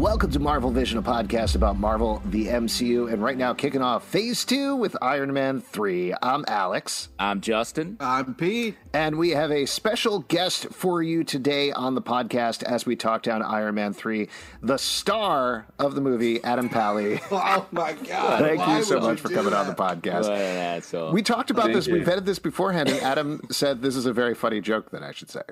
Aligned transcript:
Welcome 0.00 0.30
to 0.30 0.38
Marvel 0.38 0.70
Vision, 0.70 0.96
a 0.96 1.02
podcast 1.02 1.56
about 1.56 1.78
Marvel, 1.78 2.22
the 2.24 2.46
MCU, 2.46 3.12
and 3.12 3.22
right 3.22 3.36
now 3.36 3.52
kicking 3.52 3.82
off 3.82 4.02
phase 4.02 4.46
two 4.46 4.74
with 4.74 4.96
Iron 5.02 5.30
Man 5.34 5.60
3. 5.60 6.14
I'm 6.22 6.42
Alex. 6.48 7.10
I'm 7.18 7.42
Justin. 7.42 7.98
I'm 8.00 8.34
Pete. 8.34 8.76
And 8.94 9.18
we 9.18 9.32
have 9.32 9.50
a 9.50 9.66
special 9.66 10.20
guest 10.20 10.68
for 10.72 11.02
you 11.02 11.22
today 11.22 11.70
on 11.72 11.94
the 11.94 12.00
podcast 12.00 12.62
as 12.62 12.86
we 12.86 12.96
talk 12.96 13.22
down 13.22 13.42
Iron 13.42 13.74
Man 13.74 13.92
3, 13.92 14.26
the 14.62 14.78
star 14.78 15.66
of 15.78 15.94
the 15.94 16.00
movie, 16.00 16.42
Adam 16.44 16.70
Pally. 16.70 17.20
oh 17.30 17.66
my 17.70 17.92
God. 17.92 18.40
Thank 18.40 18.58
Why 18.60 18.78
you 18.78 18.84
so 18.84 19.00
much 19.00 19.18
you 19.18 19.28
for 19.28 19.28
coming 19.28 19.50
that? 19.50 19.58
on 19.58 19.66
the 19.66 19.74
podcast. 19.74 20.22
What 20.22 20.32
an 20.32 20.78
asshole. 20.78 21.12
We 21.12 21.20
talked 21.20 21.50
about 21.50 21.64
Thank 21.64 21.74
this, 21.74 21.88
we 21.88 21.98
you. 21.98 22.06
vetted 22.06 22.24
this 22.24 22.38
beforehand, 22.38 22.88
and 22.88 23.00
Adam 23.00 23.42
said 23.50 23.82
this 23.82 23.96
is 23.96 24.06
a 24.06 24.14
very 24.14 24.34
funny 24.34 24.62
joke 24.62 24.92
that 24.92 25.02
I 25.02 25.12
should 25.12 25.28
say. 25.28 25.42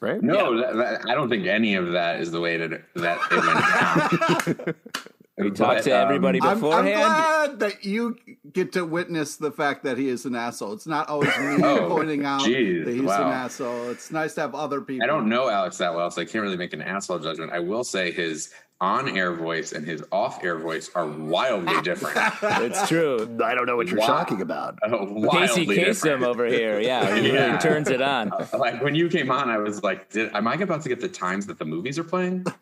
Right? 0.00 0.22
No, 0.22 0.60
that, 0.60 0.76
that, 0.76 1.10
I 1.10 1.14
don't 1.14 1.28
think 1.28 1.46
any 1.46 1.74
of 1.74 1.92
that 1.92 2.20
is 2.20 2.30
the 2.30 2.40
way 2.40 2.56
to, 2.56 2.80
that 2.96 3.18
it 3.30 4.56
went 4.56 4.66
down. 4.66 4.74
we 5.38 5.50
talked 5.50 5.84
to 5.84 5.90
But, 5.90 5.96
um, 5.96 6.08
everybody 6.08 6.40
I'm, 6.40 6.64
I'm 6.64 6.84
glad 6.84 7.60
that 7.60 7.84
you 7.84 8.16
get 8.52 8.72
to 8.72 8.84
witness 8.84 9.36
the 9.36 9.50
fact 9.50 9.84
that 9.84 9.98
he 9.98 10.08
is 10.08 10.24
an 10.24 10.34
asshole. 10.34 10.72
It's 10.72 10.86
not 10.86 11.08
always 11.08 11.36
me 11.38 11.58
Oh, 11.62 11.88
pointing 11.88 12.24
out 12.24 12.44
geez, 12.44 12.84
that 12.84 12.92
he's 12.92 13.02
wow. 13.02 13.26
an 13.26 13.32
asshole. 13.32 13.90
It's 13.90 14.10
nice 14.10 14.34
to 14.34 14.42
have 14.42 14.54
other 14.54 14.80
people. 14.80 15.04
I 15.04 15.06
don't 15.06 15.28
know 15.28 15.48
Alex 15.48 15.78
that 15.78 15.94
well, 15.94 16.10
so 16.10 16.22
I 16.22 16.24
can't 16.24 16.42
really 16.42 16.56
make 16.56 16.72
an 16.72 16.82
asshole 16.82 17.18
judgment. 17.18 17.52
I 17.52 17.58
will 17.60 17.84
say 17.84 18.12
his 18.12 18.50
on-air 18.80 19.32
voice 19.32 19.72
and 19.72 19.86
his 19.86 20.04
off-air 20.12 20.58
voice 20.58 20.90
are 20.94 21.06
wildly 21.06 21.80
different. 21.82 22.18
it's 22.42 22.86
true. 22.88 23.38
I 23.42 23.54
don't 23.54 23.66
know 23.66 23.76
what 23.76 23.88
you're 23.88 24.00
Wow. 24.00 24.06
talking 24.06 24.40
about. 24.42 24.78
Uh, 24.86 24.90
Casey 25.30 25.66
wildly 25.66 25.76
Kasem 25.78 26.22
over 26.24 26.46
here. 26.46 26.78
Yeah, 26.80 27.16
he 27.16 27.30
really 27.30 27.58
turns 27.58 27.88
it 27.90 28.00
on. 28.02 28.30
Like 28.58 28.82
when 28.82 28.94
you 28.94 29.08
came 29.08 29.30
on, 29.30 29.48
I 29.50 29.58
was 29.58 29.82
like, 29.82 30.10
Did, 30.10 30.34
"Am 30.34 30.46
I 30.46 30.54
about 30.54 30.82
to 30.82 30.88
get 30.88 31.00
the 31.00 31.08
times 31.08 31.46
that 31.46 31.58
the 31.58 31.64
movies 31.64 31.98
are 31.98 32.04
playing?" 32.04 32.44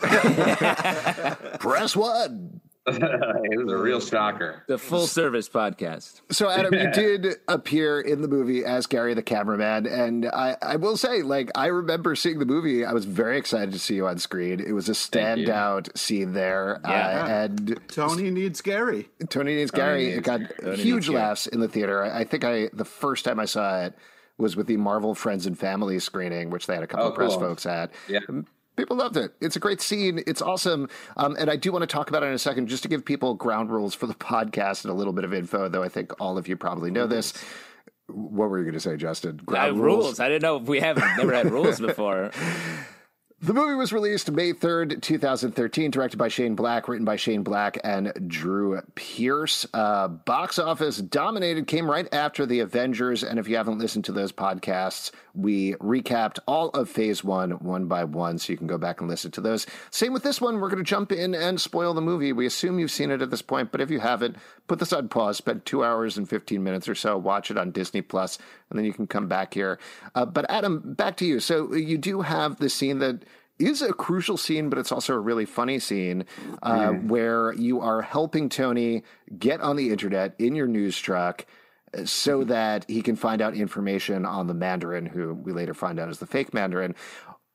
Press 1.59 1.95
one. 1.97 2.61
it 2.87 3.57
was 3.65 3.73
a 3.73 3.77
real 3.79 3.99
shocker. 4.01 4.63
The 4.69 4.77
full 4.77 5.07
service 5.07 5.49
podcast. 5.49 6.21
So, 6.31 6.51
Adam, 6.51 6.75
you 6.75 6.91
did 6.93 7.37
appear 7.49 8.01
in 8.01 8.21
the 8.21 8.29
movie 8.29 8.65
as 8.65 8.87
Gary 8.87 9.15
the 9.15 9.23
cameraman, 9.23 9.87
and 9.87 10.27
I, 10.27 10.57
I 10.61 10.77
will 10.77 10.97
say, 10.99 11.23
like, 11.23 11.51
I 11.55 11.67
remember 11.67 12.15
seeing 12.15 12.39
the 12.39 12.45
movie. 12.45 12.85
I 12.85 12.93
was 12.93 13.07
very 13.07 13.39
excited 13.39 13.73
to 13.73 13.79
see 13.79 13.95
you 13.95 14.07
on 14.07 14.19
screen. 14.19 14.61
It 14.61 14.73
was 14.73 14.91
a 14.91 14.93
standout 14.93 15.97
scene 15.97 16.35
there, 16.35 16.81
Yeah. 16.85 17.23
uh, 17.25 17.27
and 17.29 17.81
Tony 17.89 18.31
needs 18.31 18.61
Gary. 18.61 19.09
Tony 19.31 19.55
needs 19.55 19.71
Tony 19.71 19.83
Gary. 19.83 20.05
needs 20.07 20.19
It 20.19 20.25
got 20.25 20.41
Tony 20.61 20.77
huge 20.77 20.95
needs 20.95 21.09
Gary. 21.09 21.19
laughs 21.21 21.47
in 21.47 21.61
the 21.61 21.69
theater. 21.69 22.05
I 22.05 22.21
I 22.21 22.25
think 22.25 22.45
I 22.45 22.69
the 22.73 22.85
first 22.85 23.25
time 23.25 23.39
I 23.41 23.45
saw 23.47 23.83
it 23.85 23.95
was 24.37 24.57
with 24.57 24.67
the 24.67 24.77
Marvel 24.77 25.15
Friends 25.15 25.47
and 25.47 25.59
Family 25.59 25.99
screening, 26.01 26.51
which 26.51 26.67
they 26.67 26.75
had 26.75 26.83
a 26.83 26.87
couple 26.87 27.07
Oh, 27.07 27.09
of 27.11 27.15
press 27.15 27.31
cool. 27.33 27.41
folks 27.41 27.65
at. 27.67 27.93
Yeah. 28.09 28.21
People 28.77 28.97
loved 28.97 29.17
it. 29.17 29.33
It's 29.41 29.57
a 29.57 29.61
great 29.61 29.81
scene. 29.81 30.23
It's 30.27 30.43
awesome. 30.43 30.89
Um, 31.17 31.37
and 31.39 31.51
I 31.51 31.57
do 31.57 31.71
want 31.71 31.83
to 31.83 31.87
talk 31.87 32.09
about 32.09 32.23
it 32.23 32.27
in 32.27 32.33
a 32.33 32.39
second, 32.39 32.69
just 32.69 32.83
to 32.83 32.89
give 32.89 33.05
people 33.05 33.35
ground 33.35 33.71
rules 33.71 33.95
for 33.95 34.07
the 34.07 34.15
podcast 34.33 34.85
and 34.85 34.91
a 34.91 34.95
little 34.95 35.13
bit 35.13 35.25
of 35.25 35.33
info, 35.33 35.69
though 35.69 35.83
I 35.83 35.89
think 35.89 36.21
all 36.21 36.39
of 36.39 36.49
you 36.49 36.57
probably 36.57 36.91
know 36.91 37.07
this. 37.07 37.33
What 38.09 38.51
were 38.51 38.59
you 38.59 38.65
going 38.65 38.75
to 38.75 38.81
say, 38.81 38.97
Justin? 38.97 39.39
Ground 39.39 39.81
rules. 39.81 40.21
I 40.21 40.29
didn't 40.29 40.43
know 40.43 40.57
if 40.57 40.65
we 40.65 40.81
have 40.81 40.99
never 41.17 41.33
had 41.33 41.51
rules 41.51 41.81
before. 41.81 42.33
The 43.41 43.53
movie 43.53 43.75
was 43.75 43.93
released 43.93 44.31
May 44.31 44.53
3rd, 44.53 45.03
2013, 45.03 45.91
directed 45.91 46.17
by 46.17 46.29
Shane 46.29 46.55
Black, 46.55 46.87
written 46.87 47.05
by 47.05 47.17
Shane 47.17 47.43
Black 47.43 47.77
and 47.83 48.13
Drew 48.29 48.81
Pearce. 48.95 49.67
Uh, 49.75 50.07
box 50.09 50.59
office 50.59 50.99
dominated, 50.99 51.67
came 51.67 51.91
right 51.91 52.09
after 52.15 52.47
the 52.47 52.61
Avengers. 52.61 53.25
And 53.25 53.39
if 53.41 53.49
you 53.49 53.57
haven't 53.57 53.81
listened 53.81 54.05
to 54.07 54.13
those 54.13 54.31
podcasts, 54.31 55.11
we 55.35 55.75
recapped 55.75 56.39
all 56.47 56.71
of 56.71 56.89
phase 56.89 57.25
one, 57.25 57.51
one 57.51 57.87
by 57.87 58.05
one. 58.05 58.39
So 58.39 58.53
you 58.53 58.57
can 58.57 58.69
go 58.69 58.79
back 58.79 59.01
and 59.01 59.11
listen 59.11 59.33
to 59.33 59.41
those. 59.41 59.67
Same 59.91 60.13
with 60.13 60.23
this 60.23 60.41
one. 60.41 60.61
We're 60.61 60.71
going 60.71 60.83
to 60.83 60.89
jump 60.89 61.11
in 61.11 61.35
and 61.35 61.61
spoil 61.61 61.93
the 61.93 62.01
movie. 62.01 62.33
We 62.33 62.47
assume 62.47 62.79
you've 62.79 62.93
seen 62.93 63.11
it 63.11 63.21
at 63.21 63.31
this 63.31 63.43
point, 63.43 63.73
but 63.73 63.81
if 63.81 63.91
you 63.91 63.99
haven't, 63.99 64.37
put 64.67 64.79
this 64.79 64.93
on 64.93 65.09
pause, 65.09 65.37
spend 65.37 65.65
two 65.65 65.85
hours 65.85 66.17
and 66.17 66.29
15 66.29 66.63
minutes 66.63 66.89
or 66.89 66.95
so, 66.95 67.17
watch 67.19 67.51
it 67.51 67.59
on 67.59 67.71
Disney 67.71 68.03
Plus, 68.03 68.39
and 68.71 68.79
then 68.79 68.85
you 68.85 68.93
can 68.93 69.07
come 69.07 69.29
back 69.29 69.55
here. 69.55 69.79
Uh, 70.15 70.25
but 70.25 70.49
Adam, 70.51 70.95
back 70.95 71.17
to 71.19 71.27
you. 71.27 71.41
So 71.41 71.75
you 71.75 71.99
do 71.99 72.23
have 72.23 72.57
the 72.57 72.71
scene 72.71 72.99
that 73.01 73.25
is 73.59 73.83
a 73.83 73.93
crucial 73.93 74.37
scene, 74.37 74.69
but 74.69 74.79
it's 74.79 74.91
also 74.91 75.15
a 75.15 75.19
really 75.19 75.45
funny 75.45 75.79
scene 75.79 76.25
uh, 76.63 76.91
where 76.91 77.53
you 77.53 77.81
are 77.81 78.03
helping 78.03 78.49
Tony 78.49 79.05
get 79.39 79.61
on 79.61 79.77
the 79.77 79.91
internet 79.91 80.35
in 80.39 80.55
your 80.55 80.67
news 80.67 80.99
truck 80.99 81.47
uh, 81.97 82.05
so 82.05 82.43
that 82.45 82.85
he 82.89 83.01
can 83.01 83.17
find 83.17 83.41
out 83.41 83.55
information 83.55 84.27
on 84.27 84.47
the 84.47 84.55
Mandarin, 84.55 85.07
who 85.07 85.35
we 85.35 85.53
later 85.53 85.75
find 85.75 86.01
out 86.01 86.09
is 86.09 86.19
the 86.19 86.27
fake 86.27 86.53
Mandarin. 86.53 86.95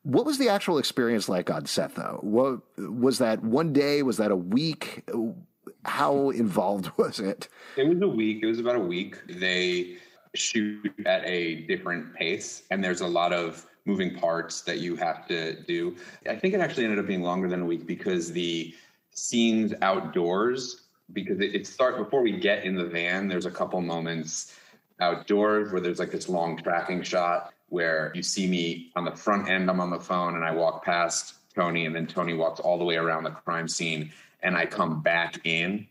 What 0.04 0.26
was 0.26 0.38
the 0.38 0.48
actual 0.48 0.78
experience 0.78 1.28
like 1.28 1.50
on 1.50 1.66
set, 1.66 1.96
though? 1.96 2.20
What 2.22 2.62
was 2.78 3.18
that 3.18 3.44
one 3.44 3.74
day? 3.74 4.02
Was 4.02 4.18
that 4.18 4.32
a 4.32 4.36
week? 4.36 5.04
How 5.86 6.30
involved 6.32 6.92
was 6.98 7.20
it? 7.20 7.48
It 7.78 7.88
was 7.88 8.02
a 8.02 8.08
week. 8.08 8.40
It 8.44 8.46
was 8.46 8.60
about 8.60 8.76
a 8.76 8.80
week. 8.80 9.18
They 9.28 9.98
shoot 10.36 10.94
at 11.06 11.26
a 11.26 11.62
different 11.62 12.14
pace, 12.14 12.64
and 12.72 12.84
there's 12.84 13.02
a 13.02 13.08
lot 13.08 13.34
of 13.34 13.66
moving 13.86 14.16
parts 14.16 14.62
that 14.62 14.80
you 14.80 14.96
have 14.96 15.28
to 15.28 15.62
do. 15.64 15.96
I 16.30 16.36
think 16.36 16.54
it 16.54 16.60
actually 16.60 16.84
ended 16.84 17.00
up 17.00 17.08
being 17.08 17.24
longer 17.24 17.50
than 17.50 17.62
a 17.62 17.66
week 17.66 17.88
because 17.88 18.32
the 18.32 18.76
scenes 19.12 19.74
outdoors, 19.82 20.84
because 21.14 21.40
it, 21.40 21.56
it 21.56 21.68
starts 21.68 21.98
before 21.98 22.22
we 22.22 22.34
get 22.34 22.64
in 22.64 22.76
the 22.76 22.86
van. 22.86 23.28
There's 23.28 23.48
a 23.48 23.52
couple 23.52 23.82
moments 23.82 24.56
outdoors 25.00 25.72
where 25.72 25.82
there's 25.82 26.00
like 26.00 26.12
this 26.12 26.30
long 26.30 26.58
tracking 26.58 27.02
shot 27.02 27.54
where 27.70 28.12
you 28.14 28.24
see 28.24 28.48
me 28.48 28.92
on 28.96 29.06
the 29.06 29.16
front 29.16 29.50
end. 29.50 29.70
I'm 29.70 29.80
on 29.80 29.90
the 29.90 30.00
phone, 30.00 30.36
and 30.36 30.44
I 30.44 30.52
walk 30.52 30.84
past 30.84 31.36
Tony, 31.56 31.86
and 31.86 31.96
then 31.96 32.08
Tony 32.08 32.34
walks 32.34 32.60
all 32.60 32.78
the 32.78 32.86
way 32.86 32.96
around 32.96 33.24
the 33.24 33.32
crime 33.32 33.68
scene, 33.68 34.12
and 34.42 34.56
I 34.56 34.66
come 34.66 35.02
back 35.02 35.40
in 35.46 35.88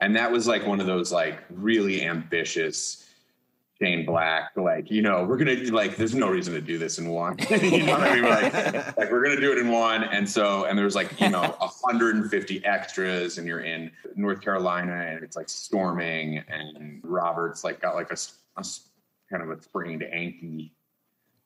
and 0.00 0.16
that 0.16 0.30
was 0.32 0.46
like 0.46 0.66
one 0.66 0.80
of 0.80 0.86
those 0.86 1.12
like 1.12 1.40
really 1.50 2.04
ambitious 2.04 3.06
Shane 3.80 4.04
Black, 4.04 4.50
like 4.56 4.90
you 4.90 5.00
know, 5.00 5.24
we're 5.24 5.38
gonna 5.38 5.56
like, 5.70 5.96
there's 5.96 6.14
no 6.14 6.28
reason 6.28 6.52
to 6.52 6.60
do 6.60 6.76
this 6.76 6.98
in 6.98 7.08
one. 7.08 7.38
you 7.50 7.82
know 7.84 7.92
what 7.92 8.02
I 8.02 8.14
mean? 8.14 8.24
Like, 8.24 8.52
like 8.98 9.10
we're 9.10 9.24
gonna 9.24 9.40
do 9.40 9.52
it 9.52 9.58
in 9.58 9.70
one, 9.70 10.04
and 10.04 10.28
so 10.28 10.66
and 10.66 10.78
there's 10.78 10.94
like 10.94 11.18
you 11.18 11.30
know 11.30 11.56
150 11.58 12.64
extras, 12.66 13.38
and 13.38 13.46
you're 13.46 13.60
in 13.60 13.90
North 14.16 14.42
Carolina, 14.42 14.92
and 14.92 15.24
it's 15.24 15.34
like 15.34 15.48
storming, 15.48 16.44
and 16.48 17.00
Robert's 17.02 17.64
like 17.64 17.80
got 17.80 17.94
like 17.94 18.10
a 18.12 18.16
kind 19.30 19.42
of 19.42 19.50
a 19.50 19.62
sprained 19.62 20.02
ankle, 20.02 20.66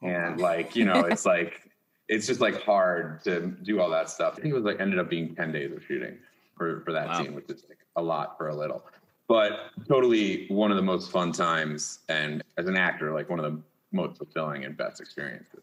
oh, 0.03 0.09
and 0.09 0.41
like 0.41 0.75
you 0.75 0.87
know, 0.87 1.03
it's 1.03 1.25
like 1.37 1.71
it's 2.09 2.27
just 2.27 2.41
like 2.41 2.61
hard 2.65 3.23
to 3.25 3.47
do 3.63 3.81
all 3.81 3.91
that 3.91 4.11
stuff. 4.11 4.35
I 4.37 4.41
think 4.41 4.53
it 4.53 4.57
was 4.57 4.65
like 4.65 4.81
ended 4.81 4.99
up 4.99 5.09
being 5.09 5.37
10 5.37 5.53
days 5.53 5.73
of 5.73 5.85
shooting 5.85 6.19
for 6.57 6.81
for 6.83 6.93
that 6.93 7.09
Wow. 7.09 7.23
scene, 7.23 7.35
which 7.35 7.49
is 7.51 7.65
like 7.69 7.79
a 7.97 8.03
lot 8.03 8.37
for 8.39 8.49
a 8.49 8.55
little 8.57 8.85
but 9.27 9.71
totally 9.89 10.47
one 10.49 10.71
of 10.71 10.77
the 10.77 10.83
most 10.83 11.11
fun 11.11 11.33
times 11.33 12.01
and 12.11 12.43
as 12.59 12.67
an 12.67 12.77
actor 12.77 13.13
like 13.15 13.31
one 13.31 13.39
of 13.41 13.51
the 13.51 13.59
most 13.91 14.19
fulfilling 14.19 14.65
and 14.65 14.77
best 14.77 15.01
experiences 15.01 15.63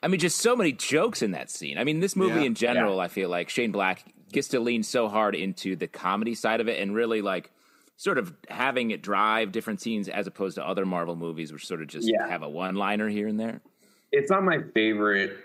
I 0.00 0.06
mean, 0.06 0.20
just 0.20 0.38
so 0.38 0.54
many 0.54 0.70
jokes 0.70 1.22
in 1.22 1.32
that 1.32 1.50
scene. 1.50 1.76
I 1.76 1.82
mean, 1.82 1.98
this 1.98 2.14
movie 2.14 2.42
Yeah. 2.42 2.46
in 2.46 2.54
general, 2.54 3.00
I 3.00 3.08
feel 3.08 3.28
like 3.28 3.48
Shane 3.48 3.72
Black 3.72 4.04
gets 4.30 4.46
to 4.48 4.60
lean 4.60 4.84
so 4.84 5.08
hard 5.08 5.34
into 5.34 5.74
the 5.74 5.88
comedy 5.88 6.36
side 6.36 6.60
of 6.60 6.68
it 6.68 6.80
and 6.80 6.94
really 6.94 7.20
like 7.20 7.50
sort 7.96 8.16
of 8.16 8.32
having 8.48 8.92
it 8.92 9.02
drive 9.02 9.50
different 9.50 9.80
scenes 9.80 10.08
as 10.08 10.28
opposed 10.28 10.54
to 10.54 10.64
other 10.64 10.86
Marvel 10.86 11.16
movies, 11.16 11.52
which 11.52 11.66
sort 11.66 11.82
of 11.82 11.88
just 11.88 12.08
Yeah. 12.08 12.28
have 12.28 12.44
a 12.44 12.48
one 12.48 12.76
liner 12.76 13.08
here 13.08 13.26
and 13.26 13.40
there. 13.40 13.60
it's 14.12 14.30
not 14.30 14.44
my 14.44 14.58
favorite 14.72 15.36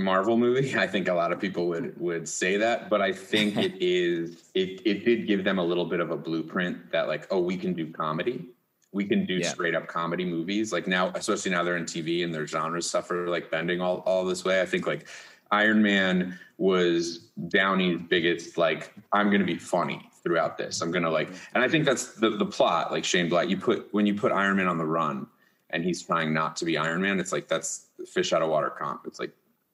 marvel 0.00 0.36
movie 0.36 0.76
i 0.76 0.86
think 0.86 1.08
a 1.08 1.14
lot 1.14 1.32
of 1.32 1.40
people 1.40 1.66
would 1.66 1.94
hmm. 1.94 2.04
would 2.04 2.28
say 2.28 2.56
that 2.56 2.90
but 2.90 3.00
i 3.00 3.12
think 3.12 3.56
it 3.56 3.74
is 3.80 4.44
it 4.54 4.80
it 4.84 5.04
did 5.04 5.26
give 5.26 5.44
them 5.44 5.58
a 5.58 5.64
little 5.64 5.84
bit 5.84 6.00
of 6.00 6.10
a 6.10 6.16
blueprint 6.16 6.90
that 6.90 7.08
like 7.08 7.26
oh 7.30 7.40
we 7.40 7.56
can 7.56 7.72
do 7.72 7.90
comedy 7.92 8.46
we 8.92 9.04
can 9.04 9.24
do 9.24 9.34
Yeah. 9.34 9.48
straight 9.48 9.74
up 9.74 9.86
comedy 9.86 10.24
movies 10.24 10.72
like 10.72 10.86
now 10.86 11.12
especially 11.14 11.52
now 11.52 11.62
they're 11.62 11.76
in 11.76 11.84
tv 11.84 12.24
and 12.24 12.34
their 12.34 12.46
genres 12.46 12.88
suffer 12.88 13.28
like 13.28 13.50
bending 13.50 13.80
all, 13.80 13.98
all 13.98 14.24
this 14.24 14.44
way 14.44 14.60
i 14.60 14.66
think 14.66 14.86
like 14.86 15.06
iron 15.50 15.82
man 15.82 16.38
was 16.58 17.30
downey's 17.48 18.00
biggest 18.08 18.58
like 18.58 18.92
i'm 19.12 19.30
gonna 19.30 19.44
be 19.44 19.56
funny 19.56 20.08
throughout 20.22 20.58
this 20.58 20.80
i'm 20.80 20.90
gonna 20.90 21.10
like 21.10 21.28
hmm. 21.28 21.34
and 21.54 21.62
i 21.62 21.68
think 21.68 21.84
that's 21.84 22.14
the 22.14 22.30
the 22.30 22.46
plot 22.46 22.90
like 22.90 23.04
shane 23.04 23.28
black 23.28 23.48
you 23.48 23.56
put 23.56 23.88
when 23.92 24.06
you 24.06 24.14
put 24.14 24.32
iron 24.32 24.56
man 24.56 24.66
on 24.66 24.78
the 24.78 24.84
run 24.84 25.26
and 25.72 25.84
he's 25.84 26.02
trying 26.02 26.32
not 26.32 26.56
to 26.56 26.64
be 26.64 26.76
Iron 26.76 27.00
Man. 27.00 27.18
It's 27.18 27.32
like 27.32 27.48
that's 27.48 27.86
fish 28.06 28.32
out 28.32 28.42
of 28.42 28.48
water 28.48 28.70
comp. 28.70 29.02
It's 29.06 29.18
like 29.18 29.32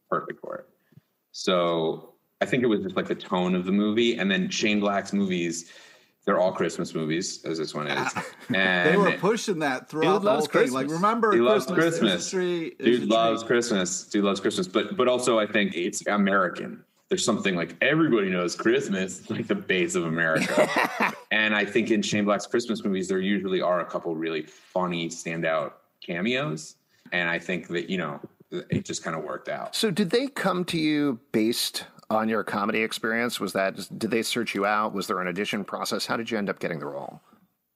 perfect 0.09 0.41
for 0.41 0.57
it. 0.57 0.67
So 1.33 2.15
I 2.41 2.47
think 2.47 2.63
it 2.63 2.67
was 2.67 2.81
just 2.81 2.97
like 2.97 3.07
the 3.07 3.15
tone 3.15 3.55
of 3.55 3.65
the 3.65 3.73
movie, 3.73 4.17
and 4.19 4.31
then 4.31 4.49
Shane 4.51 4.81
Black's 4.81 5.13
movies. 5.13 5.73
They're 6.25 6.41
all 6.41 6.51
Christmas 6.51 6.93
movies, 6.93 7.45
as 7.45 7.57
this 7.57 7.73
one 7.73 7.87
is. 7.87 8.13
And 8.53 8.91
They 8.91 8.97
were 8.97 9.13
pushing 9.13 9.61
that 9.61 9.89
throughout 9.89 10.23
the 10.23 10.29
whole 10.29 10.39
loves 10.41 10.49
thing. 10.49 10.73
Like, 10.73 10.89
remember 10.89 11.31
He 11.33 11.41
loves 11.41 11.67
Christmas? 11.67 12.01
There's 12.01 12.31
Christmas. 12.31 12.31
tree, 12.31 12.75
Dude 12.99 13.09
loves 13.09 13.43
tree. 13.43 13.47
Christmas. 13.49 14.05
Dude 14.07 14.25
loves 14.25 14.41
Christmas. 14.41 14.67
But 14.67 14.97
but 14.97 15.07
also 15.07 15.39
I 15.39 15.47
think 15.47 15.77
it's 15.77 16.05
American. 16.09 16.83
There's 17.09 17.25
something 17.25 17.55
like 17.55 17.77
everybody 17.81 18.29
knows 18.29 18.57
Christmas, 18.57 19.21
It's 19.21 19.31
like 19.37 19.47
the 19.47 19.55
base 19.55 19.95
of 19.95 20.07
America. 20.07 20.69
and 21.31 21.55
I 21.55 21.65
think 21.65 21.93
in 21.93 22.03
Shane 22.03 22.25
Black's 22.25 22.49
Christmas 22.49 22.85
movies, 22.85 23.07
there 23.07 23.21
usually 23.21 23.61
are 23.61 23.79
a 23.79 23.85
couple 23.85 24.17
really 24.17 24.43
funny 24.43 25.09
standout 25.09 25.75
cameos. 26.05 26.75
And 27.13 27.31
I 27.31 27.39
think 27.39 27.69
that, 27.69 27.89
you 27.89 27.99
know, 27.99 28.19
it 28.51 28.85
just 28.85 29.03
kind 29.03 29.17
of 29.17 29.25
worked 29.25 29.49
out. 29.49 29.75
So, 29.75 29.91
did 29.91 30.11
they 30.11 30.29
come 30.29 30.65
to 30.67 30.79
you 30.79 31.21
based 31.33 31.85
on 32.11 32.29
your 32.29 32.45
comedy 32.45 32.83
experience? 32.83 33.41
Was 33.41 33.53
that 33.55 33.77
did 33.99 34.11
they 34.11 34.23
search 34.23 34.55
you 34.55 34.67
out? 34.67 34.95
Was 34.95 35.07
there 35.07 35.21
an 35.21 35.29
audition 35.29 35.65
process? 35.65 36.07
How 36.07 36.17
did 36.17 36.31
you 36.31 36.39
end 36.39 36.49
up 36.49 36.59
getting 36.59 36.79
the 36.79 36.87
role? 36.87 37.21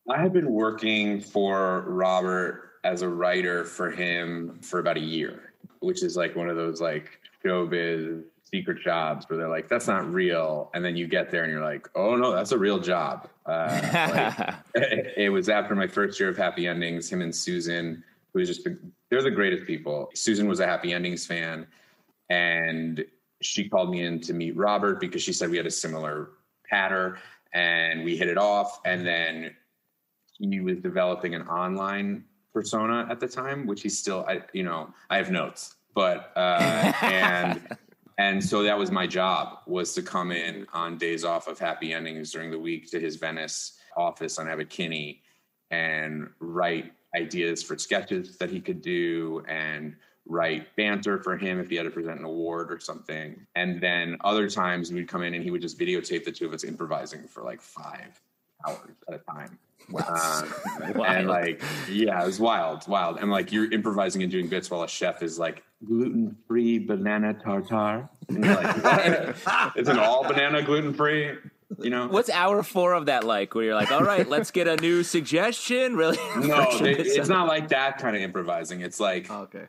I 0.09 0.21
had 0.21 0.33
been 0.33 0.51
working 0.51 1.21
for 1.21 1.85
Robert 1.87 2.71
as 2.85 3.03
a 3.03 3.09
writer 3.09 3.65
for 3.65 3.91
him 3.91 4.59
for 4.63 4.81
about 4.81 4.97
a 4.97 5.01
year, 5.01 5.53
which 5.81 6.03
is 6.03 6.17
like 6.17 6.35
one 6.35 6.49
of 6.49 6.57
those 6.57 6.81
like 6.81 7.21
showbiz 7.45 8.23
secret 8.53 8.83
jobs 8.83 9.29
where 9.29 9.39
they're 9.39 9.49
like, 9.49 9.69
"That's 9.69 9.87
not 9.87 10.13
real," 10.13 10.71
and 10.75 10.85
then 10.85 10.97
you 10.97 11.07
get 11.07 11.31
there 11.31 11.45
and 11.45 11.53
you're 11.53 11.63
like, 11.63 11.89
"Oh 11.95 12.17
no, 12.17 12.35
that's 12.35 12.53
a 12.53 12.59
real 12.59 12.79
job." 12.79 13.29
Uh, 13.47 14.35
like, 14.35 14.55
it 15.17 15.33
was 15.33 15.49
after 15.49 15.75
my 15.75 15.87
first 15.87 16.19
year 16.19 16.29
of 16.29 16.37
Happy 16.37 16.67
Endings. 16.67 17.11
Him 17.11 17.23
and 17.23 17.35
Susan, 17.35 18.03
who 18.33 18.41
was 18.41 18.49
just 18.49 18.67
they're 19.11 19.23
the 19.23 19.31
greatest 19.31 19.67
people. 19.67 20.11
Susan 20.15 20.49
was 20.49 20.61
a 20.61 20.67
Happy 20.67 20.93
Endings 20.93 21.27
fan, 21.27 21.67
and 22.29 23.05
she 23.43 23.69
called 23.69 23.91
me 23.91 24.05
in 24.05 24.21
to 24.21 24.33
meet 24.33 24.57
Robert 24.57 25.01
because 25.01 25.23
she 25.23 25.33
said 25.33 25.51
we 25.51 25.57
had 25.57 25.67
a 25.67 25.71
similar 25.71 26.31
pattern 26.69 27.19
and 27.53 28.05
we 28.05 28.17
hit 28.17 28.29
it 28.29 28.39
off. 28.39 28.81
And 28.85 29.07
then 29.07 29.55
he 30.39 30.61
was 30.61 30.79
developing 30.79 31.35
an 31.35 31.43
online 31.43 32.25
persona 32.53 33.07
at 33.11 33.21
the 33.21 33.29
time, 33.29 33.67
which 33.67 33.83
he's 33.83 33.99
still, 33.99 34.25
I, 34.29 34.43
you 34.53 34.63
know, 34.63 34.93
I 35.09 35.17
have 35.17 35.31
notes, 35.31 35.77
but, 35.95 36.33
uh, 36.37 36.93
and, 37.03 37.77
and 38.19 38.45
so 38.45 38.63
that 38.63 38.79
was 38.79 38.91
my 38.91 39.07
job 39.07 39.59
was 39.67 39.95
to 39.95 40.03
come 40.03 40.33
in 40.33 40.67
on 40.73 40.99
days 40.99 41.25
off 41.25 41.49
of 41.49 41.59
happy 41.59 41.93
endings 41.93 42.33
during 42.33 42.51
the 42.51 42.59
week 42.59 42.91
to 42.91 43.01
his 43.01 43.17
Venice 43.17 43.79
office 43.97 44.39
on 44.39 44.49
Abbot 44.49 44.71
Kinney 44.71 45.23
and 45.71 46.29
write 46.41 46.93
ideas 47.17 47.63
for 47.63 47.77
sketches 47.79 48.37
that 48.39 48.51
he 48.51 48.61
could 48.61 48.83
do 48.83 49.43
and 49.49 49.97
write 50.27 50.75
banter 50.77 51.19
for 51.19 51.37
him 51.37 51.59
if 51.59 51.69
he 51.71 51.77
had 51.77 51.85
to 51.85 51.91
present 51.91 52.19
an 52.19 52.25
award 52.25 52.73
or 52.73 52.79
something. 52.79 53.47
And 53.57 53.81
then 53.81 54.17
other 54.23 54.49
times 54.49 54.93
we'd 54.93 55.09
come 55.09 55.23
in 55.23 55.35
and 55.35 55.43
he 55.43 55.51
would 55.51 55.61
just 55.61 55.79
videotape 55.79 56.25
the 56.25 56.33
two 56.33 56.47
of 56.47 56.55
us 56.55 56.65
improvising 56.65 57.27
for 57.27 57.43
like 57.43 57.61
five 57.61 58.21
hours 58.67 58.97
at 59.09 59.15
a 59.15 59.19
time. 59.19 59.59
Um, 59.95 61.03
and 61.07 61.27
like, 61.27 61.63
yeah, 61.89 62.23
it 62.23 62.27
was 62.27 62.39
wild, 62.39 62.87
wild. 62.87 63.19
And 63.19 63.31
like, 63.31 63.51
you're 63.51 63.71
improvising 63.73 64.23
and 64.23 64.31
doing 64.31 64.47
bits 64.47 64.71
while 64.71 64.83
a 64.83 64.89
chef 64.89 65.23
is 65.23 65.39
like 65.39 65.65
gluten 65.85 66.37
free 66.47 66.79
banana 66.79 67.35
tartar. 67.35 68.09
Like, 68.29 69.37
it's 69.77 69.89
an 69.89 69.99
all 69.99 70.23
banana 70.23 70.63
gluten 70.63 70.95
free, 70.95 71.33
you 71.79 71.91
know? 71.91 72.09
What's 72.09 72.31
hour 72.31 72.63
four 72.63 72.95
of 72.95 73.07
that 73.07 73.25
like? 73.25 73.55
Where 73.55 73.65
you're 73.65 73.75
like, 73.75 73.93
all 73.93 74.03
right, 74.03 74.29
let's 74.29 74.51
get 74.51 74.67
a 74.69 74.77
new 74.77 75.03
suggestion. 75.17 75.97
Really? 75.97 76.19
No, 76.37 76.79
they, 76.81 76.93
it's 76.93 77.29
not 77.29 77.47
like 77.49 77.69
that 77.69 77.99
kind 77.99 78.17
of 78.17 78.23
improvising. 78.23 78.81
It's 78.81 79.01
like, 79.01 79.27
oh, 79.31 79.43
Okay. 79.43 79.67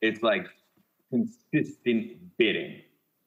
it's 0.00 0.22
like 0.22 0.46
consistent 1.10 2.12
bidding. 2.38 2.82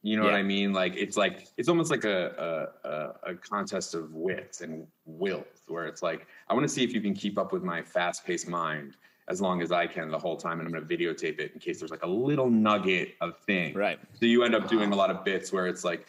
You 0.05 0.17
know 0.17 0.23
what 0.23 0.33
I 0.33 0.43
mean? 0.43 0.73
Like 0.73 0.95
it's 0.97 1.15
like 1.15 1.47
it's 1.55 1.69
almost 1.69 1.89
like 1.89 2.03
a 2.03 2.67
a, 2.83 2.89
a, 2.89 3.31
a 3.31 3.35
contest 3.35 3.95
of 3.95 4.13
wits 4.13 4.59
and 4.59 4.85
wills, 5.05 5.45
where 5.67 5.85
it's 5.85 6.03
like 6.03 6.27
I 6.49 6.53
want 6.53 6.67
to 6.67 6.73
see 6.73 6.83
if 6.83 6.93
you 6.93 6.99
can 6.99 7.13
keep 7.13 7.37
up 7.37 7.53
with 7.53 7.63
my 7.63 7.81
fast 7.81 8.25
paced 8.25 8.49
mind 8.49 8.97
as 9.29 9.39
long 9.39 9.61
as 9.61 9.71
I 9.71 9.87
can 9.87 10.11
the 10.11 10.19
whole 10.19 10.35
time, 10.35 10.59
and 10.59 10.67
I'm 10.67 10.73
going 10.73 10.85
to 10.85 10.97
videotape 10.97 11.39
it 11.39 11.53
in 11.53 11.59
case 11.61 11.79
there's 11.79 11.91
like 11.91 12.03
a 12.03 12.07
little 12.09 12.49
nugget 12.49 13.15
of 13.21 13.37
thing. 13.47 13.73
Right. 13.73 13.97
So 14.19 14.25
you 14.25 14.43
end 14.43 14.53
up 14.53 14.67
doing 14.67 14.91
a 14.91 14.95
lot 14.95 15.09
of 15.09 15.23
bits 15.23 15.53
where 15.53 15.67
it's 15.67 15.85
like 15.85 16.07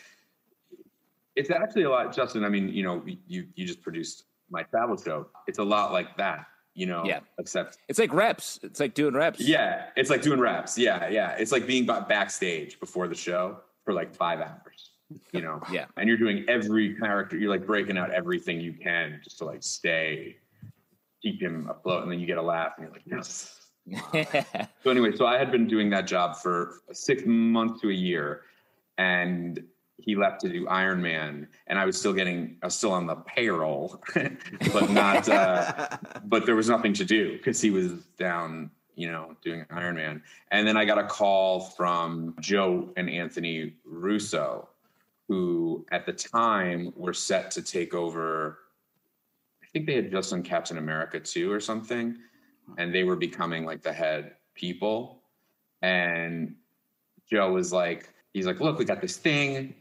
it's 1.37 1.51
actually 1.51 1.83
a 1.85 1.91
lot, 1.91 2.15
Justin. 2.15 2.45
I 2.45 2.49
mean, 2.49 2.69
you 2.69 2.83
know, 2.83 3.03
you 3.27 3.47
you 3.55 3.67
just 3.67 3.83
produced 3.83 4.25
my 4.51 4.63
travel 4.65 4.97
show. 4.97 5.27
It's 5.47 5.59
a 5.59 5.65
lot 5.65 5.93
like 5.93 6.17
that. 6.17 6.47
You 6.75 6.87
know, 6.87 7.05
Yeah. 7.05 7.21
except 7.39 7.79
It's 7.89 7.99
like 8.01 8.13
reps. 8.13 8.59
It's 8.63 8.81
like 8.81 8.95
doing 8.95 9.15
reps. 9.15 9.41
yeah, 9.41 9.87
it's 9.97 10.11
like 10.11 10.23
doing 10.23 10.41
reps. 10.41 10.77
Yeah, 10.77 11.09
yeah. 11.09 11.31
It's 11.39 11.53
like 11.53 11.67
being 11.67 11.87
backstage 11.87 12.81
before 12.81 13.07
the 13.09 13.15
show 13.15 13.59
for 13.85 13.95
like 13.95 14.13
five 14.15 14.41
hours. 14.41 14.91
You 15.33 15.43
know. 15.43 15.61
Yeah. 15.71 15.87
And 15.97 16.09
you're 16.09 16.19
doing 16.19 16.45
every 16.49 16.95
character. 16.97 17.37
You're 17.37 17.51
like 17.51 17.65
breaking 17.67 17.97
out 17.97 18.11
everything 18.11 18.61
you 18.61 18.73
can 18.73 19.21
just 19.23 19.39
to 19.39 19.45
like 19.45 19.63
stay, 19.63 20.37
keep 21.23 21.41
him 21.41 21.69
afloat, 21.71 22.03
and 22.03 22.11
then 22.11 22.19
you 22.19 22.27
get 22.27 22.39
a 22.39 22.43
laugh, 22.43 22.73
and 22.77 22.85
you're 22.87 22.93
like, 22.93 23.07
yes. 23.07 23.61
So 24.83 24.91
anyway, 24.91 25.15
so 25.15 25.27
I 25.27 25.39
had 25.39 25.53
been 25.53 25.67
doing 25.69 25.91
that 25.91 26.07
job 26.07 26.37
for 26.37 26.81
six 26.93 27.23
months 27.27 27.81
to 27.83 27.91
a 27.91 27.93
year, 27.95 28.43
and 28.99 29.63
he 29.99 30.17
left 30.17 30.41
to 30.41 30.49
do 30.49 30.67
Iron 30.69 31.01
Man, 31.01 31.49
and 31.67 31.79
I 31.79 31.85
was 31.85 31.99
still 31.99 32.13
getting, 32.13 32.57
I 32.63 32.67
was 32.67 32.75
still 32.75 32.93
on 32.93 33.07
the 33.07 33.17
payroll, 33.17 34.03
but 34.15 34.91
not, 34.91 35.29
uh, 35.29 35.89
but 36.25 36.47
there 36.47 36.57
was 36.57 36.69
nothing 36.69 36.93
to 36.95 37.05
do 37.05 37.37
because 37.37 37.61
he 37.61 37.71
was 37.71 37.93
down, 38.19 38.71
you 38.97 39.11
know, 39.11 39.37
doing 39.43 39.65
Iron 39.71 39.97
Man. 39.97 40.23
And 40.51 40.67
then 40.67 40.77
I 40.77 40.85
got 40.85 40.99
a 40.99 41.07
call 41.07 41.61
from 41.61 42.35
Joe 42.41 42.91
and 42.97 43.09
Anthony 43.09 43.75
Russo, 43.85 44.69
who 45.29 45.87
at 45.93 46.07
the 46.07 46.13
time 46.13 46.93
were 46.97 47.15
set 47.15 47.51
to 47.53 47.63
take 47.63 47.95
over. 47.95 48.59
I 49.63 49.67
think 49.73 49.87
they 49.87 49.95
had 49.95 50.11
just 50.11 50.31
done 50.31 50.43
Captain 50.43 50.79
America 50.79 51.21
2 51.21 51.51
or 51.51 51.61
something, 51.61 52.17
and 52.79 52.95
they 52.95 53.05
were 53.05 53.17
becoming 53.17 53.65
like 53.65 53.83
the 53.83 53.93
head 53.93 54.33
people. 54.55 55.23
And 55.83 56.57
Joe 57.31 57.53
was 57.53 57.73
like, 57.73 58.13
he's 58.33 58.47
like, 58.47 58.61
look, 58.61 58.79
we 58.79 58.85
got 58.85 59.01
this 59.01 59.17
thing. 59.17 59.75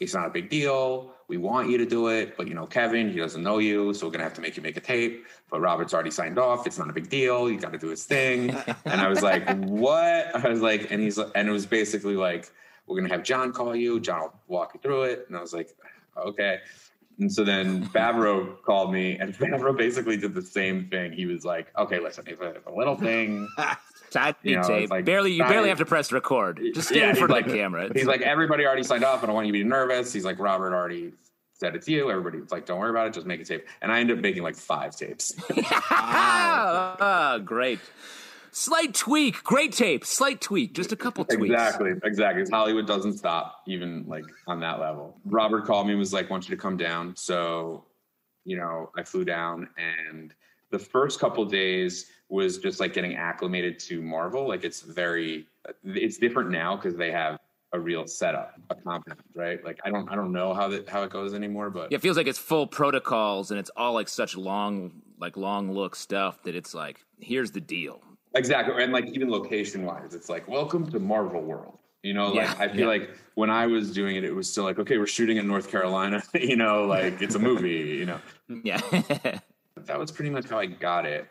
It's 0.00 0.14
not 0.14 0.26
a 0.26 0.30
big 0.30 0.48
deal. 0.50 1.14
We 1.28 1.36
want 1.38 1.70
you 1.70 1.78
to 1.78 1.86
do 1.86 2.08
it, 2.08 2.36
but 2.36 2.46
you 2.46 2.54
know, 2.54 2.66
Kevin, 2.66 3.10
he 3.10 3.18
doesn't 3.18 3.42
know 3.42 3.58
you, 3.58 3.94
so 3.94 4.06
we're 4.06 4.12
gonna 4.12 4.24
have 4.24 4.34
to 4.34 4.40
make 4.40 4.56
you 4.56 4.62
make 4.62 4.76
a 4.76 4.80
tape. 4.80 5.24
But 5.50 5.60
Robert's 5.60 5.94
already 5.94 6.10
signed 6.10 6.38
off. 6.38 6.66
It's 6.66 6.78
not 6.78 6.90
a 6.90 6.92
big 6.92 7.08
deal. 7.08 7.50
You 7.50 7.58
got 7.58 7.72
to 7.72 7.78
do 7.78 7.88
his 7.88 8.04
thing. 8.04 8.50
and 8.84 9.00
I 9.00 9.08
was 9.08 9.22
like, 9.22 9.48
what? 9.64 10.34
I 10.34 10.48
was 10.48 10.60
like, 10.60 10.90
and 10.90 11.00
he's 11.00 11.18
and 11.18 11.48
it 11.48 11.52
was 11.52 11.66
basically 11.66 12.16
like, 12.16 12.50
we're 12.86 13.00
gonna 13.00 13.12
have 13.12 13.22
John 13.22 13.52
call 13.52 13.74
you. 13.76 14.00
John 14.00 14.20
will 14.20 14.32
walk 14.48 14.72
you 14.74 14.80
through 14.80 15.04
it. 15.04 15.26
And 15.28 15.36
I 15.36 15.40
was 15.40 15.52
like, 15.52 15.74
okay. 16.16 16.58
And 17.18 17.32
so 17.32 17.44
then 17.44 17.86
Favreau 17.86 18.60
called 18.66 18.92
me, 18.92 19.16
and 19.18 19.34
Favreau 19.34 19.76
basically 19.76 20.16
did 20.16 20.34
the 20.34 20.42
same 20.42 20.88
thing. 20.88 21.12
He 21.12 21.26
was 21.26 21.44
like, 21.44 21.68
okay, 21.78 22.00
listen, 22.00 22.24
it's 22.26 22.40
a, 22.40 22.50
it's 22.50 22.66
a 22.66 22.72
little 22.72 22.96
thing. 22.96 23.48
Tiny 24.12 24.34
You 24.42 24.56
know, 24.56 24.62
tape. 24.62 24.82
it's 24.84 24.90
like 24.90 25.04
barely. 25.04 25.32
You 25.32 25.44
barely 25.44 25.68
have 25.68 25.78
to 25.78 25.86
press 25.86 26.12
record. 26.12 26.60
Just 26.74 26.88
stand 26.88 27.00
Yeah, 27.00 27.10
in 27.10 27.16
front 27.16 27.30
like- 27.30 27.46
the 27.46 27.54
camera. 27.54 27.90
He's 27.94 28.06
like, 28.06 28.20
everybody 28.22 28.66
already 28.66 28.82
signed 28.82 29.04
off. 29.04 29.22
I 29.22 29.26
don't 29.26 29.34
want 29.34 29.46
you 29.46 29.52
to 29.52 29.58
be 29.58 29.64
nervous. 29.64 30.12
He's 30.12 30.24
like, 30.24 30.38
Robert 30.38 30.74
already 30.74 31.12
said 31.54 31.74
it's 31.76 31.88
you. 31.88 32.10
Everybody's 32.10 32.50
like, 32.50 32.66
don't 32.66 32.78
worry 32.80 32.90
about 32.90 33.06
it. 33.06 33.12
Just 33.14 33.26
make 33.26 33.40
a 33.40 33.44
tape. 33.44 33.66
And 33.82 33.90
I 33.92 34.00
ended 34.00 34.18
up 34.18 34.22
making 34.22 34.42
like 34.42 34.56
five 34.56 34.94
tapes. 34.96 35.32
ah, 35.90 36.96
ah, 37.00 37.38
great. 37.38 37.78
Slight 38.54 38.92
tweak. 38.94 39.42
Great 39.44 39.72
tape. 39.72 40.04
Slight 40.04 40.40
tweak. 40.42 40.74
Just 40.74 40.92
a 40.92 40.96
couple 40.96 41.24
tweaks. 41.24 41.44
exactly, 41.44 41.92
exactly. 42.04 42.44
Hollywood 42.50 42.86
doesn't 42.86 43.14
stop, 43.16 43.62
even 43.66 44.04
like 44.06 44.24
on 44.46 44.60
that 44.60 44.78
level. 44.78 45.16
Robert 45.24 45.64
called 45.64 45.86
me 45.86 45.92
and 45.94 45.98
was 45.98 46.12
like, 46.12 46.28
want 46.28 46.48
you 46.48 46.54
to 46.54 46.60
come 46.60 46.76
down. 46.76 47.16
So, 47.16 47.86
you 48.44 48.58
know, 48.58 48.90
I 48.96 49.04
flew 49.04 49.24
down 49.24 49.68
and 49.78 50.34
the 50.70 50.78
first 50.78 51.18
couple 51.20 51.44
days 51.46 52.06
was 52.32 52.56
just 52.56 52.80
like 52.80 52.94
getting 52.94 53.14
acclimated 53.14 53.78
to 53.78 54.00
Marvel. 54.00 54.48
Like 54.48 54.64
it's 54.64 54.80
very, 54.80 55.46
it's 55.84 56.16
different 56.16 56.50
now 56.50 56.76
because 56.76 56.96
they 56.96 57.10
have 57.10 57.38
a 57.74 57.78
real 57.78 58.06
setup, 58.06 58.54
a 58.70 58.74
compound, 58.74 59.20
right? 59.34 59.62
Like 59.62 59.80
I 59.84 59.90
don't, 59.90 60.08
I 60.10 60.14
don't 60.14 60.32
know 60.32 60.54
how 60.54 60.66
that 60.68 60.88
how 60.88 61.02
it 61.02 61.10
goes 61.10 61.34
anymore, 61.34 61.68
but 61.68 61.92
Yeah, 61.92 61.96
it 61.96 62.00
feels 62.00 62.16
like 62.16 62.26
it's 62.26 62.38
full 62.38 62.66
protocols 62.66 63.50
and 63.50 63.60
it's 63.60 63.70
all 63.76 63.92
like 63.92 64.08
such 64.08 64.34
long, 64.34 64.92
like 65.20 65.36
long 65.36 65.72
look 65.72 65.94
stuff 65.94 66.42
that 66.44 66.54
it's 66.54 66.72
like, 66.72 67.04
here's 67.20 67.50
the 67.50 67.60
deal. 67.60 68.02
Exactly. 68.34 68.82
And 68.82 68.94
like 68.94 69.06
even 69.08 69.30
location 69.30 69.84
wise, 69.84 70.14
it's 70.14 70.30
like, 70.30 70.48
welcome 70.48 70.90
to 70.90 70.98
Marvel 70.98 71.42
World. 71.42 71.78
You 72.02 72.14
know, 72.14 72.28
like 72.28 72.48
Yeah, 72.48 72.54
I 72.58 72.68
feel 72.68 72.80
yeah. 72.80 72.86
like 72.86 73.10
when 73.34 73.50
I 73.50 73.66
was 73.66 73.92
doing 73.92 74.16
it, 74.16 74.24
it 74.24 74.34
was 74.34 74.50
still 74.50 74.64
like, 74.64 74.78
okay, 74.78 74.96
we're 74.96 75.06
shooting 75.06 75.36
in 75.36 75.46
North 75.46 75.70
Carolina, 75.70 76.22
you 76.34 76.56
know, 76.56 76.86
like 76.86 77.20
it's 77.20 77.34
a 77.34 77.38
movie, 77.38 77.72
you 77.72 78.06
know. 78.06 78.20
Yeah. 78.64 78.80
That 79.84 79.98
was 79.98 80.10
pretty 80.10 80.30
much 80.30 80.48
how 80.48 80.58
I 80.58 80.66
got 80.66 81.04
it. 81.06 81.26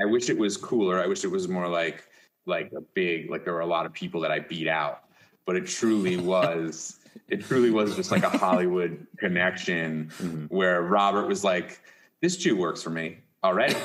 I 0.00 0.04
wish 0.04 0.28
it 0.28 0.36
was 0.36 0.56
cooler. 0.56 1.00
I 1.00 1.06
wish 1.06 1.24
it 1.24 1.30
was 1.30 1.48
more 1.48 1.68
like 1.68 2.04
like 2.46 2.72
a 2.76 2.80
big, 2.80 3.30
like 3.30 3.44
there 3.44 3.54
were 3.54 3.60
a 3.60 3.66
lot 3.66 3.86
of 3.86 3.92
people 3.92 4.20
that 4.20 4.30
I 4.30 4.40
beat 4.40 4.68
out. 4.68 5.04
But 5.46 5.56
it 5.56 5.66
truly 5.66 6.16
was 6.32 7.00
it 7.28 7.44
truly 7.44 7.70
was 7.70 7.96
just 7.96 8.10
like 8.10 8.22
a 8.22 8.30
Hollywood 8.30 9.06
connection 9.18 10.10
mm-hmm. 10.18 10.44
where 10.46 10.82
Robert 10.82 11.26
was 11.26 11.44
like, 11.44 11.80
This 12.20 12.36
Jew 12.36 12.56
works 12.56 12.82
for 12.82 12.90
me. 12.90 13.18
Already. 13.44 13.74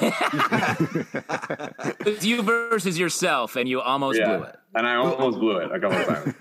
It's 2.05 2.25
you 2.25 2.41
versus 2.41 2.97
yourself, 2.97 3.55
and 3.55 3.67
you 3.67 3.81
almost 3.81 4.19
blew 4.19 4.43
it. 4.43 4.55
And 4.73 4.87
I 4.87 4.95
almost 4.95 5.39
blew 5.39 5.57
it 5.57 5.71
a 5.71 5.79
couple 5.79 5.97
of 5.97 6.07
times. 6.07 6.33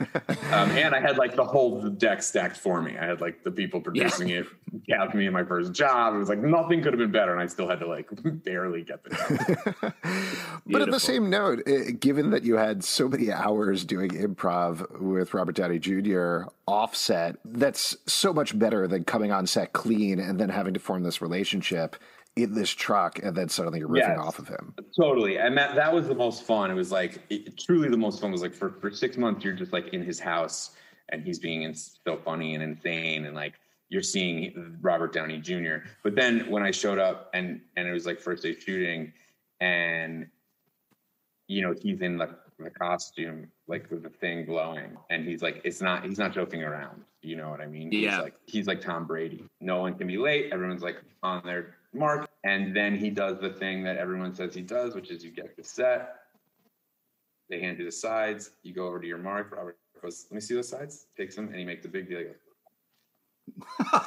Um, 0.52 0.70
and 0.76 0.94
I 0.94 1.00
had 1.00 1.18
like 1.18 1.34
the 1.34 1.44
whole 1.44 1.82
deck 1.82 2.22
stacked 2.22 2.56
for 2.56 2.80
me. 2.80 2.96
I 2.96 3.06
had 3.06 3.20
like 3.20 3.42
the 3.42 3.50
people 3.50 3.80
producing 3.80 4.28
it, 4.30 4.46
capped 4.88 5.14
me 5.14 5.26
in 5.26 5.32
my 5.32 5.44
first 5.44 5.72
job. 5.72 6.14
It 6.14 6.18
was 6.18 6.28
like 6.28 6.38
nothing 6.38 6.82
could 6.82 6.92
have 6.92 6.98
been 6.98 7.10
better. 7.10 7.32
And 7.32 7.40
I 7.40 7.46
still 7.46 7.68
had 7.68 7.80
to 7.80 7.86
like 7.86 8.08
barely 8.44 8.82
get 8.82 9.02
the 9.04 9.10
job. 9.10 9.92
But 10.66 10.82
at 10.82 10.90
the 10.90 11.00
same 11.00 11.30
note, 11.30 11.62
eh, 11.66 11.92
given 11.98 12.30
that 12.30 12.44
you 12.44 12.56
had 12.56 12.84
so 12.84 13.08
many 13.08 13.32
hours 13.32 13.84
doing 13.84 14.10
improv 14.10 15.00
with 15.00 15.32
Robert 15.32 15.56
Downey 15.56 15.78
Jr. 15.78 16.42
offset, 16.66 17.36
that's 17.44 17.96
so 18.06 18.34
much 18.34 18.58
better 18.58 18.86
than 18.86 19.04
coming 19.04 19.32
on 19.32 19.46
set 19.46 19.72
clean 19.72 20.20
and 20.20 20.38
then 20.38 20.50
having 20.50 20.74
to 20.74 20.80
form 20.80 21.02
this 21.02 21.22
relationship 21.22 21.96
in 22.42 22.54
this 22.54 22.70
truck 22.70 23.18
and 23.22 23.36
then 23.36 23.48
suddenly 23.48 23.78
you're 23.80 23.88
riffing 23.88 24.08
Yes. 24.16 24.18
off 24.18 24.38
of 24.38 24.48
him. 24.48 24.74
Totally. 24.98 25.38
And 25.38 25.56
that, 25.58 25.74
that 25.74 25.92
was 25.92 26.06
the 26.08 26.14
most 26.14 26.44
fun. 26.44 26.70
It 26.70 26.74
was 26.74 26.92
like, 26.92 27.20
it, 27.30 27.58
truly 27.58 27.88
the 27.88 27.96
most 27.96 28.20
fun 28.20 28.30
was 28.32 28.42
like 28.42 28.54
for, 28.54 28.70
for 28.80 28.90
six 28.90 29.16
months, 29.16 29.44
you're 29.44 29.54
just 29.54 29.72
like 29.72 29.88
in 29.88 30.02
his 30.02 30.20
house 30.20 30.70
and 31.10 31.22
he's 31.22 31.38
being 31.38 31.62
in, 31.62 31.74
so 31.74 32.16
funny 32.24 32.54
and 32.54 32.62
insane. 32.62 33.24
And 33.26 33.34
like, 33.34 33.54
you're 33.88 34.02
seeing 34.02 34.76
Robert 34.82 35.12
Downey 35.12 35.38
Jr. 35.38 35.76
But 36.04 36.14
then 36.14 36.50
when 36.50 36.62
I 36.62 36.70
showed 36.70 36.98
up 36.98 37.30
and, 37.34 37.60
and 37.76 37.88
it 37.88 37.92
was 37.92 38.04
like 38.06 38.20
first 38.20 38.42
day 38.42 38.54
shooting 38.54 39.12
and, 39.60 40.26
you 41.46 41.62
know, 41.62 41.74
he's 41.80 42.00
in 42.02 42.18
the, 42.18 42.36
the 42.58 42.70
costume, 42.70 43.50
like 43.66 43.90
with 43.90 44.02
the 44.02 44.10
thing 44.10 44.44
glowing 44.44 44.96
and 45.10 45.26
he's 45.26 45.40
like, 45.42 45.60
it's 45.64 45.80
not, 45.80 46.04
he's 46.04 46.18
not 46.18 46.32
joking 46.34 46.62
around. 46.62 47.02
You 47.22 47.36
know 47.36 47.48
what 47.50 47.60
I 47.60 47.66
mean? 47.66 47.90
Yeah. 47.90 48.10
He's 48.10 48.20
like, 48.20 48.34
he's 48.46 48.66
like 48.66 48.80
Tom 48.80 49.06
Brady. 49.06 49.44
No 49.60 49.80
one 49.80 49.94
can 49.94 50.06
be 50.06 50.18
late. 50.18 50.52
Everyone's 50.52 50.82
like 50.82 50.98
on 51.22 51.42
their 51.44 51.77
mark. 51.98 52.28
And 52.44 52.74
then 52.74 52.96
he 52.96 53.10
does 53.10 53.38
the 53.40 53.50
thing 53.50 53.82
that 53.84 53.96
everyone 53.96 54.34
says 54.34 54.54
he 54.54 54.62
does, 54.62 54.94
which 54.94 55.10
is 55.10 55.24
you 55.24 55.30
get 55.30 55.56
the 55.56 55.64
set. 55.64 56.14
They 57.50 57.60
hand 57.60 57.78
you 57.78 57.84
the 57.84 57.92
sides. 57.92 58.50
You 58.62 58.74
go 58.74 58.86
over 58.86 59.00
to 59.00 59.06
your 59.06 59.18
mark. 59.18 59.52
Robert 59.52 59.78
goes, 60.02 60.26
"Let 60.30 60.34
me 60.36 60.40
see 60.40 60.54
those 60.54 60.68
sides." 60.68 61.06
Takes 61.16 61.34
them, 61.34 61.48
and 61.48 61.56
he 61.56 61.64
makes 61.64 61.84
a 61.84 61.88
big 61.88 62.08
deal. 62.08 62.18
He 62.18 62.24
goes, 62.24 62.34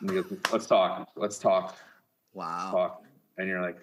and 0.00 0.10
he 0.10 0.16
goes, 0.22 0.32
"Let's 0.52 0.66
talk. 0.66 1.08
Let's 1.16 1.38
talk. 1.38 1.76
Wow. 2.34 2.70
Talk." 2.70 3.04
And 3.36 3.48
you're 3.48 3.60
like, 3.62 3.78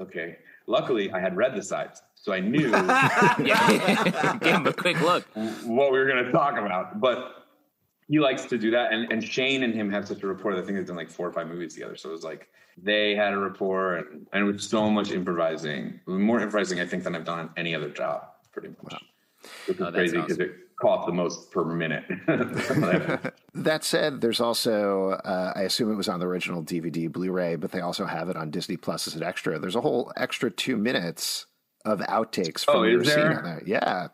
"Okay." 0.00 0.38
Luckily, 0.66 1.12
I 1.12 1.20
had 1.20 1.36
read 1.36 1.54
the 1.54 1.62
sides, 1.62 2.02
so 2.16 2.32
I 2.32 2.40
knew 2.40 2.68
Yeah. 2.70 4.38
Give 4.42 4.56
him 4.56 4.66
a 4.66 4.72
quick 4.72 5.00
look. 5.00 5.24
what 5.64 5.92
we 5.92 5.98
were 5.98 6.06
going 6.06 6.24
to 6.24 6.32
talk 6.32 6.58
about. 6.58 7.00
But 7.00 7.45
he 8.08 8.18
likes 8.20 8.44
to 8.46 8.58
do 8.58 8.70
that, 8.72 8.92
and 8.92 9.10
and 9.12 9.22
Shane 9.22 9.62
and 9.62 9.74
him 9.74 9.90
have 9.90 10.06
such 10.08 10.22
a 10.22 10.26
rapport. 10.26 10.52
I 10.52 10.56
think 10.62 10.76
they've 10.78 10.86
done 10.86 10.96
like 10.96 11.10
four 11.10 11.26
or 11.28 11.32
five 11.32 11.48
movies 11.48 11.74
together, 11.74 11.96
so 11.96 12.08
it 12.08 12.12
was 12.12 12.24
like 12.24 12.48
they 12.82 13.14
had 13.14 13.32
a 13.32 13.38
rapport, 13.38 13.96
and, 13.96 14.26
and 14.32 14.42
it 14.48 14.52
was 14.52 14.68
so 14.68 14.90
much 14.90 15.10
improvising, 15.10 15.98
more 16.06 16.40
improvising, 16.40 16.78
I 16.80 16.86
think, 16.86 17.04
than 17.04 17.14
I've 17.16 17.24
done 17.24 17.38
on 17.38 17.50
any 17.56 17.74
other 17.74 17.88
job, 17.90 18.22
pretty 18.52 18.68
much. 18.82 19.02
Which 19.66 19.78
is 19.78 19.82
Oh, 19.86 19.92
crazy 19.92 20.16
because 20.16 20.32
awesome. 20.32 20.42
it 20.50 20.56
cost 20.80 21.06
the 21.06 21.12
most 21.12 21.50
per 21.50 21.64
minute. 21.64 22.04
That 23.54 23.84
said, 23.84 24.20
there's 24.20 24.40
also, 24.40 25.12
uh, 25.24 25.52
I 25.56 25.62
assume 25.62 25.90
it 25.90 25.94
was 25.94 26.08
on 26.10 26.20
the 26.20 26.26
original 26.26 26.62
DVD 26.62 27.10
Blu 27.10 27.32
ray, 27.32 27.56
but 27.56 27.72
they 27.72 27.80
also 27.80 28.04
have 28.04 28.28
it 28.28 28.36
on 28.36 28.50
Disney 28.50 28.76
Plus 28.76 29.06
as 29.06 29.14
an 29.14 29.22
extra. 29.22 29.58
There's 29.58 29.76
a 29.76 29.80
whole 29.80 30.12
extra 30.16 30.50
two 30.50 30.76
minutes 30.76 31.46
of 31.86 32.00
outtakes 32.00 32.64
from 32.66 32.76
Oh, 32.76 32.82
is 32.82 32.92
your 32.92 33.04
scene 33.04 33.14
there? 33.14 33.38
on 33.38 33.44
there. 33.44 33.62
Yeah. 33.64 34.08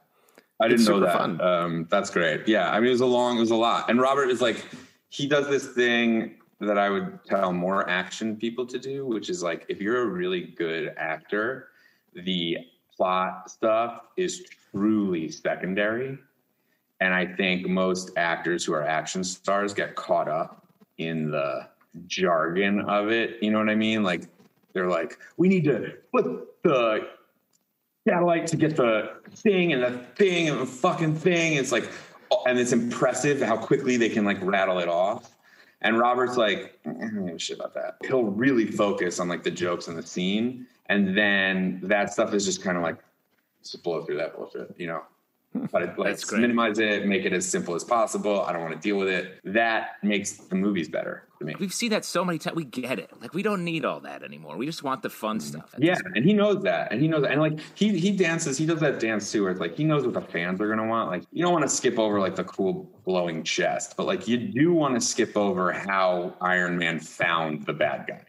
I 0.62 0.68
didn't 0.68 0.86
know 0.86 1.00
that. 1.00 1.16
fun. 1.16 1.40
Um, 1.40 1.88
that's 1.90 2.10
great. 2.10 2.46
Yeah, 2.46 2.70
I 2.70 2.78
mean, 2.78 2.88
it 2.88 2.92
was 2.92 3.00
a 3.00 3.06
long, 3.06 3.36
it 3.36 3.40
was 3.40 3.50
a 3.50 3.56
lot. 3.56 3.90
And 3.90 4.00
Robert 4.00 4.30
is 4.30 4.40
like, 4.40 4.64
he 5.08 5.26
does 5.26 5.48
this 5.48 5.68
thing 5.68 6.36
that 6.60 6.78
I 6.78 6.88
would 6.88 7.24
tell 7.24 7.52
more 7.52 7.88
action 7.90 8.36
people 8.36 8.64
to 8.66 8.78
do, 8.78 9.04
which 9.04 9.28
is 9.28 9.42
like, 9.42 9.66
if 9.68 9.80
you're 9.80 10.02
a 10.02 10.06
really 10.06 10.42
good 10.42 10.94
actor, 10.96 11.68
the 12.14 12.58
plot 12.96 13.50
stuff 13.50 14.02
is 14.16 14.44
truly 14.70 15.30
secondary. 15.30 16.18
And 17.00 17.12
I 17.12 17.26
think 17.26 17.66
most 17.66 18.12
actors 18.16 18.64
who 18.64 18.72
are 18.74 18.84
action 18.84 19.24
stars 19.24 19.74
get 19.74 19.96
caught 19.96 20.28
up 20.28 20.68
in 20.98 21.32
the 21.32 21.68
jargon 22.06 22.80
of 22.82 23.10
it. 23.10 23.42
You 23.42 23.50
know 23.50 23.58
what 23.58 23.68
I 23.68 23.74
mean? 23.74 24.04
Like, 24.04 24.22
they're 24.72 24.88
like, 24.88 25.18
we 25.36 25.48
need 25.48 25.64
to 25.64 25.94
put 26.14 26.62
the 26.62 27.08
satellite 28.06 28.46
to 28.48 28.56
get 28.56 28.76
the 28.76 29.12
thing 29.34 29.72
and 29.72 29.82
the 29.82 29.98
thing 30.16 30.48
and 30.48 30.60
the 30.60 30.66
fucking 30.66 31.14
thing. 31.14 31.54
It's 31.54 31.72
like, 31.72 31.88
and 32.46 32.58
it's 32.58 32.72
impressive 32.72 33.40
how 33.40 33.56
quickly 33.56 33.96
they 33.96 34.08
can 34.08 34.24
like 34.24 34.38
rattle 34.42 34.78
it 34.78 34.88
off. 34.88 35.36
And 35.82 35.98
Robert's 35.98 36.36
like, 36.36 36.78
eh, 36.84 36.90
I 36.90 36.92
don't 36.92 37.26
give 37.26 37.36
a 37.36 37.38
shit 37.38 37.58
about 37.58 37.74
that. 37.74 37.96
He'll 38.06 38.24
really 38.24 38.66
focus 38.66 39.18
on 39.18 39.28
like 39.28 39.42
the 39.42 39.50
jokes 39.50 39.88
and 39.88 39.98
the 39.98 40.06
scene. 40.06 40.66
And 40.86 41.16
then 41.16 41.80
that 41.84 42.12
stuff 42.12 42.34
is 42.34 42.44
just 42.44 42.62
kind 42.62 42.76
of 42.76 42.82
like, 42.82 42.98
just 43.62 43.82
blow 43.82 44.02
through 44.04 44.16
that 44.18 44.36
bullshit, 44.36 44.74
you 44.76 44.86
know? 44.86 45.02
But 45.70 45.82
it, 45.82 45.98
let's 45.98 46.24
great. 46.24 46.40
minimize 46.40 46.78
it, 46.78 47.06
make 47.06 47.24
it 47.24 47.32
as 47.32 47.46
simple 47.46 47.74
as 47.74 47.84
possible. 47.84 48.42
I 48.42 48.52
don't 48.52 48.62
want 48.62 48.74
to 48.74 48.80
deal 48.80 48.96
with 48.96 49.08
it. 49.08 49.40
That 49.44 49.96
makes 50.02 50.32
the 50.32 50.54
movies 50.54 50.88
better 50.88 51.28
to 51.38 51.44
me. 51.44 51.54
We've 51.58 51.72
seen 51.72 51.90
that 51.90 52.04
so 52.04 52.24
many 52.24 52.38
times. 52.38 52.56
We 52.56 52.64
get 52.64 52.98
it. 52.98 53.10
Like 53.20 53.34
we 53.34 53.42
don't 53.42 53.64
need 53.64 53.84
all 53.84 54.00
that 54.00 54.22
anymore. 54.22 54.56
We 54.56 54.66
just 54.66 54.82
want 54.82 55.02
the 55.02 55.10
fun 55.10 55.38
mm-hmm. 55.38 55.58
stuff. 55.58 55.74
Yeah, 55.78 55.98
and 56.14 56.24
he 56.24 56.32
knows 56.32 56.62
that, 56.62 56.92
and 56.92 57.00
he 57.00 57.08
knows, 57.08 57.24
and 57.24 57.40
like 57.40 57.58
he 57.74 57.98
he 57.98 58.12
dances, 58.12 58.56
he 58.56 58.66
does 58.66 58.80
that 58.80 59.00
dance 59.00 59.30
too, 59.30 59.42
where 59.42 59.50
it's 59.50 59.60
like 59.60 59.76
he 59.76 59.84
knows 59.84 60.04
what 60.04 60.14
the 60.14 60.20
fans 60.20 60.60
are 60.60 60.68
gonna 60.68 60.86
want. 60.86 61.10
Like 61.10 61.24
you 61.32 61.42
don't 61.42 61.52
want 61.52 61.64
to 61.64 61.68
skip 61.68 61.98
over 61.98 62.20
like 62.20 62.36
the 62.36 62.44
cool 62.44 62.90
glowing 63.04 63.42
chest, 63.42 63.94
but 63.96 64.06
like 64.06 64.26
you 64.26 64.38
do 64.38 64.72
want 64.72 64.94
to 64.94 65.00
skip 65.00 65.36
over 65.36 65.72
how 65.72 66.34
Iron 66.40 66.78
Man 66.78 66.98
found 66.98 67.66
the 67.66 67.72
bad 67.72 68.06
guy. 68.08 68.24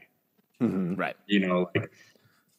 Mm-hmm. 0.62 0.96
Right. 0.96 1.16
You 1.28 1.48
know, 1.48 1.70
like 1.76 1.92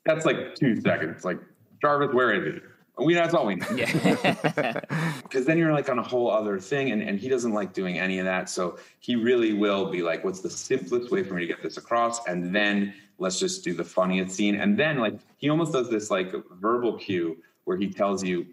that's 0.05 0.27
like 0.27 0.55
two 0.55 0.81
seconds. 0.81 1.25
Like 1.25 1.39
Jarvis, 1.81 2.15
where 2.15 2.33
is 2.35 2.55
he? 2.55 2.61
We 2.97 3.15
know 3.15 3.23
that's 3.23 3.35
all 3.35 3.47
we 3.47 3.57
know. 3.57 3.67
Yeah. 3.75 3.91
because 5.23 5.47
then 5.47 5.59
you're 5.59 5.73
like 5.73 5.89
on 5.89 5.99
a 5.99 6.03
whole 6.03 6.31
other 6.31 6.61
thing 6.61 6.93
and, 6.93 7.03
and 7.03 7.19
he 7.19 7.29
doesn't 7.29 7.53
like 7.53 7.73
doing 7.73 7.99
any 7.99 8.19
of 8.21 8.25
that. 8.25 8.49
So 8.49 8.79
he 9.01 9.17
really 9.17 9.53
will 9.53 9.91
be 9.91 10.03
like 10.03 10.25
what's 10.25 10.41
the 10.41 10.51
simplest 10.51 11.11
way 11.11 11.25
for 11.25 11.35
me 11.35 11.41
to 11.43 11.47
get 11.47 11.63
this 11.63 11.77
across? 11.77 12.25
And 12.27 12.55
then 12.55 12.95
let's 13.19 13.39
just 13.39 13.65
do 13.65 13.75
the 13.75 13.85
funniest 13.85 14.37
scene. 14.37 14.57
And 14.57 14.79
then 14.79 14.99
like 14.99 15.15
he 15.37 15.51
almost 15.51 15.73
does 15.73 15.91
this 15.91 16.11
like 16.11 16.33
verbal 16.53 16.97
cue 16.97 17.39
where 17.65 17.77
he 17.77 17.89
tells 17.89 18.23
you 18.23 18.47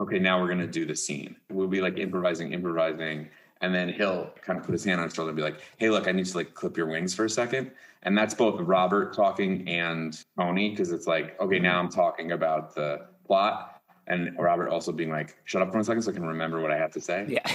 okay 0.00 0.18
now 0.18 0.40
we're 0.40 0.48
going 0.48 0.58
to 0.58 0.66
do 0.66 0.86
the 0.86 0.96
scene. 0.96 1.34
We'll 1.50 1.68
be 1.68 1.80
like 1.80 1.98
improvising 1.98 2.52
improvising. 2.52 3.28
And 3.60 3.72
then 3.74 3.88
he'll 3.88 4.32
kind 4.40 4.58
of 4.58 4.64
put 4.64 4.72
his 4.72 4.84
hand 4.84 5.00
on 5.00 5.06
his 5.06 5.14
shoulder 5.14 5.30
and 5.30 5.36
be 5.36 5.42
like 5.42 5.60
hey 5.78 5.90
look 5.90 6.06
i 6.06 6.12
need 6.12 6.26
to 6.26 6.36
like 6.36 6.54
clip 6.54 6.76
your 6.76 6.86
wings 6.86 7.12
for 7.12 7.24
a 7.24 7.30
second. 7.30 7.72
And 8.04 8.16
that's 8.16 8.34
both 8.34 8.60
robert 8.60 9.14
talking 9.14 9.66
and 9.68 10.16
tony 10.38 10.70
because 10.70 10.92
it's 10.92 11.08
like 11.08 11.40
okay 11.40 11.58
now 11.58 11.80
i'm 11.80 11.88
talking 11.88 12.32
about 12.32 12.74
the 12.74 13.11
plot 13.32 13.80
and 14.08 14.36
robert 14.38 14.68
also 14.68 14.92
being 14.92 15.10
like 15.10 15.36
shut 15.44 15.62
up 15.62 15.72
for 15.72 15.78
a 15.78 15.84
second 15.84 16.02
so 16.02 16.10
i 16.10 16.14
can 16.14 16.26
remember 16.26 16.60
what 16.60 16.70
i 16.70 16.76
have 16.76 16.90
to 16.92 17.00
say 17.00 17.24
Yeah. 17.28 17.50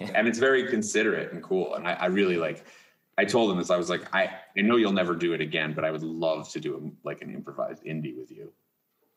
and 0.16 0.26
it's 0.26 0.38
very 0.38 0.66
considerate 0.68 1.32
and 1.32 1.40
cool 1.42 1.74
and 1.76 1.86
I, 1.86 1.92
I 1.92 2.06
really 2.06 2.36
like 2.36 2.64
i 3.16 3.24
told 3.24 3.52
him 3.52 3.58
this 3.58 3.70
i 3.70 3.76
was 3.76 3.88
like 3.90 4.12
I, 4.12 4.28
I 4.58 4.62
know 4.62 4.74
you'll 4.76 4.92
never 5.02 5.14
do 5.14 5.32
it 5.34 5.40
again 5.40 5.72
but 5.72 5.84
i 5.84 5.90
would 5.92 6.02
love 6.02 6.50
to 6.54 6.58
do 6.58 6.74
a, 6.76 6.80
like 7.06 7.22
an 7.22 7.32
improvised 7.32 7.84
indie 7.84 8.16
with 8.18 8.32
you 8.32 8.50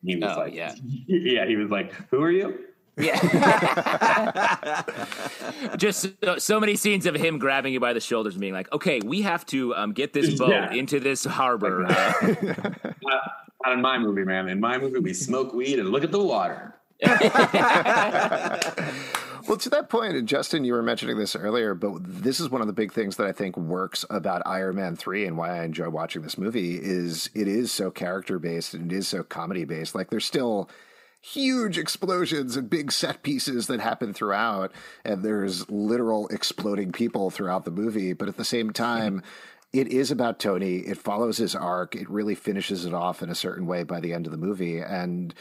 he 0.03 0.17
was 0.17 0.31
Oh, 0.35 0.39
like 0.41 0.53
yeah. 0.53 0.75
yeah 1.07 1.47
he 1.47 1.55
was 1.55 1.71
like 1.71 1.93
who 2.11 2.21
are 2.21 2.29
you 2.31 2.59
Yeah. 2.95 3.17
Just 5.77 6.07
so, 6.23 6.37
so 6.37 6.59
many 6.59 6.75
scenes 6.75 7.07
of 7.07 7.15
him 7.15 7.39
grabbing 7.39 7.73
you 7.73 7.79
by 7.79 7.91
the 7.93 7.99
shoulders 7.99 8.35
and 8.35 8.41
being 8.41 8.53
like, 8.53 8.71
"Okay, 8.71 8.99
we 9.03 9.23
have 9.23 9.43
to 9.47 9.73
um, 9.75 9.93
get 9.93 10.13
this 10.13 10.37
boat 10.37 10.51
Yeah. 10.51 10.71
into 10.73 10.99
this 10.99 11.25
harbor." 11.25 11.87
Uh, 11.87 12.13
not, 13.63 13.69
not 13.69 13.73
in 13.75 13.81
my 13.81 13.97
movie 13.97 14.23
man 14.23 14.49
in 14.49 14.59
my 14.59 14.77
movie 14.77 14.99
we 14.99 15.13
smoke 15.27 15.53
weed 15.53 15.79
and 15.79 15.89
look 15.89 16.03
at 16.03 16.11
the 16.11 16.23
water 16.23 16.75
Well, 19.47 19.57
to 19.57 19.69
that 19.71 19.89
point, 19.89 20.23
Justin, 20.25 20.63
you 20.63 20.71
were 20.71 20.81
mentioning 20.81 21.17
this 21.17 21.35
earlier, 21.35 21.75
but 21.75 21.97
this 22.01 22.39
is 22.39 22.49
one 22.49 22.61
of 22.61 22.67
the 22.67 22.73
big 22.73 22.93
things 22.93 23.17
that 23.17 23.27
I 23.27 23.33
think 23.33 23.57
works 23.57 24.05
about 24.09 24.41
Iron 24.45 24.77
Man 24.77 24.95
3 24.95 25.25
and 25.25 25.37
why 25.37 25.59
I 25.59 25.65
enjoy 25.65 25.89
watching 25.89 26.21
this 26.21 26.37
movie 26.37 26.79
is 26.81 27.29
it 27.33 27.49
is 27.49 27.71
so 27.71 27.91
character 27.91 28.39
based 28.39 28.73
and 28.73 28.91
it 28.91 28.95
is 28.95 29.07
so 29.07 29.21
comedy 29.21 29.65
based. 29.65 29.95
Like 29.95 30.09
there's 30.09 30.25
still 30.25 30.69
huge 31.19 31.77
explosions 31.77 32.55
and 32.55 32.69
big 32.69 32.91
set 32.91 33.23
pieces 33.23 33.67
that 33.67 33.81
happen 33.81 34.13
throughout 34.13 34.71
and 35.03 35.23
there's 35.23 35.69
literal 35.69 36.27
exploding 36.29 36.91
people 36.91 37.29
throughout 37.29 37.65
the 37.65 37.71
movie, 37.71 38.13
but 38.13 38.29
at 38.29 38.37
the 38.37 38.45
same 38.45 38.71
time 38.71 39.21
it 39.73 39.87
is 39.87 40.11
about 40.11 40.39
Tony. 40.39 40.77
It 40.77 40.97
follows 40.97 41.37
his 41.37 41.55
arc. 41.55 41.95
It 41.95 42.09
really 42.09 42.35
finishes 42.35 42.85
it 42.85 42.93
off 42.93 43.21
in 43.23 43.29
a 43.29 43.35
certain 43.35 43.65
way 43.65 43.83
by 43.83 43.99
the 43.99 44.13
end 44.13 44.25
of 44.27 44.31
the 44.31 44.37
movie 44.37 44.79
and 44.79 45.33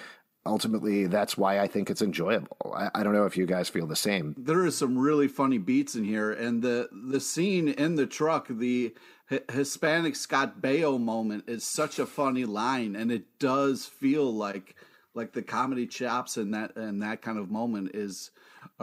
ultimately 0.45 1.07
that's 1.07 1.37
why 1.39 1.61
I 1.61 1.69
think 1.69 1.89
it's 1.89 2.03
enjoyable. 2.03 2.75
I, 2.77 2.91
I 2.97 3.03
don't 3.05 3.13
know 3.13 3.27
if 3.27 3.37
you 3.37 3.47
guys 3.47 3.69
feel 3.69 3.87
the 3.87 3.95
same. 3.95 4.35
there 4.37 4.67
is 4.67 4.77
some 4.77 4.99
really 4.99 5.29
funny 5.29 5.59
beats 5.59 5.95
in 5.95 6.03
here 6.05 6.33
and 6.33 6.63
the 6.63 6.89
the 6.91 7.21
scene 7.21 7.69
in 7.69 7.95
the 7.95 8.07
truck 8.07 8.49
the 8.49 8.93
Hi- 9.31 9.41
hispanic 9.53 10.17
scott 10.17 10.61
baio 10.61 10.99
moment 11.01 11.45
is 11.47 11.63
such 11.65 12.01
a 12.01 12.07
funny 12.07 12.45
line 12.45 12.97
and 12.97 13.13
it 13.13 13.39
does 13.39 13.87
feel 13.87 14.33
like 14.35 14.75
like 15.15 15.33
the 15.33 15.43
comedy 15.43 15.87
chops 15.87 16.37
and 16.37 16.53
that 16.55 16.75
and 16.77 17.01
that 17.03 17.23
kind 17.23 17.39
of 17.39 17.49
moment 17.51 17.93
is 17.95 18.31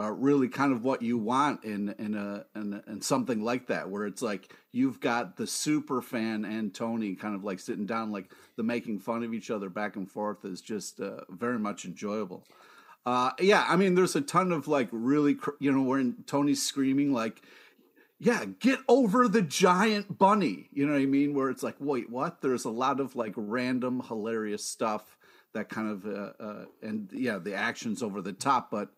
uh, 0.00 0.10
really 0.10 0.48
kind 0.48 0.72
of 0.72 0.82
what 0.82 1.02
you 1.02 1.18
want 1.18 1.64
in 1.64 1.94
in 1.98 2.14
a 2.14 2.44
in, 2.58 2.82
in 2.86 3.02
something 3.02 3.42
like 3.42 3.66
that, 3.66 3.90
where 3.90 4.06
it's 4.06 4.22
like 4.22 4.54
you've 4.72 5.00
got 5.00 5.36
the 5.36 5.46
super 5.46 6.00
fan 6.00 6.44
and 6.44 6.72
Tony 6.72 7.14
kind 7.14 7.34
of 7.34 7.44
like 7.44 7.60
sitting 7.60 7.86
down, 7.86 8.10
like 8.10 8.32
the 8.56 8.62
making 8.62 8.98
fun 8.98 9.22
of 9.22 9.34
each 9.34 9.50
other 9.50 9.68
back 9.68 9.96
and 9.96 10.10
forth 10.10 10.44
is 10.44 10.60
just 10.60 11.00
uh, 11.00 11.20
very 11.28 11.58
much 11.58 11.84
enjoyable. 11.84 12.44
Uh, 13.04 13.32
yeah, 13.40 13.64
I 13.68 13.76
mean, 13.76 13.94
there's 13.94 14.16
a 14.16 14.20
ton 14.20 14.52
of 14.52 14.68
like 14.68 14.88
really, 14.90 15.34
cr- 15.34 15.50
you 15.58 15.72
know, 15.72 15.82
when 15.82 16.24
Tony's 16.26 16.62
screaming 16.62 17.12
like, 17.12 17.42
"Yeah, 18.18 18.44
get 18.44 18.78
over 18.88 19.28
the 19.28 19.42
giant 19.42 20.18
bunny," 20.18 20.68
you 20.72 20.86
know 20.86 20.92
what 20.92 21.02
I 21.02 21.06
mean? 21.06 21.34
Where 21.34 21.50
it's 21.50 21.62
like, 21.62 21.76
wait, 21.78 22.08
what? 22.08 22.40
There's 22.40 22.64
a 22.64 22.70
lot 22.70 23.00
of 23.00 23.16
like 23.16 23.34
random, 23.36 24.02
hilarious 24.06 24.64
stuff 24.64 25.18
that 25.52 25.68
kind 25.68 25.90
of, 25.90 26.06
uh, 26.06 26.42
uh, 26.42 26.64
and 26.80 27.10
yeah, 27.12 27.38
the 27.38 27.54
action's 27.54 28.02
over 28.02 28.22
the 28.22 28.32
top, 28.32 28.70
but. 28.70 28.90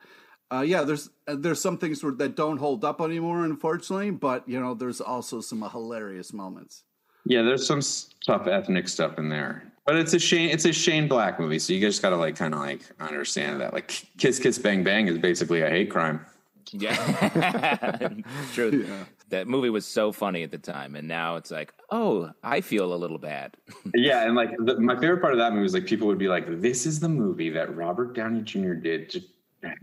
Uh, 0.53 0.61
yeah, 0.61 0.83
there's 0.83 1.09
uh, 1.27 1.37
there's 1.39 1.61
some 1.61 1.79
things 1.79 2.01
that 2.01 2.37
don't 2.37 2.59
hold 2.59 2.85
up 2.85 3.01
anymore, 3.01 3.45
unfortunately. 3.45 4.11
But 4.11 4.47
you 4.47 4.61
know, 4.61 4.75
there's 4.75 5.01
also 5.01 5.41
some 5.41 5.63
hilarious 5.63 6.33
moments. 6.33 6.85
Yeah, 7.25 7.43
there's 7.43 7.67
some 7.67 7.81
tough 8.27 8.47
ethnic 8.47 8.89
stuff 8.89 9.19
in 9.19 9.29
there. 9.29 9.73
But 9.87 9.97
it's 9.97 10.13
a 10.13 10.19
Shane 10.19 10.51
it's 10.51 10.65
a 10.65 10.73
Shane 10.73 11.09
Black 11.09 11.41
movie, 11.41 11.59
so 11.59 11.73
you 11.73 11.81
guys 11.81 11.99
gotta 11.99 12.17
like 12.17 12.37
kind 12.37 12.53
of 12.53 12.61
like 12.61 12.83
understand 13.01 13.61
that. 13.61 13.73
Like 13.73 13.89
Kiss 14.19 14.39
Kiss 14.39 14.59
Bang 14.59 14.85
Bang 14.85 15.09
is 15.09 15.19
basically 15.19 15.63
a 15.63 15.71
hate 15.71 15.91
crime. 15.91 16.25
Yeah, 16.71 18.09
true. 18.53 18.85
Yeah. 18.87 19.05
That 19.31 19.49
movie 19.49 19.71
was 19.71 19.87
so 19.87 20.13
funny 20.13 20.43
at 20.43 20.51
the 20.51 20.59
time, 20.59 20.95
and 20.95 21.09
now 21.09 21.37
it's 21.37 21.51
like, 21.51 21.73
oh, 21.91 22.31
I 22.43 22.61
feel 22.61 22.93
a 22.93 22.97
little 22.97 23.19
bad. 23.19 23.57
yeah, 23.95 24.27
and 24.27 24.35
like 24.35 24.51
the, 24.59 24.79
my 24.79 24.95
favorite 24.95 25.21
part 25.21 25.33
of 25.33 25.39
that 25.39 25.53
movie 25.53 25.63
was 25.63 25.75
like 25.75 25.87
people 25.87 26.07
would 26.07 26.19
be 26.19 26.29
like, 26.29 26.61
"This 26.61 26.87
is 26.87 27.01
the 27.01 27.09
movie 27.09 27.51
that 27.51 27.75
Robert 27.75 28.15
Downey 28.15 28.43
Jr. 28.43 28.75
did 28.75 29.11
to 29.11 29.23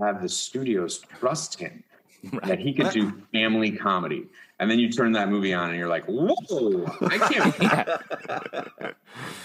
have 0.02 0.22
the 0.22 0.30
studios 0.30 1.00
trust 1.00 1.60
him 1.60 1.84
right. 2.34 2.44
that 2.44 2.60
he 2.60 2.74
could 2.74 2.92
do 2.92 3.12
family 3.32 3.72
comedy. 3.72 4.28
And 4.60 4.70
then 4.70 4.78
you 4.78 4.92
turn 4.92 5.14
that 5.14 5.30
movie 5.30 5.54
on 5.54 5.70
and 5.70 5.80
you're 5.80 5.88
like, 5.88 6.04
whoa, 6.06 6.86
I 7.02 7.18
can't, 7.18 7.56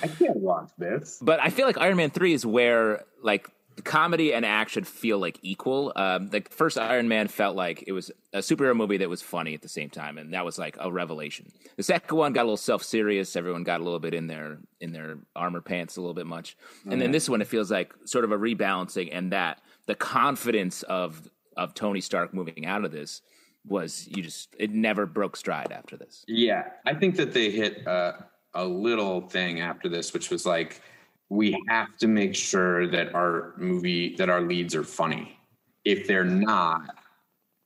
I 0.02 0.08
can't 0.08 0.36
watch 0.36 0.70
this. 0.76 1.18
But 1.22 1.38
I 1.40 1.50
feel 1.50 1.66
like 1.66 1.78
Iron 1.78 1.96
Man 1.96 2.10
3 2.10 2.32
is 2.32 2.44
where 2.44 3.04
like 3.22 3.48
comedy 3.82 4.32
and 4.32 4.44
action 4.44 4.84
feel 4.84 5.18
like 5.18 5.38
equal. 5.42 5.92
Um, 5.96 6.28
the 6.30 6.42
first 6.50 6.78
Iron 6.78 7.08
Man 7.08 7.28
felt 7.28 7.56
like 7.56 7.84
it 7.86 7.92
was 7.92 8.10
a 8.32 8.38
superhero 8.38 8.76
movie 8.76 8.98
that 8.98 9.08
was 9.08 9.22
funny 9.22 9.54
at 9.54 9.62
the 9.62 9.68
same 9.68 9.90
time, 9.90 10.18
and 10.18 10.32
that 10.32 10.44
was 10.44 10.58
like 10.58 10.76
a 10.78 10.90
revelation. 10.90 11.50
The 11.76 11.82
second 11.82 12.16
one 12.16 12.32
got 12.32 12.42
a 12.42 12.44
little 12.44 12.56
self 12.56 12.82
serious. 12.82 13.34
Everyone 13.34 13.64
got 13.64 13.80
a 13.80 13.84
little 13.84 13.98
bit 13.98 14.14
in 14.14 14.26
their 14.26 14.58
in 14.80 14.92
their 14.92 15.18
armor 15.34 15.60
pants 15.60 15.96
a 15.96 16.00
little 16.00 16.14
bit 16.14 16.26
much, 16.26 16.56
and 16.88 17.00
then 17.00 17.10
this 17.10 17.28
one 17.28 17.40
it 17.40 17.48
feels 17.48 17.70
like 17.70 17.92
sort 18.04 18.24
of 18.24 18.32
a 18.32 18.38
rebalancing, 18.38 19.08
and 19.12 19.32
that 19.32 19.60
the 19.86 19.94
confidence 19.94 20.82
of 20.84 21.28
of 21.56 21.74
Tony 21.74 22.00
Stark 22.00 22.34
moving 22.34 22.66
out 22.66 22.84
of 22.84 22.90
this 22.90 23.22
was 23.66 24.08
you 24.08 24.22
just 24.22 24.54
it 24.58 24.70
never 24.70 25.06
broke 25.06 25.36
stride 25.36 25.72
after 25.72 25.96
this. 25.96 26.24
Yeah, 26.26 26.64
I 26.84 26.94
think 26.94 27.16
that 27.16 27.32
they 27.32 27.50
hit 27.50 27.86
a 27.86 28.64
little 28.64 29.22
thing 29.22 29.60
after 29.60 29.88
this, 29.88 30.12
which 30.12 30.30
was 30.30 30.46
like 30.46 30.80
we 31.28 31.60
have 31.68 31.96
to 31.98 32.06
make 32.06 32.34
sure 32.34 32.86
that 32.88 33.14
our 33.14 33.54
movie 33.56 34.14
that 34.16 34.28
our 34.28 34.40
leads 34.40 34.74
are 34.74 34.84
funny. 34.84 35.38
If 35.84 36.06
they're 36.06 36.24
not, 36.24 36.96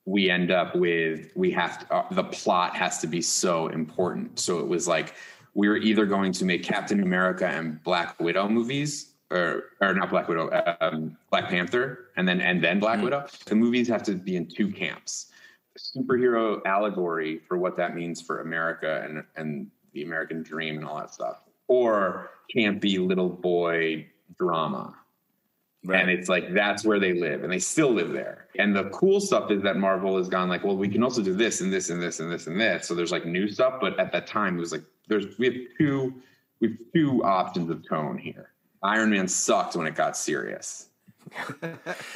we 0.05 0.31
end 0.31 0.51
up 0.51 0.75
with 0.75 1.31
we 1.37 1.51
have 1.53 1.81
to, 1.81 1.95
uh, 1.95 2.09
the 2.13 2.25
plot 2.25 2.77
has 2.77 2.99
to 2.99 3.07
be 3.07 3.21
so 3.21 3.69
important. 3.69 4.39
So 4.39 4.61
it 4.61 4.67
was 4.67 4.89
like 4.89 5.15
we 5.55 5.69
were 5.69 5.77
either 5.77 6.07
going 6.07 6.33
to 6.33 6.45
make 6.45 6.63
Captain 6.63 7.03
America 7.03 7.47
and 7.47 7.83
Black 7.83 8.19
Widow 8.21 8.49
movies 8.49 9.15
or 9.31 9.65
or 9.81 9.95
not 9.95 10.11
Black 10.11 10.29
Widow, 10.29 10.51
um, 10.81 11.17
Black 11.31 11.49
Panther, 11.49 12.11
and 12.17 12.27
then 12.27 12.41
and 12.41 12.63
then 12.63 12.79
Black 12.79 12.97
mm-hmm. 12.97 13.05
Widow. 13.05 13.27
The 13.47 13.55
movies 13.55 13.89
have 13.89 14.03
to 14.05 14.15
be 14.15 14.37
in 14.37 14.47
two 14.47 14.71
camps: 14.71 15.27
superhero 15.79 16.61
allegory 16.65 17.41
for 17.47 17.59
what 17.59 17.77
that 17.77 17.95
means 17.95 18.21
for 18.21 18.41
America 18.41 19.03
and 19.05 19.25
and 19.37 19.71
the 19.93 20.03
American 20.03 20.43
dream 20.43 20.77
and 20.77 20.87
all 20.87 20.97
that 20.99 21.13
stuff, 21.13 21.43
or 21.69 22.31
campy 22.55 23.05
little 23.05 23.29
boy 23.29 24.07
drama. 24.39 24.95
Right. 25.85 26.01
And 26.01 26.11
it's 26.11 26.29
like 26.29 26.53
that's 26.55 26.85
where 26.85 26.99
they 26.99 27.13
live, 27.13 27.45
and 27.45 27.53
they 27.53 27.61
still 27.61 27.93
live 27.93 28.13
there. 28.13 28.49
And 28.59 28.75
the 28.75 28.85
cool 28.91 29.21
stuff 29.21 29.51
is 29.51 29.63
that 29.63 29.77
Marvel 29.77 30.17
has 30.17 30.29
gone 30.29 30.49
like, 30.49 30.65
well, 30.65 30.77
we 30.77 30.89
can 30.89 31.03
also 31.05 31.23
do 31.23 31.35
this 31.35 31.61
and 31.61 31.73
this 31.73 31.91
and 31.91 32.03
this 32.03 32.19
and 32.19 32.31
this 32.33 32.47
and 32.47 32.61
this. 32.61 32.89
So 32.89 32.95
there's 32.95 33.13
like 33.13 33.27
new 33.27 33.49
stuff, 33.49 33.75
but 33.81 33.99
at 34.01 34.11
that 34.13 34.27
time 34.27 34.57
it 34.57 34.61
was 34.61 34.73
like 34.73 34.83
there's 35.07 35.39
we 35.39 35.47
have 35.47 35.55
two 35.79 36.15
we 36.61 36.69
have 36.69 36.77
two 36.93 37.23
options 37.23 37.71
of 37.71 37.87
tone 37.89 38.19
here 38.19 38.48
Iron 38.83 39.11
Man 39.11 39.29
sucked 39.29 39.77
when 39.77 39.87
it 39.87 39.95
got 39.95 40.17
serious. 40.17 40.89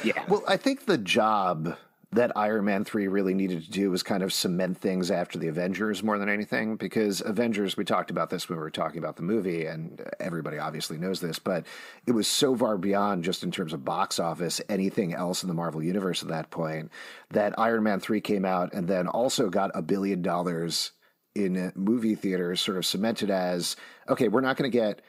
yeah. 0.03 0.23
Well, 0.27 0.43
I 0.47 0.57
think 0.57 0.85
the 0.85 0.97
job 0.97 1.77
that 2.15 2.31
Iron 2.35 2.65
Man 2.65 2.83
3 2.83 3.07
really 3.07 3.33
needed 3.33 3.63
to 3.63 3.71
do 3.71 3.89
was 3.89 4.03
kind 4.03 4.23
of 4.23 4.31
cement 4.31 4.77
things 4.77 5.09
after 5.09 5.39
the 5.39 5.47
Avengers 5.47 6.03
more 6.03 6.17
than 6.17 6.29
anything 6.29 6.75
because 6.75 7.21
Avengers 7.21 7.75
we 7.75 7.83
talked 7.83 8.11
about 8.11 8.29
this 8.29 8.47
when 8.47 8.57
we 8.57 8.63
were 8.63 8.69
talking 8.69 8.99
about 8.99 9.15
the 9.15 9.23
movie 9.23 9.65
and 9.65 10.01
everybody 10.19 10.59
obviously 10.59 10.97
knows 10.97 11.19
this 11.19 11.39
but 11.39 11.65
it 12.05 12.11
was 12.11 12.27
so 12.27 12.55
far 12.55 12.77
beyond 12.77 13.23
just 13.23 13.43
in 13.43 13.51
terms 13.51 13.73
of 13.73 13.83
box 13.83 14.19
office 14.19 14.61
anything 14.69 15.13
else 15.13 15.43
in 15.43 15.47
the 15.47 15.55
Marvel 15.55 15.81
universe 15.81 16.21
at 16.21 16.29
that 16.29 16.49
point 16.51 16.91
that 17.31 17.57
Iron 17.57 17.83
Man 17.83 17.99
3 17.99 18.21
came 18.21 18.45
out 18.45 18.73
and 18.73 18.87
then 18.87 19.07
also 19.07 19.49
got 19.49 19.71
a 19.73 19.81
billion 19.81 20.21
dollars 20.21 20.91
in 21.35 21.71
movie 21.75 22.15
theaters 22.15 22.61
sort 22.61 22.77
of 22.77 22.85
cemented 22.85 23.31
as 23.31 23.75
okay 24.07 24.27
we're 24.27 24.41
not 24.41 24.55
going 24.55 24.69
to 24.69 24.77
get 24.77 25.01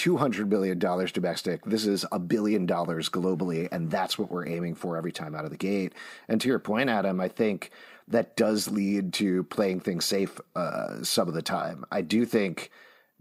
$200 0.00 0.48
million 0.48 0.78
domestic. 0.78 1.62
This 1.66 1.84
is 1.84 2.06
a 2.10 2.18
billion 2.18 2.64
dollars 2.64 3.10
globally, 3.10 3.68
and 3.70 3.90
that's 3.90 4.18
what 4.18 4.30
we're 4.30 4.46
aiming 4.46 4.74
for 4.74 4.96
every 4.96 5.12
time 5.12 5.34
out 5.34 5.44
of 5.44 5.50
the 5.50 5.58
gate. 5.58 5.92
And 6.26 6.40
to 6.40 6.48
your 6.48 6.58
point, 6.58 6.88
Adam, 6.88 7.20
I 7.20 7.28
think 7.28 7.70
that 8.08 8.34
does 8.34 8.70
lead 8.70 9.12
to 9.14 9.44
playing 9.44 9.80
things 9.80 10.06
safe 10.06 10.40
uh, 10.56 11.02
some 11.02 11.28
of 11.28 11.34
the 11.34 11.42
time. 11.42 11.84
I 11.92 12.00
do 12.00 12.24
think 12.24 12.70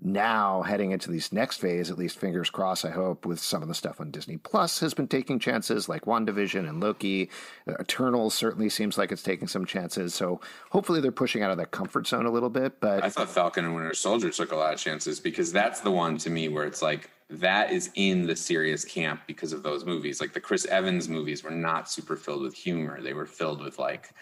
now 0.02 0.62
heading 0.62 0.92
into 0.92 1.12
this 1.12 1.32
next 1.32 1.58
phase, 1.58 1.92
at 1.92 1.98
least 1.98 2.18
fingers 2.18 2.50
crossed, 2.50 2.86
I 2.86 2.92
hope, 2.92 3.26
with 3.26 3.40
some 3.40 3.62
of 3.62 3.68
the 3.68 3.76
stuff 3.76 4.00
on 4.00 4.12
Disney 4.12 4.38
Plus 4.38 4.80
has 4.80 4.94
been 4.94 5.08
taking 5.08 5.40
chances 5.40 5.90
like 5.90 6.06
WandaVision 6.06 6.68
and 6.68 6.82
Loki. 6.82 7.30
Uh, 7.68 7.74
Eternal 7.80 8.30
certainly 8.30 8.70
seems 8.70 8.98
like 8.98 9.12
it's 9.12 9.24
taking 9.24 9.48
some 9.48 9.66
chances. 9.66 10.14
So 10.14 10.40
hopefully 10.72 11.02
they're 11.02 11.12
pushing 11.12 11.44
out 11.44 11.52
of 11.52 11.58
that 11.58 11.72
comfort 11.72 12.08
zone 12.08 12.26
a 12.26 12.32
little 12.32 12.50
bit. 12.50 12.80
But 12.80 13.04
I 13.04 13.10
thought 13.10 13.30
Falcon 13.30 13.66
and 13.66 13.76
Winter 13.76 13.94
Soldier 13.94 14.30
took 14.30 14.52
a 14.52 14.56
lot 14.56 14.74
of 14.74 14.80
chances 14.80 15.20
because 15.20 15.52
that's 15.52 15.82
the 15.82 15.92
one 15.92 16.18
to 16.20 16.30
me 16.30 16.48
where 16.48 16.66
it's 16.66 16.82
like 16.82 17.10
that 17.30 17.72
is 17.72 17.92
in 17.96 18.26
the 18.26 18.36
serious 18.36 18.84
camp 18.86 19.22
because 19.28 19.54
of 19.54 19.64
those 19.64 19.86
movies. 19.86 20.20
Like 20.22 20.34
the 20.34 20.40
Chris 20.40 20.66
Evans 20.66 21.10
movies 21.10 21.44
were 21.44 21.52
not 21.52 21.90
super 21.90 22.16
filled 22.16 22.42
with 22.42 22.56
humor. 22.56 23.02
They 23.02 23.14
were 23.14 23.26
filled 23.26 23.62
with 23.62 23.78
like 23.78 24.14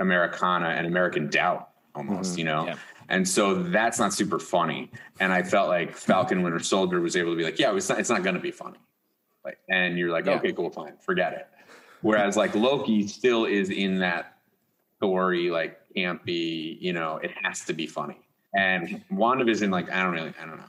Americana 0.00 0.68
and 0.68 0.86
American 0.86 1.28
doubt 1.28 1.70
almost, 1.96 2.32
mm-hmm. 2.32 2.38
you 2.38 2.44
know? 2.44 2.66
Yeah. 2.66 2.76
And 3.08 3.28
so 3.28 3.54
that's 3.54 3.98
not 3.98 4.12
super 4.12 4.38
funny. 4.38 4.90
And 5.20 5.32
I 5.32 5.42
felt 5.42 5.68
like 5.68 5.96
Falcon 5.96 6.42
Winter 6.42 6.58
Soldier 6.58 7.00
was 7.00 7.16
able 7.16 7.32
to 7.32 7.36
be 7.36 7.44
like, 7.44 7.58
yeah, 7.58 7.74
it's 7.74 7.88
not, 7.88 7.98
it's 7.98 8.10
not 8.10 8.22
going 8.22 8.34
to 8.34 8.40
be 8.40 8.50
funny. 8.50 8.78
Like, 9.44 9.58
and 9.70 9.96
you're 9.96 10.10
like, 10.10 10.26
yeah. 10.26 10.34
okay, 10.34 10.52
cool, 10.52 10.70
fine, 10.70 10.94
forget 11.00 11.32
it. 11.32 11.46
Whereas 12.02 12.36
like 12.36 12.54
Loki 12.54 13.06
still 13.06 13.44
is 13.44 13.70
in 13.70 14.00
that 14.00 14.38
story, 14.98 15.50
like 15.50 15.78
campy, 15.96 16.76
you 16.80 16.92
know, 16.92 17.16
it 17.18 17.30
has 17.42 17.64
to 17.66 17.72
be 17.72 17.86
funny. 17.86 18.18
And 18.54 19.02
WandaVision, 19.12 19.70
like, 19.70 19.90
I 19.90 20.02
don't 20.02 20.12
really, 20.12 20.32
I 20.40 20.46
don't 20.46 20.56
know, 20.56 20.64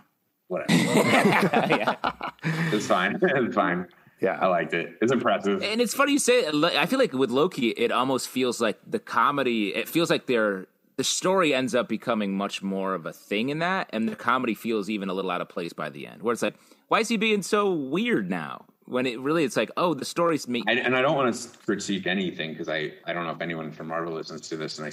whatever. 0.47 0.73
yeah. 0.73 1.95
It's 2.43 2.87
fine. 2.87 3.19
It's 3.21 3.55
fine. 3.55 3.87
Yeah, 4.19 4.39
I 4.41 4.47
liked 4.47 4.73
it. 4.73 4.97
It's 5.01 5.11
impressive. 5.11 5.61
And 5.61 5.79
it's 5.79 5.93
funny 5.93 6.13
you 6.13 6.19
say. 6.19 6.47
I 6.47 6.87
feel 6.87 6.97
like 6.97 7.13
with 7.13 7.29
Loki, 7.29 7.69
it 7.69 7.91
almost 7.91 8.27
feels 8.27 8.59
like 8.59 8.79
the 8.85 8.97
comedy. 8.97 9.75
It 9.75 9.87
feels 9.87 10.09
like 10.09 10.25
they're 10.25 10.65
the 10.97 11.03
story 11.03 11.53
ends 11.53 11.75
up 11.75 11.87
becoming 11.87 12.35
much 12.35 12.61
more 12.63 12.95
of 12.95 13.05
a 13.05 13.13
thing 13.13 13.49
in 13.49 13.59
that, 13.59 13.87
and 13.93 14.09
the 14.09 14.15
comedy 14.15 14.55
feels 14.55 14.89
even 14.89 15.09
a 15.09 15.13
little 15.13 15.31
out 15.31 15.41
of 15.41 15.47
place 15.47 15.71
by 15.71 15.89
the 15.89 16.07
end. 16.07 16.23
Where 16.23 16.33
it's 16.33 16.41
like, 16.41 16.55
why 16.87 16.99
is 16.99 17.07
he 17.07 17.17
being 17.17 17.43
so 17.43 17.71
weird 17.71 18.29
now? 18.29 18.65
When 18.85 19.05
it 19.05 19.19
really, 19.19 19.43
it's 19.43 19.55
like, 19.55 19.69
oh, 19.77 19.93
the 19.93 20.05
story's 20.05 20.47
me. 20.47 20.63
And, 20.67 20.79
and 20.79 20.95
I 20.95 21.01
don't 21.01 21.15
want 21.15 21.33
to 21.33 21.57
critique 21.59 22.07
anything 22.07 22.51
because 22.51 22.67
I, 22.67 22.93
I 23.05 23.13
don't 23.13 23.25
know 23.25 23.31
if 23.31 23.41
anyone 23.41 23.71
from 23.71 23.87
Marvel 23.87 24.13
listens 24.13 24.49
to 24.49 24.57
this, 24.57 24.79
and 24.79 24.87
I 24.87 24.91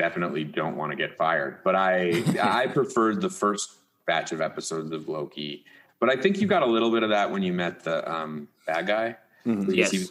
definitely 0.00 0.44
don't 0.44 0.76
want 0.76 0.92
to 0.92 0.96
get 0.96 1.16
fired. 1.16 1.58
But 1.64 1.74
I, 1.74 2.22
I 2.40 2.66
preferred 2.72 3.20
the 3.20 3.30
first 3.30 3.72
batch 4.06 4.30
of 4.32 4.40
episodes 4.40 4.92
of 4.92 5.08
Loki. 5.08 5.64
But 5.98 6.10
I 6.10 6.20
think 6.20 6.40
you 6.40 6.46
got 6.46 6.62
a 6.62 6.66
little 6.66 6.90
bit 6.92 7.02
of 7.02 7.08
that 7.10 7.30
when 7.30 7.42
you 7.42 7.52
met 7.52 7.82
the 7.82 8.08
um, 8.10 8.48
bad 8.66 8.86
guy. 8.86 9.16
Mm-hmm. 9.44 9.72
Yes. 9.72 9.90
He, 9.90 10.06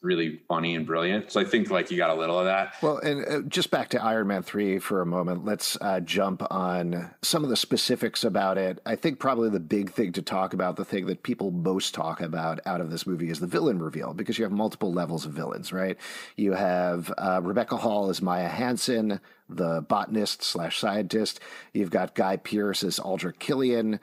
really 0.00 0.40
funny 0.48 0.74
and 0.74 0.86
brilliant. 0.86 1.32
So 1.32 1.40
I 1.40 1.44
think 1.44 1.70
like 1.70 1.90
you 1.90 1.96
got 1.96 2.10
a 2.10 2.14
little 2.14 2.38
of 2.38 2.44
that. 2.44 2.74
Well, 2.82 2.98
and 2.98 3.24
uh, 3.26 3.40
just 3.48 3.70
back 3.70 3.88
to 3.90 4.02
Iron 4.02 4.26
Man 4.26 4.42
3 4.42 4.78
for 4.78 5.00
a 5.00 5.06
moment, 5.06 5.44
let's 5.44 5.78
uh, 5.80 6.00
jump 6.00 6.42
on 6.50 7.10
some 7.22 7.44
of 7.44 7.50
the 7.50 7.56
specifics 7.56 8.24
about 8.24 8.58
it. 8.58 8.80
I 8.84 8.96
think 8.96 9.18
probably 9.18 9.50
the 9.50 9.60
big 9.60 9.90
thing 9.90 10.12
to 10.12 10.22
talk 10.22 10.54
about, 10.54 10.76
the 10.76 10.84
thing 10.84 11.06
that 11.06 11.22
people 11.22 11.50
most 11.50 11.94
talk 11.94 12.20
about 12.20 12.60
out 12.66 12.80
of 12.80 12.90
this 12.90 13.06
movie 13.06 13.30
is 13.30 13.40
the 13.40 13.46
villain 13.46 13.82
reveal 13.82 14.14
because 14.14 14.38
you 14.38 14.44
have 14.44 14.52
multiple 14.52 14.92
levels 14.92 15.24
of 15.24 15.32
villains, 15.32 15.72
right? 15.72 15.96
You 16.36 16.52
have 16.52 17.12
uh, 17.16 17.40
Rebecca 17.42 17.76
Hall 17.76 18.10
as 18.10 18.20
Maya 18.20 18.48
Hansen, 18.48 19.20
the 19.48 19.82
botanist 19.88 20.42
slash 20.42 20.78
scientist. 20.78 21.40
You've 21.72 21.90
got 21.90 22.14
Guy 22.14 22.36
Pearce 22.36 22.82
as 22.84 22.98
Aldrich 22.98 23.38
Killian 23.38 24.00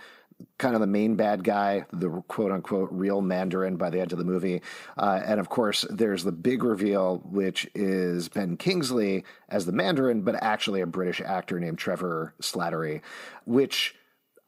kind 0.57 0.75
of 0.75 0.81
the 0.81 0.87
main 0.87 1.15
bad 1.15 1.43
guy, 1.43 1.85
the 1.91 2.09
quote 2.27 2.51
unquote 2.51 2.89
real 2.91 3.21
Mandarin 3.21 3.77
by 3.77 3.89
the 3.89 3.99
end 3.99 4.11
of 4.11 4.17
the 4.17 4.23
movie. 4.25 4.61
Uh, 4.97 5.21
and 5.25 5.39
of 5.39 5.49
course, 5.49 5.85
there's 5.89 6.23
the 6.23 6.31
big 6.31 6.63
reveal, 6.63 7.17
which 7.25 7.69
is 7.75 8.29
Ben 8.29 8.57
Kingsley 8.57 9.23
as 9.49 9.65
the 9.65 9.71
Mandarin, 9.71 10.21
but 10.21 10.35
actually 10.41 10.81
a 10.81 10.85
British 10.87 11.21
actor 11.21 11.59
named 11.59 11.77
Trevor 11.77 12.33
Slattery, 12.41 13.01
which 13.45 13.95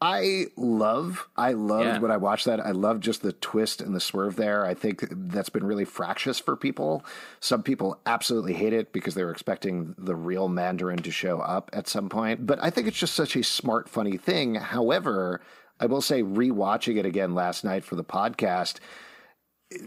I 0.06 0.48
love. 0.58 1.30
I 1.38 1.54
loved 1.54 1.86
Yeah. 1.86 2.00
when 2.00 2.12
I 2.12 2.18
watched 2.18 2.44
that. 2.48 2.60
I 2.60 2.72
love 2.72 3.00
just 3.00 3.22
the 3.22 3.32
twist 3.32 3.80
and 3.80 3.96
the 3.96 4.02
swerve 4.02 4.36
there. 4.36 4.66
I 4.66 4.74
think 4.74 5.06
that's 5.10 5.48
been 5.48 5.66
really 5.66 5.86
fractious 5.86 6.40
for 6.40 6.58
people. 6.58 7.06
Some 7.40 7.64
people 7.64 7.98
absolutely 8.06 8.52
hate 8.52 8.74
it 8.74 8.92
because 8.92 9.16
they 9.16 9.24
were 9.24 9.32
expecting 9.32 9.96
the 9.98 10.14
real 10.14 10.50
Mandarin 10.50 11.02
to 11.04 11.12
show 11.12 11.40
up 11.40 11.70
at 11.72 11.88
some 11.88 12.10
point. 12.10 12.46
But 12.46 12.60
I 12.62 12.70
think 12.70 12.86
it's 12.88 12.98
just 12.98 13.14
such 13.14 13.38
a 13.38 13.44
smart, 13.44 13.88
funny 13.88 14.18
thing. 14.18 14.56
However, 14.56 15.40
I 15.80 15.86
will 15.86 16.02
say, 16.02 16.24
rewatching 16.24 16.98
it 16.98 17.06
again 17.06 17.36
last 17.36 17.64
night 17.64 17.84
for 17.84 17.96
the 17.96 18.04
podcast, 18.04 18.80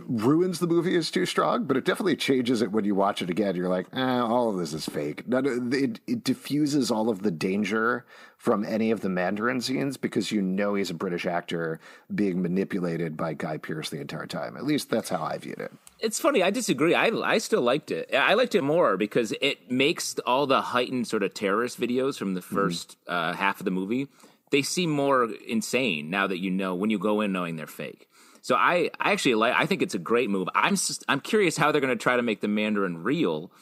ruins 0.07 0.59
the 0.59 0.67
movie 0.67 0.97
is 0.97 1.11
too 1.11 1.27
strong, 1.27 1.65
but 1.65 1.77
it 1.77 1.85
definitely 1.85 2.17
changes 2.17 2.63
it 2.63 2.73
when 2.73 2.85
you 2.85 2.95
watch 2.95 3.23
it 3.23 3.31
again. 3.31 3.55
You're 3.57 3.69
like, 3.69 3.87
eh, 3.93 4.19
all 4.19 4.51
of 4.51 4.57
this 4.57 4.73
is 4.73 4.87
fake. 4.87 5.27
None 5.29 5.71
it, 5.73 6.01
it 6.07 6.25
diffuses 6.25 6.91
all 6.91 7.09
of 7.09 7.23
the 7.23 7.31
danger 7.31 8.05
from 8.37 8.65
any 8.65 8.91
of 8.91 9.01
the 9.01 9.09
Mandarin 9.09 9.61
scenes 9.61 9.97
because 9.97 10.31
you 10.31 10.43
know 10.43 10.75
he's 10.75 10.91
a 10.91 10.95
British 10.95 11.27
actor 11.27 11.81
being 12.15 12.43
manipulated 12.43 13.17
by 13.17 13.35
Guy 13.35 13.57
Pearce 13.57 13.91
the 13.91 14.01
entire 14.01 14.27
time. 14.27 14.57
At 14.57 14.65
least 14.65 14.91
that's 14.91 15.09
how 15.09 15.23
I 15.23 15.39
viewed 15.39 15.59
it. 15.59 15.73
It's 16.01 16.21
funny. 16.21 16.43
I 16.43 16.51
disagree. 16.51 16.95
I 16.95 17.07
I 17.07 17.39
still 17.39 17.63
liked 17.63 17.91
it. 17.91 18.15
I 18.15 18.35
liked 18.35 18.55
it 18.55 18.63
more 18.63 18.97
because 18.97 19.33
it 19.41 19.71
makes 19.71 20.17
all 20.27 20.47
the 20.47 20.61
heightened 20.61 21.07
sort 21.07 21.23
of 21.23 21.33
terrorist 21.35 21.81
videos 21.81 22.19
from 22.19 22.35
the 22.35 22.43
1st 22.43 22.97
uh, 23.07 23.33
half 23.33 23.61
of 23.61 23.65
the 23.65 23.71
movie 23.71 24.09
they 24.57 24.63
seem 24.63 24.89
more 24.89 25.25
insane 25.47 26.09
now 26.09 26.27
that 26.27 26.39
you 26.39 26.51
know 26.51 26.75
when 26.75 26.89
you 26.89 26.99
go 26.99 27.21
in 27.21 27.31
knowing 27.31 27.57
they're 27.57 27.67
fake. 27.67 28.09
So 28.41 28.55
I, 28.55 28.91
I 28.99 29.13
actually 29.13 29.35
like. 29.35 29.53
I 29.55 29.67
think 29.67 29.83
it's 29.83 29.95
a 29.95 29.99
great 29.99 30.31
move. 30.31 30.49
I'm 30.55 30.77
just, 30.77 31.05
I'm 31.11 31.21
curious 31.21 31.59
how 31.59 31.73
they're 31.73 31.83
going 31.83 31.93
to 31.97 32.03
try 32.03 32.17
to 32.17 32.23
make 32.23 32.41
the 32.41 32.49
Mandarin 32.49 33.03
real 33.03 33.53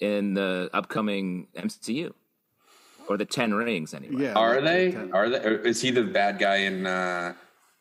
in 0.00 0.34
the 0.34 0.68
upcoming 0.72 1.46
MCU 1.56 2.14
or 3.08 3.16
the 3.16 3.26
Ten 3.26 3.54
Rings 3.54 3.94
anyway. 3.94 4.24
Yeah. 4.24 4.32
Are 4.32 4.60
they? 4.60 4.88
Okay. 4.88 5.10
Are 5.12 5.28
they? 5.28 5.38
or 5.38 5.54
Is 5.58 5.80
he 5.80 5.92
the 5.92 6.02
bad 6.02 6.40
guy 6.40 6.56
in 6.56 6.84
uh, 6.84 7.34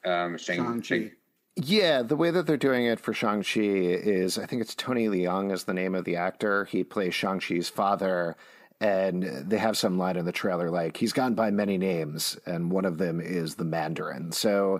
um, 0.05 0.37
Shang? 0.37 0.57
Shang-Chi. 0.57 1.13
Yeah, 1.55 2.03
the 2.03 2.15
way 2.15 2.29
that 2.29 2.45
they're 2.45 2.55
doing 2.55 2.85
it 2.85 2.99
for 2.99 3.13
Shang-Chi 3.13 3.61
is 3.61 4.37
I 4.37 4.45
think 4.45 4.61
it's 4.61 4.75
Tony 4.75 5.07
Leung 5.07 5.51
is 5.51 5.63
the 5.63 5.73
name 5.73 5.95
of 5.95 6.05
the 6.05 6.17
actor. 6.17 6.65
He 6.65 6.83
plays 6.83 7.15
Shang-Chi's 7.15 7.67
father. 7.67 8.37
And 8.81 9.23
they 9.23 9.57
have 9.57 9.77
some 9.77 9.97
line 9.97 10.15
in 10.15 10.23
the 10.25 10.31
trailer 10.31 10.69
like, 10.69 10.95
he's 10.95 11.11
gone 11.13 11.33
by 11.33 11.51
many 11.51 11.77
names, 11.77 12.37
and 12.45 12.71
one 12.71 12.85
of 12.85 12.97
them 12.97 13.19
is 13.19 13.55
the 13.55 13.65
Mandarin. 13.65 14.31
So 14.31 14.79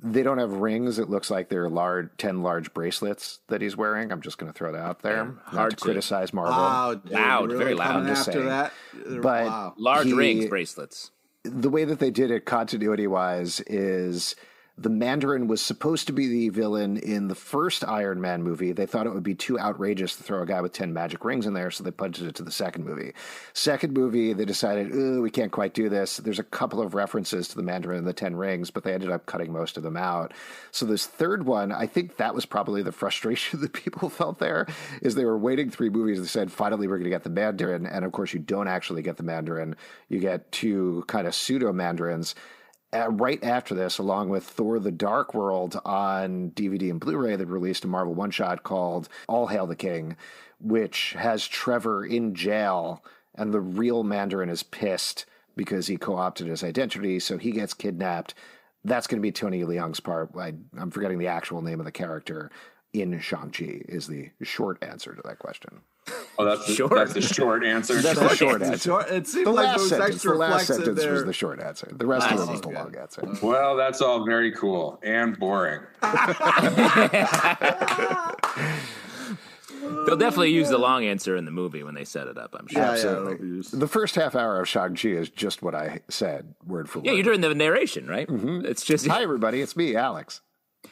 they 0.00 0.22
don't 0.22 0.38
have 0.38 0.52
rings. 0.52 1.00
It 1.00 1.10
looks 1.10 1.28
like 1.28 1.48
they're 1.48 1.68
large, 1.68 2.10
10 2.18 2.44
large 2.44 2.72
bracelets 2.72 3.40
that 3.48 3.60
he's 3.60 3.76
wearing. 3.76 4.12
I'm 4.12 4.20
just 4.20 4.38
going 4.38 4.52
to 4.52 4.56
throw 4.56 4.70
that 4.70 4.78
out 4.78 5.00
there. 5.02 5.16
Yeah, 5.16 5.22
Not 5.24 5.54
hard 5.54 5.70
to 5.70 5.76
to- 5.76 5.82
criticize 5.82 6.32
Marvel. 6.32 6.54
Wow, 6.54 6.94
dude, 6.94 7.10
Loud, 7.12 7.46
really 7.50 7.58
very 7.64 7.74
loud. 7.74 7.86
coming 7.88 8.02
I'm 8.08 8.14
just 8.14 8.28
after 8.28 8.32
saying. 8.38 8.48
that. 8.48 8.72
But- 9.22 9.46
wow. 9.46 9.74
Large 9.76 10.06
He- 10.06 10.12
rings 10.12 10.46
bracelets. 10.46 11.10
the 11.42 11.70
way 11.70 11.84
that 11.84 11.98
they 11.98 12.10
did 12.12 12.30
it 12.30 12.44
continuity 12.44 13.08
wise 13.08 13.60
is 13.66 14.36
the 14.80 14.88
Mandarin 14.88 15.48
was 15.48 15.60
supposed 15.60 16.06
to 16.06 16.12
be 16.12 16.28
the 16.28 16.48
villain 16.50 16.96
in 16.96 17.26
the 17.26 17.34
first 17.34 17.84
Iron 17.84 18.20
Man 18.20 18.42
movie. 18.42 18.72
They 18.72 18.86
thought 18.86 19.06
it 19.06 19.12
would 19.12 19.24
be 19.24 19.34
too 19.34 19.58
outrageous 19.58 20.14
to 20.16 20.22
throw 20.22 20.42
a 20.42 20.46
guy 20.46 20.60
with 20.60 20.72
10 20.72 20.92
magic 20.92 21.24
rings 21.24 21.46
in 21.46 21.54
there, 21.54 21.70
so 21.70 21.82
they 21.82 21.90
punted 21.90 22.28
it 22.28 22.36
to 22.36 22.44
the 22.44 22.52
second 22.52 22.84
movie. 22.84 23.12
Second 23.54 23.92
movie, 23.92 24.32
they 24.32 24.44
decided, 24.44 24.94
"Ooh, 24.94 25.20
we 25.20 25.30
can't 25.30 25.50
quite 25.50 25.74
do 25.74 25.88
this. 25.88 26.18
There's 26.18 26.38
a 26.38 26.44
couple 26.44 26.80
of 26.80 26.94
references 26.94 27.48
to 27.48 27.56
the 27.56 27.62
Mandarin 27.62 27.98
and 27.98 28.06
the 28.06 28.12
10 28.12 28.36
rings, 28.36 28.70
but 28.70 28.84
they 28.84 28.94
ended 28.94 29.10
up 29.10 29.26
cutting 29.26 29.52
most 29.52 29.76
of 29.76 29.82
them 29.82 29.96
out. 29.96 30.32
So 30.70 30.86
this 30.86 31.06
third 31.06 31.44
one, 31.44 31.72
I 31.72 31.86
think 31.86 32.16
that 32.16 32.34
was 32.34 32.46
probably 32.46 32.82
the 32.82 32.92
frustration 32.92 33.60
that 33.62 33.72
people 33.72 34.08
felt 34.08 34.38
there, 34.38 34.66
is 35.02 35.14
they 35.14 35.24
were 35.24 35.38
waiting 35.38 35.70
three 35.70 35.90
movies. 35.90 36.20
They 36.20 36.26
said, 36.26 36.52
finally, 36.52 36.86
we're 36.86 36.98
going 36.98 37.04
to 37.04 37.10
get 37.10 37.24
the 37.24 37.30
Mandarin. 37.30 37.84
And 37.84 38.04
of 38.04 38.12
course, 38.12 38.32
you 38.32 38.38
don't 38.38 38.68
actually 38.68 39.02
get 39.02 39.16
the 39.16 39.22
Mandarin. 39.24 39.74
You 40.08 40.20
get 40.20 40.50
two 40.52 41.04
kind 41.08 41.26
of 41.26 41.34
pseudo 41.34 41.72
Mandarins 41.72 42.34
right 42.92 43.42
after 43.42 43.74
this, 43.74 43.98
along 43.98 44.28
with 44.28 44.44
Thor: 44.44 44.78
The 44.78 44.90
Dark 44.90 45.34
World 45.34 45.80
on 45.84 46.50
DVD 46.52 46.90
and 46.90 47.00
Blu-ray, 47.00 47.36
they 47.36 47.44
released 47.44 47.84
a 47.84 47.88
Marvel 47.88 48.14
one-shot 48.14 48.62
called 48.62 49.08
"All 49.28 49.48
Hail 49.48 49.66
the 49.66 49.76
King," 49.76 50.16
which 50.60 51.12
has 51.12 51.46
Trevor 51.46 52.04
in 52.04 52.34
jail, 52.34 53.04
and 53.34 53.52
the 53.52 53.60
real 53.60 54.02
Mandarin 54.02 54.48
is 54.48 54.62
pissed 54.62 55.26
because 55.56 55.88
he 55.88 55.96
co-opted 55.96 56.46
his 56.46 56.62
identity, 56.62 57.18
so 57.18 57.36
he 57.36 57.50
gets 57.50 57.74
kidnapped. 57.74 58.34
That's 58.84 59.06
going 59.06 59.20
to 59.20 59.26
be 59.26 59.32
Tony 59.32 59.64
Leung's 59.64 60.00
part. 60.00 60.30
I, 60.38 60.54
I'm 60.78 60.90
forgetting 60.90 61.18
the 61.18 61.26
actual 61.26 61.62
name 61.62 61.80
of 61.80 61.86
the 61.86 61.92
character 61.92 62.50
in 62.92 63.18
Shang-Chi. 63.20 63.82
Is 63.88 64.06
the 64.06 64.30
short 64.42 64.82
answer 64.82 65.14
to 65.14 65.22
that 65.24 65.40
question. 65.40 65.80
Oh, 66.38 66.44
that's 66.44 66.66
the, 66.66 66.74
Short. 66.74 66.92
that's 66.94 67.14
the 67.14 67.20
short 67.22 67.64
answer. 67.64 68.00
That's 68.00 68.18
the 68.18 68.34
short 68.36 68.62
It's 68.62 68.70
answer. 68.70 68.88
short- 68.90 69.08
It 69.10 69.26
seemed 69.26 69.46
The 69.46 69.50
like 69.52 69.66
last 69.66 69.78
those 69.78 69.88
sentence. 69.88 70.14
extra 70.14 70.32
The 70.32 70.38
last 70.38 70.66
sentence 70.68 71.04
was 71.04 71.24
the 71.24 71.32
short 71.32 71.60
answer. 71.60 71.88
The 71.92 72.06
rest 72.06 72.30
of 72.30 72.40
it 72.48 72.50
was 72.52 72.60
the 72.60 72.68
long 72.70 72.94
answer. 72.96 73.22
well, 73.42 73.76
that's 73.76 74.00
all 74.00 74.24
very 74.24 74.52
cool 74.52 75.00
and 75.02 75.38
boring. 75.38 75.80
They'll 80.06 80.16
definitely 80.16 80.50
use 80.52 80.68
the 80.70 80.78
long 80.78 81.04
answer 81.04 81.36
in 81.36 81.44
the 81.44 81.50
movie 81.50 81.82
when 81.82 81.94
they 81.94 82.04
set 82.04 82.26
it 82.26 82.36
up. 82.38 82.54
I'm 82.58 82.66
sure. 82.66 82.80
Yeah, 82.80 82.86
yeah, 82.88 82.92
Absolutely. 82.92 83.32
it'll 83.34 83.42
be 83.42 83.48
used. 83.48 83.78
The 83.78 83.86
first 83.88 84.14
half 84.16 84.34
hour 84.34 84.60
of 84.60 84.68
Shang-Chi 84.68 85.08
is 85.10 85.28
just 85.30 85.62
what 85.62 85.74
I 85.74 86.00
said, 86.08 86.54
word 86.66 86.88
for 86.90 86.98
Yeah, 86.98 87.02
word. 87.02 87.06
Yeah, 87.06 87.12
you're 87.14 87.24
doing 87.24 87.40
the 87.40 87.54
narration, 87.54 88.06
right? 88.06 88.26
Mm-hmm. 88.28 88.64
It's 88.66 88.84
just 88.84 89.06
Hi, 89.06 89.22
everybody. 89.22 89.60
It's 89.60 89.76
me, 89.76 89.94
Alex. 89.96 90.40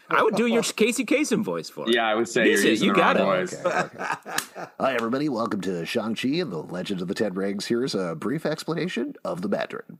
I 0.08 0.22
would 0.22 0.36
do 0.36 0.46
your 0.46 0.62
Casey 0.62 1.04
Kasem 1.04 1.42
voice 1.42 1.68
for 1.68 1.88
it. 1.88 1.94
Yeah, 1.94 2.06
I 2.06 2.14
would 2.14 2.28
say 2.28 2.48
Use 2.50 2.62
you're 2.62 2.68
it. 2.68 2.70
using 2.74 2.88
You 2.88 2.94
got 2.94 3.16
wrong 3.18 3.42
it. 3.42 3.50
voice. 3.50 4.68
Hi, 4.78 4.94
everybody. 4.94 5.28
Welcome 5.28 5.60
to 5.62 5.84
Shang-Chi 5.84 6.28
and 6.28 6.52
the 6.52 6.58
Legend 6.62 7.00
of 7.02 7.08
the 7.08 7.14
Ten 7.14 7.34
Rings. 7.34 7.66
Here's 7.66 7.94
a 7.94 8.14
brief 8.14 8.46
explanation 8.46 9.14
of 9.24 9.42
the 9.42 9.48
Mandarin. 9.48 9.98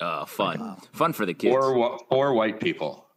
Oh, 0.00 0.26
fun, 0.26 0.76
fun 0.92 1.14
for 1.14 1.24
the 1.24 1.32
kids. 1.32 1.56
Or 1.56 1.98
or 2.10 2.34
white 2.34 2.60
people. 2.60 3.06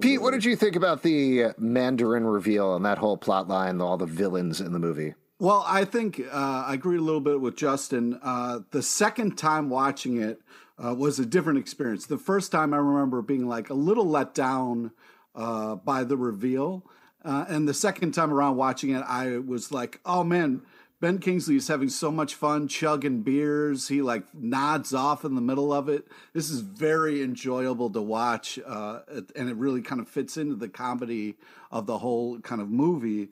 Pete, 0.00 0.20
what 0.20 0.32
did 0.32 0.44
you 0.44 0.56
think 0.56 0.74
about 0.74 1.02
the 1.04 1.52
Mandarin 1.58 2.24
reveal 2.26 2.74
and 2.74 2.84
that 2.84 2.98
whole 2.98 3.16
plot 3.16 3.46
line, 3.46 3.80
all 3.80 3.96
the 3.96 4.06
villains 4.06 4.60
in 4.60 4.72
the 4.72 4.80
movie? 4.80 5.14
Well, 5.38 5.64
I 5.66 5.84
think 5.84 6.20
uh, 6.20 6.64
I 6.66 6.74
agree 6.74 6.96
a 6.98 7.00
little 7.00 7.20
bit 7.20 7.40
with 7.40 7.56
Justin. 7.56 8.18
Uh, 8.20 8.60
the 8.72 8.82
second 8.82 9.38
time 9.38 9.70
watching 9.70 10.20
it 10.20 10.40
uh, 10.82 10.94
was 10.94 11.18
a 11.18 11.26
different 11.26 11.58
experience. 11.58 12.06
The 12.06 12.18
first 12.18 12.52
time 12.52 12.74
I 12.74 12.78
remember 12.78 13.22
being 13.22 13.46
like 13.46 13.70
a 13.70 13.74
little 13.74 14.06
let 14.06 14.34
down 14.34 14.92
uh, 15.34 15.76
by 15.76 16.04
the 16.04 16.16
reveal. 16.16 16.84
Uh, 17.24 17.44
and 17.48 17.68
the 17.68 17.74
second 17.74 18.12
time 18.12 18.32
around 18.32 18.56
watching 18.56 18.90
it, 18.90 19.02
I 19.06 19.38
was 19.38 19.70
like, 19.70 20.00
oh 20.04 20.24
man, 20.24 20.62
Ben 21.00 21.18
Kingsley 21.18 21.56
is 21.56 21.66
having 21.66 21.88
so 21.88 22.12
much 22.12 22.34
fun 22.34 22.68
chugging 22.68 23.22
beers. 23.22 23.88
He 23.88 24.02
like 24.02 24.22
nods 24.34 24.94
off 24.94 25.24
in 25.24 25.34
the 25.34 25.40
middle 25.40 25.72
of 25.72 25.88
it. 25.88 26.06
This 26.32 26.48
is 26.48 26.60
very 26.60 27.22
enjoyable 27.22 27.90
to 27.90 28.00
watch, 28.00 28.58
uh, 28.64 29.00
and 29.34 29.48
it 29.48 29.56
really 29.56 29.82
kind 29.82 30.00
of 30.00 30.08
fits 30.08 30.36
into 30.36 30.54
the 30.54 30.68
comedy 30.68 31.36
of 31.72 31.86
the 31.86 31.98
whole 31.98 32.38
kind 32.40 32.60
of 32.60 32.70
movie. 32.70 33.30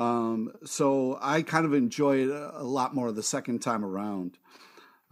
Um, 0.00 0.52
so 0.64 1.16
I 1.20 1.42
kind 1.42 1.64
of 1.64 1.74
enjoy 1.74 2.24
it 2.24 2.28
a 2.28 2.60
a 2.60 2.64
lot 2.64 2.92
more 2.92 3.12
the 3.12 3.22
second 3.22 3.60
time 3.60 3.84
around. 3.84 4.38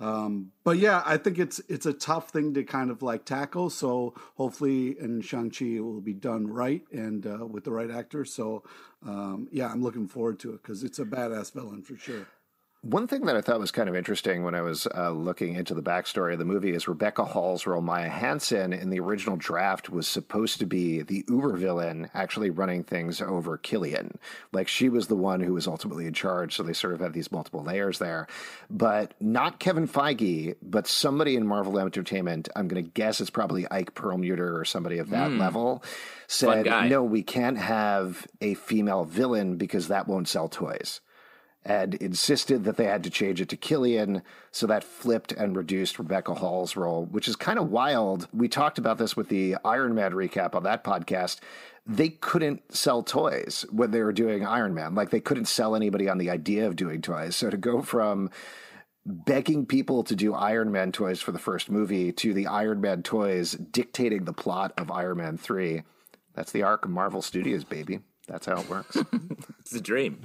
Um, 0.00 0.52
but 0.64 0.78
yeah, 0.78 1.02
I 1.04 1.18
think 1.18 1.38
it's 1.38 1.60
it's 1.68 1.86
a 1.86 1.92
tough 1.92 2.30
thing 2.30 2.54
to 2.54 2.64
kind 2.64 2.90
of 2.90 3.02
like 3.02 3.24
tackle. 3.26 3.68
So 3.68 4.14
hopefully 4.36 4.98
in 4.98 5.20
Shang 5.20 5.50
Chi 5.50 5.66
it 5.66 5.80
will 5.80 6.00
be 6.00 6.14
done 6.14 6.46
right 6.46 6.82
and 6.90 7.26
uh, 7.26 7.46
with 7.46 7.64
the 7.64 7.72
right 7.72 7.90
actor. 7.90 8.24
So 8.24 8.64
um, 9.06 9.48
yeah, 9.52 9.68
I'm 9.68 9.82
looking 9.82 10.08
forward 10.08 10.38
to 10.40 10.54
it 10.54 10.62
because 10.62 10.82
it's 10.82 10.98
a 10.98 11.04
badass 11.04 11.52
villain 11.52 11.82
for 11.82 11.96
sure. 11.96 12.26
One 12.82 13.06
thing 13.06 13.26
that 13.26 13.36
I 13.36 13.42
thought 13.42 13.60
was 13.60 13.72
kind 13.72 13.90
of 13.90 13.94
interesting 13.94 14.42
when 14.42 14.54
I 14.54 14.62
was 14.62 14.86
uh, 14.96 15.10
looking 15.10 15.54
into 15.54 15.74
the 15.74 15.82
backstory 15.82 16.32
of 16.32 16.38
the 16.38 16.46
movie 16.46 16.70
is 16.72 16.88
Rebecca 16.88 17.26
Hall's 17.26 17.66
role, 17.66 17.82
Maya 17.82 18.08
Hansen, 18.08 18.72
in 18.72 18.88
the 18.88 19.00
original 19.00 19.36
draft 19.36 19.90
was 19.90 20.08
supposed 20.08 20.60
to 20.60 20.66
be 20.66 21.02
the 21.02 21.22
uber 21.28 21.58
villain, 21.58 22.08
actually 22.14 22.48
running 22.48 22.82
things 22.82 23.20
over 23.20 23.58
Killian. 23.58 24.18
Like 24.50 24.66
she 24.66 24.88
was 24.88 25.08
the 25.08 25.14
one 25.14 25.40
who 25.40 25.52
was 25.52 25.66
ultimately 25.66 26.06
in 26.06 26.14
charge, 26.14 26.56
so 26.56 26.62
they 26.62 26.72
sort 26.72 26.94
of 26.94 27.00
have 27.00 27.12
these 27.12 27.30
multiple 27.30 27.62
layers 27.62 27.98
there. 27.98 28.26
But 28.70 29.12
not 29.20 29.60
Kevin 29.60 29.86
Feige, 29.86 30.56
but 30.62 30.86
somebody 30.86 31.36
in 31.36 31.46
Marvel 31.46 31.78
Entertainment, 31.78 32.48
I'm 32.56 32.66
going 32.66 32.82
to 32.82 32.90
guess 32.90 33.20
it's 33.20 33.28
probably 33.28 33.70
Ike 33.70 33.94
Perlmutter 33.94 34.58
or 34.58 34.64
somebody 34.64 34.96
of 34.96 35.10
that 35.10 35.32
level, 35.32 35.84
said, 36.28 36.64
no, 36.88 37.04
we 37.04 37.22
can't 37.22 37.58
have 37.58 38.26
a 38.40 38.54
female 38.54 39.04
villain 39.04 39.58
because 39.58 39.88
that 39.88 40.08
won't 40.08 40.28
sell 40.28 40.48
toys 40.48 41.02
and 41.64 41.94
insisted 41.96 42.64
that 42.64 42.76
they 42.76 42.86
had 42.86 43.04
to 43.04 43.10
change 43.10 43.40
it 43.40 43.48
to 43.50 43.56
Killian. 43.56 44.22
So 44.50 44.66
that 44.66 44.84
flipped 44.84 45.32
and 45.32 45.56
reduced 45.56 45.98
Rebecca 45.98 46.34
Hall's 46.34 46.76
role, 46.76 47.06
which 47.06 47.28
is 47.28 47.36
kind 47.36 47.58
of 47.58 47.70
wild. 47.70 48.28
We 48.32 48.48
talked 48.48 48.78
about 48.78 48.98
this 48.98 49.16
with 49.16 49.28
the 49.28 49.56
Iron 49.64 49.94
Man 49.94 50.12
recap 50.12 50.54
on 50.54 50.62
that 50.62 50.84
podcast. 50.84 51.40
They 51.86 52.08
couldn't 52.08 52.74
sell 52.74 53.02
toys 53.02 53.66
when 53.70 53.90
they 53.90 54.00
were 54.00 54.12
doing 54.12 54.46
Iron 54.46 54.74
Man. 54.74 54.94
Like 54.94 55.10
they 55.10 55.20
couldn't 55.20 55.46
sell 55.46 55.76
anybody 55.76 56.08
on 56.08 56.18
the 56.18 56.30
idea 56.30 56.66
of 56.66 56.76
doing 56.76 57.02
toys. 57.02 57.36
So 57.36 57.50
to 57.50 57.56
go 57.56 57.82
from 57.82 58.30
begging 59.04 59.66
people 59.66 60.04
to 60.04 60.14
do 60.14 60.34
Iron 60.34 60.72
Man 60.72 60.92
toys 60.92 61.20
for 61.20 61.32
the 61.32 61.38
first 61.38 61.70
movie 61.70 62.12
to 62.12 62.32
the 62.32 62.46
Iron 62.46 62.80
Man 62.80 63.02
toys 63.02 63.52
dictating 63.52 64.24
the 64.24 64.32
plot 64.32 64.72
of 64.78 64.90
Iron 64.90 65.18
Man 65.18 65.36
3. 65.36 65.82
That's 66.34 66.52
the 66.52 66.62
arc 66.62 66.84
of 66.84 66.90
Marvel 66.90 67.22
Studios, 67.22 67.64
baby. 67.64 68.00
That's 68.30 68.46
how 68.46 68.60
it 68.60 68.68
works. 68.68 68.96
It's 69.60 69.70
the 69.72 69.80
dream. 69.80 70.20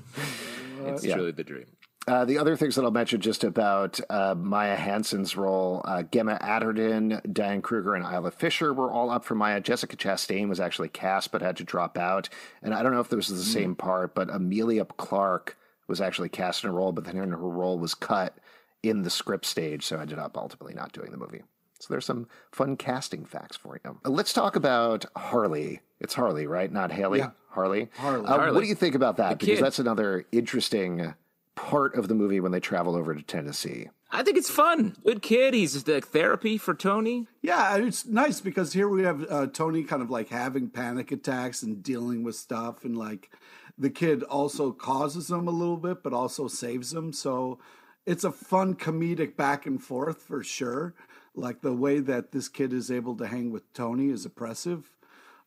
It's 0.86 1.04
Yeah. 1.04 1.15
truly 1.15 1.32
the 1.32 1.44
dream. 1.44 1.65
Uh, 2.08 2.24
the 2.24 2.38
other 2.38 2.56
things 2.56 2.76
that 2.76 2.84
I'll 2.86 2.91
mention 2.91 3.20
just 3.20 3.44
about 3.44 4.00
uh, 4.12 4.36
Maya 4.38 4.76
Hansen's 4.76 5.36
role, 5.36 5.82
uh, 5.86 6.04
Gemma 6.04 6.38
Arterton, 6.39 7.20
Diane 7.34 7.62
Kruger, 7.63 7.96
and 7.96 8.06
Isla 8.06 8.30
Fisher 8.32 8.72
were 8.74 8.91
all 8.91 9.10
up 9.10 9.26
for 9.26 9.34
Maya. 9.34 9.60
Jessica 9.60 9.96
Chastain 9.98 10.48
was 10.48 10.60
actually 10.60 10.89
cast 10.89 11.32
but 11.32 11.41
had 11.41 11.58
to 11.58 11.63
drop 11.63 11.98
out. 11.98 12.30
And 12.62 12.74
I 12.76 12.84
don't 12.84 12.94
know 12.94 13.00
if 13.00 13.10
this 13.10 13.30
was 13.30 13.44
the 13.44 13.52
same 13.52 13.76
part, 13.76 14.13
but 14.13 14.30
Emilia 14.30 14.86
Clarke 14.86 15.58
was 15.88 16.00
actually 16.00 16.30
cast 16.30 16.63
in 16.63 16.70
a 16.70 16.74
role, 16.74 16.91
but 16.91 17.06
then 17.06 17.15
her 17.15 17.38
role 17.38 17.80
was 17.80 17.96
cut 17.96 18.38
in 18.84 19.02
the 19.02 19.10
script 19.10 19.46
stage, 19.48 19.84
so 19.84 19.98
ended 20.00 20.20
up 20.20 20.38
ultimately 20.38 20.76
not 20.76 20.91
doing 20.91 21.10
the 21.10 21.18
movie. 21.18 21.41
So 21.79 21.88
there's 21.93 22.05
some 22.05 22.27
fun 22.51 22.77
casting 22.77 23.25
facts 23.25 23.57
for 23.57 23.79
you. 23.83 23.99
Uh, 24.05 24.09
Let's 24.09 24.33
talk 24.33 24.55
about 24.55 25.05
Harley. 25.15 25.81
It's 25.99 26.13
Harley, 26.13 26.47
right? 26.47 26.71
Not 26.71 26.91
Haley. 26.91 27.19
Yeah. 27.19 27.31
Harley. 27.49 27.89
Harley. 27.97 28.25
Uh, 28.25 28.53
What 28.53 28.61
do 28.61 28.67
you 28.67 28.75
think 28.75 28.95
about 28.95 29.17
that? 29.17 29.29
The 29.31 29.35
Because 29.45 29.57
kid. 29.57 29.63
that's 29.65 29.79
another 29.79 30.25
interesting 30.31 31.13
part 31.55 31.95
of 31.95 32.07
the 32.07 32.15
movie 32.15 32.39
when 32.39 32.51
they 32.51 32.59
travel 32.59 32.95
over 32.95 33.13
to 33.13 33.21
Tennessee. 33.21 33.89
I 34.11 34.23
think 34.23 34.38
it's 34.38 34.49
fun. 34.49 34.95
Good 35.05 35.21
kid. 35.21 35.53
He's 35.53 35.85
like 35.88 36.07
therapy 36.07 36.57
for 36.57 36.73
Tony. 36.73 37.27
Yeah, 37.41 37.75
it's 37.77 38.05
nice 38.05 38.39
because 38.39 38.73
here 38.73 38.88
we 38.88 39.03
have 39.03 39.25
uh, 39.29 39.47
Tony 39.47 39.83
kind 39.83 40.01
of 40.01 40.09
like 40.09 40.29
having 40.29 40.69
panic 40.69 41.11
attacks 41.11 41.63
and 41.63 41.81
dealing 41.83 42.23
with 42.23 42.35
stuff, 42.35 42.85
and 42.85 42.97
like 42.97 43.29
the 43.77 43.89
kid 43.89 44.23
also 44.23 44.71
causes 44.71 45.27
them 45.27 45.47
a 45.47 45.51
little 45.51 45.75
bit, 45.77 46.03
but 46.03 46.13
also 46.13 46.47
saves 46.47 46.91
them. 46.91 47.11
So 47.11 47.59
it's 48.05 48.23
a 48.23 48.31
fun 48.31 48.75
comedic 48.75 49.35
back 49.35 49.65
and 49.65 49.81
forth 49.83 50.21
for 50.23 50.43
sure. 50.43 50.93
Like 51.36 51.62
the 51.62 51.74
way 51.74 52.00
that 52.00 52.32
this 52.32 52.48
kid 52.48 52.74
is 52.74 52.89
able 52.89 53.15
to 53.17 53.28
hang 53.28 53.52
with 53.52 53.71
Tony 53.74 54.10
is 54.10 54.26
oppressive. 54.26 54.89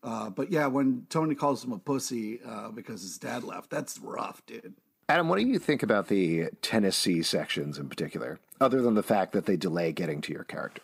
Uh, 0.02 0.30
but 0.30 0.52
yeah, 0.52 0.66
when 0.66 1.06
Tony 1.08 1.34
calls 1.34 1.64
him 1.64 1.72
a 1.72 1.78
pussy 1.78 2.40
uh, 2.46 2.70
because 2.70 3.02
his 3.02 3.18
dad 3.18 3.42
left, 3.42 3.70
that's 3.70 3.98
rough, 3.98 4.44
dude. 4.46 4.74
Adam, 5.08 5.28
what 5.28 5.38
do 5.38 5.46
you 5.46 5.58
think 5.58 5.82
about 5.82 6.08
the 6.08 6.50
Tennessee 6.60 7.22
sections 7.22 7.78
in 7.78 7.88
particular, 7.88 8.38
other 8.60 8.82
than 8.82 8.94
the 8.94 9.02
fact 9.02 9.32
that 9.32 9.46
they 9.46 9.56
delay 9.56 9.90
getting 9.90 10.20
to 10.20 10.32
your 10.32 10.44
character? 10.44 10.82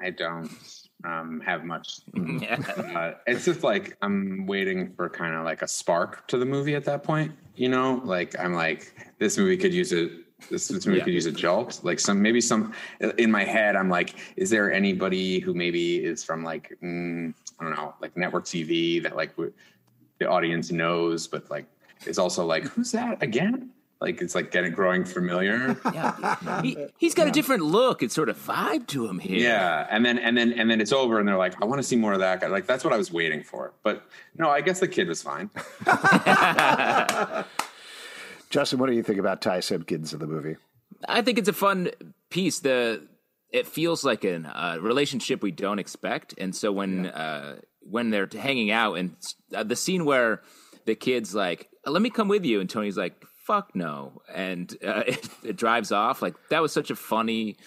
I 0.00 0.10
don't 0.10 0.50
um, 1.04 1.40
have 1.44 1.64
much. 1.64 2.00
uh, 2.16 3.12
it's 3.26 3.44
just 3.44 3.62
like 3.62 3.96
I'm 4.02 4.46
waiting 4.46 4.94
for 4.94 5.08
kind 5.08 5.34
of 5.34 5.44
like 5.44 5.62
a 5.62 5.68
spark 5.68 6.26
to 6.28 6.38
the 6.38 6.46
movie 6.46 6.74
at 6.74 6.84
that 6.84 7.02
point. 7.02 7.32
You 7.54 7.68
know, 7.68 8.00
like 8.04 8.38
I'm 8.38 8.54
like 8.54 8.94
this 9.18 9.36
movie 9.38 9.56
could 9.56 9.74
use 9.74 9.92
a 9.92 10.08
this, 10.50 10.68
this 10.68 10.86
movie 10.86 10.98
Yeah. 10.98 11.04
could 11.04 11.14
use 11.14 11.26
a 11.26 11.32
jolt. 11.32 11.80
Like 11.82 11.98
some 12.00 12.20
maybe 12.20 12.40
some 12.40 12.72
in 13.18 13.30
my 13.30 13.44
head, 13.44 13.76
I'm 13.76 13.88
like, 13.88 14.14
is 14.36 14.50
there 14.50 14.72
anybody 14.72 15.40
who 15.40 15.54
maybe 15.54 16.04
is 16.04 16.22
from 16.24 16.44
like 16.44 16.76
mm, 16.82 17.32
I 17.58 17.64
don't 17.64 17.74
know, 17.74 17.94
like 18.00 18.16
network 18.16 18.44
TV 18.44 19.02
that 19.02 19.16
like 19.16 19.30
w- 19.36 19.52
the 20.18 20.28
audience 20.28 20.70
knows, 20.70 21.26
but 21.26 21.50
like 21.50 21.66
is 22.06 22.18
also 22.18 22.44
like 22.44 22.64
who's 22.64 22.92
that 22.92 23.22
again? 23.22 23.70
Like 23.98 24.20
it's 24.20 24.34
like 24.34 24.50
getting 24.50 24.72
growing 24.72 25.06
familiar. 25.06 25.74
Yeah, 25.94 26.60
he, 26.60 26.76
he's 26.98 27.14
got 27.14 27.26
a 27.28 27.30
different 27.30 27.62
look 27.62 28.02
and 28.02 28.12
sort 28.12 28.28
of 28.28 28.36
vibe 28.36 28.86
to 28.88 29.06
him 29.08 29.18
here. 29.18 29.38
Yeah, 29.38 29.86
and 29.90 30.04
then 30.04 30.18
and 30.18 30.36
then 30.36 30.52
and 30.52 30.70
then 30.70 30.82
it's 30.82 30.92
over, 30.92 31.18
and 31.18 31.26
they're 31.26 31.38
like, 31.38 31.54
"I 31.62 31.64
want 31.64 31.78
to 31.78 31.82
see 31.82 31.96
more 31.96 32.12
of 32.12 32.18
that 32.18 32.42
guy." 32.42 32.48
Like 32.48 32.66
that's 32.66 32.84
what 32.84 32.92
I 32.92 32.98
was 32.98 33.10
waiting 33.10 33.42
for. 33.42 33.72
But 33.82 34.04
no, 34.36 34.50
I 34.50 34.60
guess 34.60 34.80
the 34.80 34.88
kid 34.88 35.08
was 35.08 35.22
fine. 35.22 35.48
Justin, 38.56 38.78
what 38.78 38.88
do 38.88 38.94
you 38.94 39.02
think 39.02 39.18
about 39.18 39.42
Ty 39.42 39.60
Simpkins 39.60 40.14
in 40.14 40.18
the 40.18 40.26
movie? 40.26 40.56
I 41.06 41.20
think 41.20 41.36
it's 41.36 41.50
a 41.50 41.52
fun 41.52 41.90
piece. 42.30 42.60
The 42.60 43.06
it 43.52 43.66
feels 43.66 44.02
like 44.02 44.24
a 44.24 44.36
uh, 44.36 44.78
relationship 44.80 45.42
we 45.42 45.50
don't 45.50 45.78
expect, 45.78 46.32
and 46.38 46.56
so 46.56 46.72
when 46.72 47.04
uh, 47.04 47.56
when 47.82 48.08
they're 48.08 48.26
hanging 48.32 48.70
out, 48.70 48.94
and 48.94 49.14
uh, 49.54 49.62
the 49.62 49.76
scene 49.76 50.06
where 50.06 50.40
the 50.86 50.94
kid's 50.94 51.34
like, 51.34 51.68
"Let 51.84 52.00
me 52.00 52.08
come 52.08 52.28
with 52.28 52.46
you," 52.46 52.60
and 52.60 52.70
Tony's 52.70 52.96
like, 52.96 53.22
"Fuck 53.46 53.76
no," 53.76 54.22
and 54.34 54.74
uh, 54.82 55.02
it, 55.06 55.28
it 55.44 55.56
drives 55.56 55.92
off. 55.92 56.22
Like 56.22 56.36
that 56.48 56.62
was 56.62 56.72
such 56.72 56.90
a 56.90 56.96
funny. 56.96 57.58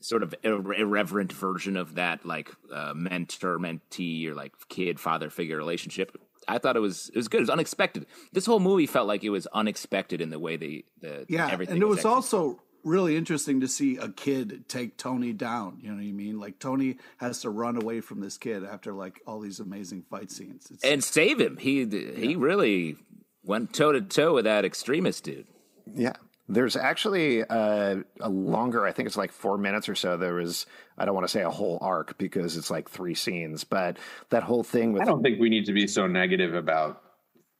Sort 0.00 0.22
of 0.22 0.32
ir- 0.44 0.74
irreverent 0.74 1.32
version 1.32 1.76
of 1.76 1.96
that, 1.96 2.24
like 2.24 2.50
uh, 2.72 2.92
mentor 2.94 3.58
mentee 3.58 4.28
or 4.28 4.34
like 4.34 4.52
kid 4.70 4.98
father 4.98 5.28
figure 5.28 5.56
relationship. 5.56 6.16
I 6.48 6.58
thought 6.58 6.76
it 6.76 6.80
was 6.80 7.10
it 7.10 7.16
was 7.16 7.28
good. 7.28 7.38
It 7.38 7.42
was 7.42 7.50
unexpected. 7.50 8.06
This 8.32 8.46
whole 8.46 8.60
movie 8.60 8.86
felt 8.86 9.06
like 9.06 9.22
it 9.22 9.30
was 9.30 9.46
unexpected 9.48 10.20
in 10.20 10.30
the 10.30 10.38
way 10.38 10.56
they 10.56 10.84
the 11.00 11.26
Yeah, 11.28 11.48
everything. 11.50 11.74
and 11.74 11.82
it 11.82 11.86
was 11.86 11.98
executed. 11.98 12.14
also 12.14 12.62
really 12.84 13.16
interesting 13.16 13.60
to 13.60 13.68
see 13.68 13.96
a 13.96 14.08
kid 14.08 14.64
take 14.68 14.96
Tony 14.96 15.32
down. 15.32 15.78
You 15.82 15.90
know 15.90 15.96
what 15.96 16.02
I 16.04 16.12
mean? 16.12 16.38
Like 16.40 16.58
Tony 16.58 16.96
has 17.18 17.40
to 17.42 17.50
run 17.50 17.76
away 17.76 18.00
from 18.00 18.20
this 18.20 18.38
kid 18.38 18.64
after 18.64 18.92
like 18.92 19.20
all 19.26 19.40
these 19.40 19.60
amazing 19.60 20.04
fight 20.08 20.30
scenes. 20.30 20.68
It's, 20.70 20.84
and 20.84 21.04
save 21.04 21.40
him. 21.40 21.56
He 21.58 21.84
he 21.86 22.34
really 22.36 22.96
went 23.44 23.74
toe 23.74 23.92
to 23.92 24.00
toe 24.00 24.34
with 24.34 24.44
that 24.44 24.64
Extremis 24.64 25.20
dude. 25.20 25.46
Yeah. 25.94 26.14
There's 26.48 26.76
actually 26.76 27.44
uh, 27.44 27.96
a 28.20 28.28
longer, 28.28 28.86
I 28.86 28.92
think 28.92 29.06
it's 29.06 29.16
like 29.16 29.32
four 29.32 29.58
minutes 29.58 29.88
or 29.88 29.94
so. 29.94 30.16
There 30.16 30.34
was, 30.34 30.66
I 30.96 31.04
don't 31.04 31.14
want 31.14 31.26
to 31.26 31.32
say 31.32 31.42
a 31.42 31.50
whole 31.50 31.78
arc 31.80 32.16
because 32.18 32.56
it's 32.56 32.70
like 32.70 32.88
three 32.88 33.14
scenes, 33.14 33.64
but 33.64 33.98
that 34.30 34.42
whole 34.42 34.64
thing 34.64 34.92
with 34.92 35.02
I 35.02 35.04
don't 35.04 35.22
think 35.22 35.40
we 35.40 35.50
need 35.50 35.66
to 35.66 35.72
be 35.72 35.86
so 35.86 36.06
negative 36.06 36.54
about 36.54 37.02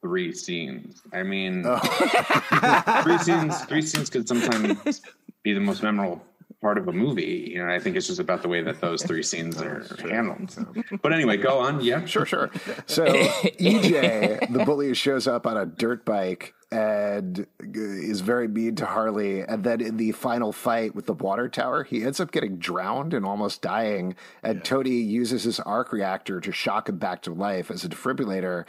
three 0.01 0.33
scenes. 0.33 1.03
I 1.13 1.23
mean, 1.23 1.65
three 3.03 3.19
scenes, 3.19 3.61
three 3.65 3.83
scenes 3.83 4.11
could 4.11 4.27
sometimes 4.27 5.03
be 5.43 5.53
the 5.53 5.61
most 5.61 5.83
memorable 5.83 6.23
part 6.61 6.79
of 6.79 6.89
a 6.89 6.93
movie. 6.93 7.51
You 7.53 7.65
know, 7.65 7.73
I 7.73 7.79
think 7.79 7.97
it's 7.97 8.07
just 8.07 8.19
about 8.19 8.43
the 8.43 8.49
way 8.49 8.63
that 8.63 8.81
those 8.81 9.03
three 9.03 9.23
scenes 9.23 9.61
oh, 9.63 9.67
are 9.67 10.09
handled. 10.09 10.57
But 11.03 11.13
anyway, 11.13 11.37
go 11.37 11.59
on. 11.59 11.81
Yeah, 11.81 12.05
Sure, 12.07 12.27
sure. 12.27 12.51
So 12.87 13.05
EJ, 13.07 14.53
the 14.53 14.65
bully, 14.65 14.95
shows 14.95 15.27
up 15.27 15.47
on 15.47 15.57
a 15.57 15.67
dirt 15.67 16.05
bike 16.05 16.55
and 16.71 17.47
is 17.61 18.21
very 18.21 18.49
mean 18.49 18.75
to 18.77 18.87
Harley. 18.87 19.41
And 19.41 19.65
then 19.65 19.81
in 19.81 19.97
the 19.97 20.13
final 20.13 20.53
fight 20.53 20.95
with 20.95 21.07
the 21.07 21.15
water 21.15 21.49
tower, 21.49 21.85
he 21.85 22.03
ends 22.03 22.21
up 22.21 22.31
getting 22.31 22.59
drowned 22.59 23.15
and 23.15 23.25
almost 23.25 23.63
dying. 23.63 24.17
And 24.43 24.65
Tony 24.65 24.91
uses 24.91 25.45
his 25.45 25.61
arc 25.61 25.93
reactor 25.93 26.41
to 26.41 26.53
shock 26.53 26.89
him 26.89 26.99
back 26.99 27.23
to 27.23 27.33
life 27.33 27.71
as 27.71 27.85
a 27.85 27.89
defibrillator. 27.89 28.65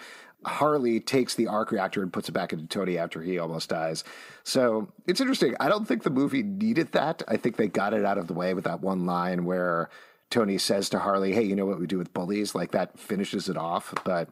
Harley 0.46 1.00
takes 1.00 1.36
the 1.36 1.48
arc 1.48 1.72
reactor 1.72 2.02
and 2.02 2.14
puts 2.14 2.30
it 2.30 2.32
back 2.32 2.54
into 2.54 2.66
Tony 2.66 2.98
after 2.98 3.22
he 3.22 3.38
almost 3.38 3.70
dies. 3.70 4.04
So 4.44 4.92
it's 5.06 5.20
interesting. 5.20 5.56
I 5.60 5.68
don't 5.68 5.86
think 5.86 6.04
the 6.04 6.10
movie 6.10 6.44
needed 6.44 6.94
that. 6.94 7.22
I 7.28 7.38
think 7.38 7.58
they 7.58 7.68
got 7.68 7.94
it 7.94 8.06
out 8.06 8.18
of 8.18 8.28
the 8.28 8.34
way 8.34 8.54
with 8.54 8.64
that 8.64 8.82
one 8.82 9.06
line 9.06 9.46
where 9.46 9.90
Tony 10.30 10.58
says 10.58 10.90
to 10.90 11.00
Harley, 11.00 11.34
"Hey, 11.34 11.44
you 11.44 11.56
know 11.56 11.66
what 11.66 11.80
we 11.80 11.88
do 11.88 11.98
with 11.98 12.14
bullies?" 12.14 12.56
Like 12.56 12.72
that 12.72 12.98
finishes 12.98 13.50
it 13.50 13.58
off. 13.58 13.94
But 14.06 14.30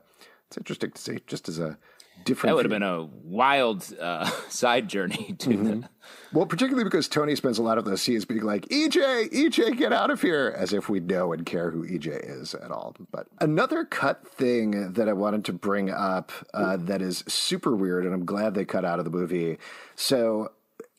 it's 0.47 0.57
interesting 0.57 0.91
to 0.91 1.01
see, 1.01 1.19
just 1.27 1.49
as 1.49 1.59
a 1.59 1.77
different. 2.23 2.51
That 2.51 2.55
would 2.55 2.65
have 2.65 2.71
been 2.71 2.83
a 2.83 3.05
wild 3.23 3.85
uh, 3.99 4.25
side 4.49 4.87
journey 4.87 5.35
to 5.39 5.49
the, 5.57 5.89
well, 6.33 6.45
particularly 6.45 6.83
because 6.83 7.07
Tony 7.07 7.35
spends 7.35 7.57
a 7.57 7.63
lot 7.63 7.77
of 7.77 7.85
those 7.85 8.01
scenes 8.01 8.25
being 8.25 8.43
like, 8.43 8.65
"EJ, 8.67 9.31
EJ, 9.31 9.77
get 9.77 9.93
out 9.93 10.09
of 10.09 10.21
here," 10.21 10.53
as 10.57 10.73
if 10.73 10.89
we 10.89 10.99
know 10.99 11.33
and 11.33 11.45
care 11.45 11.71
who 11.71 11.87
EJ 11.87 12.41
is 12.41 12.53
at 12.53 12.71
all. 12.71 12.95
But 13.11 13.27
another 13.39 13.85
cut 13.85 14.27
thing 14.27 14.93
that 14.93 15.07
I 15.07 15.13
wanted 15.13 15.45
to 15.45 15.53
bring 15.53 15.89
up 15.89 16.31
uh, 16.53 16.77
that 16.81 17.01
is 17.01 17.23
super 17.27 17.75
weird, 17.75 18.05
and 18.05 18.13
I'm 18.13 18.25
glad 18.25 18.53
they 18.53 18.65
cut 18.65 18.85
out 18.85 18.99
of 18.99 19.05
the 19.05 19.11
movie. 19.11 19.57
So 19.95 20.51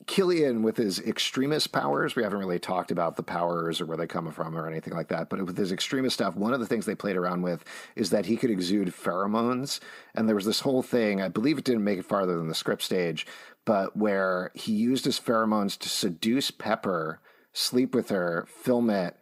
Killian 0.09 0.63
with 0.63 0.79
his 0.79 0.99
Extremis 0.99 1.67
powers, 1.67 2.17
we 2.17 2.23
haven't 2.23 2.39
really 2.39 2.59
talked 2.59 2.91
about 2.91 3.17
the 3.17 3.23
powers 3.23 3.81
or 3.81 3.87
where 3.87 3.97
they 3.99 4.07
come 4.07 4.33
from 4.33 4.57
or 4.57 4.67
anything 4.67 4.95
like 4.95 5.09
that. 5.09 5.29
But 5.29 5.45
with 5.45 5.57
his 5.57 5.71
Extremis 5.71 6.15
stuff, 6.15 6.35
one 6.35 6.55
of 6.55 6.61
the 6.61 6.67
things 6.67 6.87
they 6.87 6.95
played 6.95 7.17
around 7.17 7.43
with 7.43 7.63
is 7.95 8.09
that 8.11 8.27
he 8.27 8.37
could 8.37 8.51
exude 8.51 8.89
pheromones. 8.89 9.81
And 10.15 10.27
there 10.27 10.35
was 10.35 10.47
this 10.47 10.61
whole 10.61 10.83
thing, 10.83 11.21
I 11.21 11.29
believe 11.29 11.59
it 11.59 11.65
didn't 11.65 11.85
make 11.85 11.99
it 11.99 12.07
farther 12.07 12.39
than 12.39 12.49
the 12.49 12.55
script 12.55 12.83
stage, 12.83 13.27
but 13.67 13.97
where 13.97 14.51
he 14.55 14.73
used 14.73 15.05
his 15.05 15.21
pheromones 15.21 15.79
to 15.79 15.91
seduce 15.91 16.51
Pepper, 16.51 17.21
sleep 17.53 17.95
with 17.95 18.09
her, 18.09 18.47
film 18.49 18.89
it, 18.89 19.15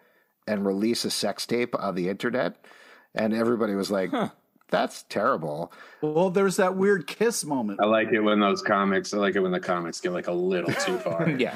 and 0.46 0.64
release 0.64 1.04
a 1.04 1.10
sex 1.10 1.46
tape 1.46 1.74
on 1.78 1.96
the 1.96 2.08
internet. 2.08 2.64
And 3.12 3.34
everybody 3.34 3.74
was 3.74 3.90
like, 3.90 4.12
that's 4.68 5.04
terrible. 5.04 5.72
well, 6.00 6.30
there's 6.30 6.56
that 6.56 6.76
weird 6.76 7.06
kiss 7.06 7.44
moment. 7.44 7.80
I 7.80 7.86
like 7.86 8.12
it 8.12 8.20
when 8.20 8.40
those 8.40 8.62
comics. 8.62 9.14
I 9.14 9.18
like 9.18 9.36
it 9.36 9.40
when 9.40 9.52
the 9.52 9.60
comics 9.60 10.00
get 10.00 10.12
like 10.12 10.26
a 10.26 10.32
little 10.32 10.72
too 10.72 10.98
far. 10.98 11.28
yeah. 11.38 11.54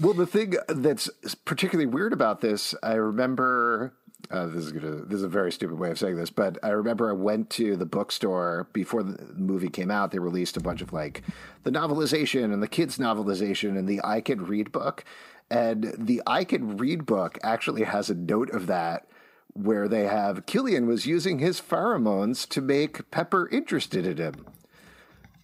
Well, 0.00 0.14
the 0.14 0.26
thing 0.26 0.54
that's 0.68 1.10
particularly 1.44 1.86
weird 1.86 2.12
about 2.12 2.40
this, 2.40 2.74
I 2.82 2.94
remember. 2.94 3.94
Uh, 4.28 4.46
this 4.46 4.64
is 4.64 4.72
gonna, 4.72 5.04
this 5.04 5.18
is 5.18 5.22
a 5.22 5.28
very 5.28 5.52
stupid 5.52 5.78
way 5.78 5.88
of 5.90 5.98
saying 5.98 6.16
this, 6.16 6.30
but 6.30 6.58
I 6.62 6.70
remember 6.70 7.08
I 7.08 7.12
went 7.12 7.48
to 7.50 7.76
the 7.76 7.86
bookstore 7.86 8.66
before 8.72 9.04
the 9.04 9.22
movie 9.34 9.68
came 9.68 9.90
out. 9.90 10.10
They 10.10 10.18
released 10.18 10.56
a 10.56 10.60
bunch 10.60 10.82
of 10.82 10.92
like 10.92 11.22
the 11.62 11.70
novelization 11.70 12.52
and 12.52 12.60
the 12.60 12.66
kids 12.66 12.98
novelization 12.98 13.78
and 13.78 13.86
the 13.86 14.00
I 14.02 14.20
Can 14.20 14.44
Read 14.44 14.72
book, 14.72 15.04
and 15.48 15.94
the 15.96 16.22
I 16.26 16.42
Can 16.42 16.76
Read 16.76 17.06
book 17.06 17.38
actually 17.44 17.84
has 17.84 18.10
a 18.10 18.14
note 18.14 18.50
of 18.50 18.66
that 18.66 19.06
where 19.56 19.88
they 19.88 20.04
have 20.04 20.46
Killian 20.46 20.86
was 20.86 21.06
using 21.06 21.38
his 21.38 21.60
pheromones 21.60 22.48
to 22.50 22.60
make 22.60 23.10
Pepper 23.10 23.48
interested 23.50 24.06
in 24.06 24.16
him. 24.18 24.46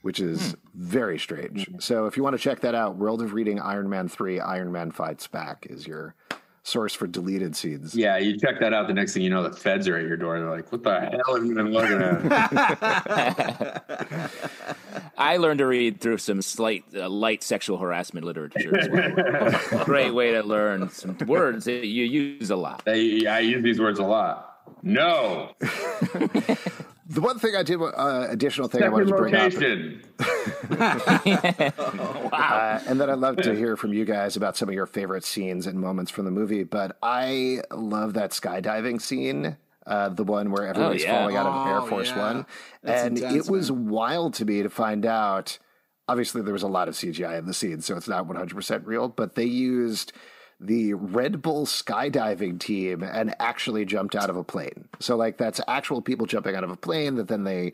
which 0.02 0.18
is 0.18 0.52
hmm. 0.52 0.58
very 0.74 1.18
strange. 1.18 1.66
Hmm. 1.66 1.78
So 1.78 2.06
if 2.06 2.16
you 2.16 2.22
want 2.22 2.34
to 2.34 2.42
check 2.42 2.60
that 2.60 2.74
out, 2.74 2.96
World 2.96 3.22
of 3.22 3.34
Reading 3.34 3.60
Iron 3.60 3.88
Man 3.88 4.08
3 4.08 4.40
Iron 4.40 4.72
Man 4.72 4.90
Fights 4.90 5.28
Back 5.28 5.66
is 5.70 5.86
your 5.86 6.14
source 6.64 6.94
for 6.94 7.06
deleted 7.06 7.56
scenes. 7.56 7.94
Yeah, 7.94 8.18
you 8.18 8.38
check 8.38 8.60
that 8.60 8.72
out. 8.72 8.86
The 8.86 8.94
next 8.94 9.14
thing 9.14 9.22
you 9.22 9.30
know, 9.30 9.42
the 9.42 9.54
feds 9.54 9.88
are 9.88 9.96
at 9.96 10.04
your 10.04 10.16
door. 10.16 10.38
They're 10.38 10.50
like, 10.50 10.70
"What 10.70 10.82
the 10.82 11.00
hell 11.00 11.36
have 11.36 11.44
you 11.44 11.54
been 11.54 11.72
looking 11.72 12.00
at?" 12.00 12.22
I 15.18 15.36
learned 15.36 15.58
to 15.58 15.66
read 15.66 16.00
through 16.00 16.18
some 16.18 16.42
slight, 16.42 16.84
uh, 16.94 17.08
light 17.08 17.42
sexual 17.42 17.78
harassment 17.78 18.24
literature 18.24 18.76
as 18.78 18.88
well. 18.88 19.84
Great 19.84 20.14
way 20.14 20.32
to 20.32 20.42
learn 20.42 20.88
some 20.90 21.16
words 21.26 21.64
that 21.66 21.86
you 21.86 22.04
use 22.04 22.50
a 22.50 22.56
lot. 22.56 22.82
I, 22.86 23.24
I 23.28 23.40
use 23.40 23.62
these 23.62 23.80
words 23.80 23.98
a 23.98 24.04
lot. 24.04 24.48
No, 24.82 25.52
The 27.12 27.20
one 27.20 27.38
thing 27.38 27.54
I 27.54 27.62
did, 27.62 27.78
uh, 27.78 28.26
additional 28.30 28.68
thing 28.68 28.82
I 28.84 28.88
wanted 28.88 29.08
to 29.08 29.14
bring 29.14 29.34
up, 29.34 29.52
location. 29.52 30.02
uh, 32.32 32.80
and 32.86 32.98
then 32.98 33.10
I'd 33.10 33.18
love 33.18 33.36
to 33.36 33.54
hear 33.54 33.76
from 33.76 33.92
you 33.92 34.06
guys 34.06 34.36
about 34.36 34.56
some 34.56 34.70
of 34.70 34.74
your 34.74 34.86
favorite 34.86 35.22
scenes 35.22 35.66
and 35.66 35.78
moments 35.78 36.10
from 36.10 36.24
the 36.24 36.30
movie. 36.30 36.62
But 36.62 36.96
I 37.02 37.60
love 37.70 38.14
that 38.14 38.30
skydiving 38.30 39.02
scene. 39.02 39.58
Uh, 39.86 40.08
the 40.08 40.24
one 40.24 40.50
where 40.50 40.66
everybody's 40.66 41.02
yeah. 41.02 41.18
falling 41.18 41.36
out 41.36 41.44
of 41.44 41.66
Air 41.66 41.80
Oh, 41.80 41.86
Force 41.86 42.08
yeah. 42.08 42.18
One. 42.18 42.46
That's 42.82 43.02
and 43.02 43.18
intense, 43.18 43.46
it 43.46 43.50
was 43.50 43.70
man. 43.70 43.88
wild 43.90 44.34
to 44.34 44.46
me 44.46 44.62
to 44.62 44.70
find 44.70 45.04
out. 45.04 45.58
Obviously, 46.08 46.40
there 46.40 46.54
was 46.54 46.62
a 46.62 46.68
lot 46.68 46.88
of 46.88 46.94
CGI 46.94 47.38
in 47.38 47.44
the 47.44 47.52
scene, 47.54 47.82
so 47.82 47.94
it's 47.94 48.08
not 48.08 48.26
100% 48.26 48.86
real, 48.86 49.08
but 49.08 49.34
they 49.34 49.44
used 49.44 50.12
the 50.66 50.94
Red 50.94 51.42
Bull 51.42 51.66
skydiving 51.66 52.58
team 52.58 53.02
and 53.02 53.34
actually 53.40 53.84
jumped 53.84 54.14
out 54.14 54.30
of 54.30 54.36
a 54.36 54.44
plane. 54.44 54.88
So, 55.00 55.16
like, 55.16 55.36
that's 55.38 55.60
actual 55.68 56.00
people 56.02 56.26
jumping 56.26 56.54
out 56.54 56.64
of 56.64 56.70
a 56.70 56.76
plane 56.76 57.16
that 57.16 57.28
then 57.28 57.44
they 57.44 57.72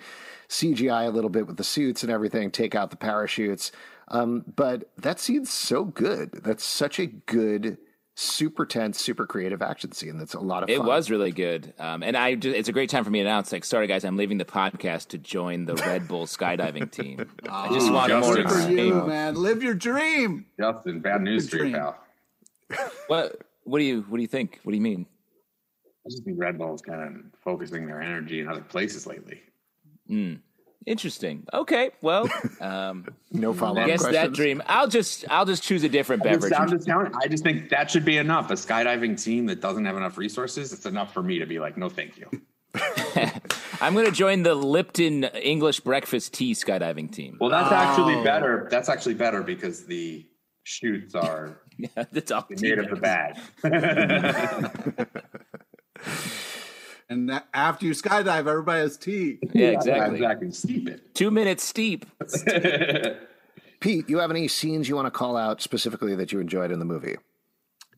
CGI 0.48 1.06
a 1.06 1.10
little 1.10 1.30
bit 1.30 1.46
with 1.46 1.56
the 1.58 1.64
suits 1.64 2.02
and 2.02 2.10
everything, 2.10 2.50
take 2.50 2.74
out 2.74 2.90
the 2.90 2.96
parachutes. 2.96 3.70
Um, 4.08 4.44
but 4.56 4.88
that 4.96 5.20
scene's 5.20 5.52
so 5.52 5.84
good. 5.84 6.30
That's 6.42 6.64
such 6.64 6.98
a 6.98 7.04
good, 7.06 7.76
super 8.14 8.64
tense, 8.64 8.98
super 8.98 9.26
creative 9.26 9.60
action 9.60 9.92
scene. 9.92 10.16
That's 10.16 10.32
a 10.32 10.40
lot 10.40 10.62
of 10.62 10.70
It 10.70 10.82
was 10.82 11.10
really 11.10 11.30
good, 11.30 11.74
um, 11.78 12.02
and 12.02 12.16
I. 12.16 12.34
ju- 12.34 12.50
It's 12.54 12.70
a 12.70 12.72
great 12.72 12.88
time 12.88 13.04
for 13.04 13.10
me 13.10 13.18
to 13.18 13.24
announce. 13.26 13.52
Like, 13.52 13.64
sorry 13.66 13.86
guys, 13.86 14.06
I'm 14.06 14.16
leaving 14.16 14.38
the 14.38 14.46
podcast 14.46 15.08
to 15.08 15.18
join 15.18 15.66
the 15.66 15.74
Red 15.74 16.08
Bull 16.08 16.24
skydiving 16.24 16.90
team. 16.90 17.26
I 17.50 17.70
just 17.72 17.92
want 17.92 18.08
just 18.08 18.26
more 18.26 18.48
for 18.48 18.70
you, 18.70 18.94
man. 19.06 19.34
Live 19.34 19.62
your 19.62 19.74
dream. 19.74 20.46
Justin, 20.58 21.00
bad 21.00 21.20
news 21.20 21.50
for 21.50 21.64
you, 21.64 21.74
pal. 21.74 21.98
What? 23.06 23.40
What 23.64 23.78
do 23.78 23.84
you? 23.84 24.02
What 24.02 24.16
do 24.18 24.22
you 24.22 24.28
think? 24.28 24.60
What 24.62 24.72
do 24.72 24.76
you 24.76 24.82
mean? 24.82 25.06
I 26.06 26.10
just 26.10 26.24
think 26.24 26.38
Red 26.40 26.58
Bull's 26.58 26.80
kind 26.82 27.02
of 27.02 27.40
focusing 27.42 27.86
their 27.86 28.00
energy 28.00 28.40
in 28.40 28.48
other 28.48 28.62
places 28.62 29.06
lately. 29.06 29.42
Interesting. 30.86 31.46
Okay. 31.52 31.90
Well, 32.00 32.30
um, 32.62 33.06
No 33.30 33.52
follow 33.52 33.80
I 33.82 33.86
guess 33.86 34.00
questions. 34.00 34.14
that 34.28 34.32
dream. 34.32 34.62
I'll 34.66 34.88
just. 34.88 35.24
I'll 35.28 35.44
just 35.44 35.62
choose 35.62 35.84
a 35.84 35.88
different 35.88 36.24
It's 36.24 36.32
beverage. 36.46 36.52
down 36.52 36.68
to 36.68 36.78
town. 36.78 37.12
I 37.22 37.28
just 37.28 37.42
think 37.44 37.68
that 37.70 37.90
should 37.90 38.04
be 38.06 38.16
enough. 38.16 38.50
A 38.50 38.54
skydiving 38.54 39.22
team 39.22 39.46
that 39.46 39.60
doesn't 39.60 39.84
have 39.84 39.96
enough 39.96 40.16
resources, 40.16 40.72
it's 40.72 40.86
enough 40.86 41.12
for 41.12 41.22
me 41.22 41.38
to 41.40 41.46
be 41.46 41.58
like, 41.58 41.76
no, 41.76 41.88
thank 41.90 42.16
you. 42.16 42.30
I'm 43.80 43.92
going 43.94 44.06
to 44.06 44.12
join 44.12 44.42
the 44.42 44.54
Lipton 44.54 45.24
English 45.24 45.80
breakfast 45.80 46.32
tea 46.34 46.52
skydiving 46.52 47.10
team. 47.12 47.36
Well, 47.40 47.50
that's 47.50 47.70
actually 47.72 48.22
better. 48.24 48.66
That's 48.70 48.88
actually 48.88 49.14
better 49.14 49.42
because 49.42 49.84
the 49.84 50.26
shoots 50.64 51.14
are 51.14 51.60
That's 51.94 52.30
all. 52.30 52.46
made 52.50 52.78
of 52.78 52.90
the 52.90 52.96
bag. 52.96 53.36
And 57.10 57.30
that, 57.30 57.48
after 57.54 57.86
you 57.86 57.92
skydive, 57.92 58.46
everybody 58.46 58.80
has 58.80 58.98
tea. 58.98 59.38
Yeah, 59.54 59.68
exactly. 59.68 60.16
exactly. 60.16 60.50
Steep 60.50 60.88
it. 60.88 61.14
Two 61.14 61.30
minutes 61.30 61.64
steep. 61.64 62.04
Pete, 63.80 64.10
you 64.10 64.18
have 64.18 64.30
any 64.30 64.46
scenes 64.48 64.88
you 64.88 64.96
want 64.96 65.06
to 65.06 65.10
call 65.10 65.36
out 65.36 65.62
specifically 65.62 66.14
that 66.16 66.32
you 66.32 66.40
enjoyed 66.40 66.70
in 66.70 66.80
the 66.80 66.84
movie? 66.84 67.16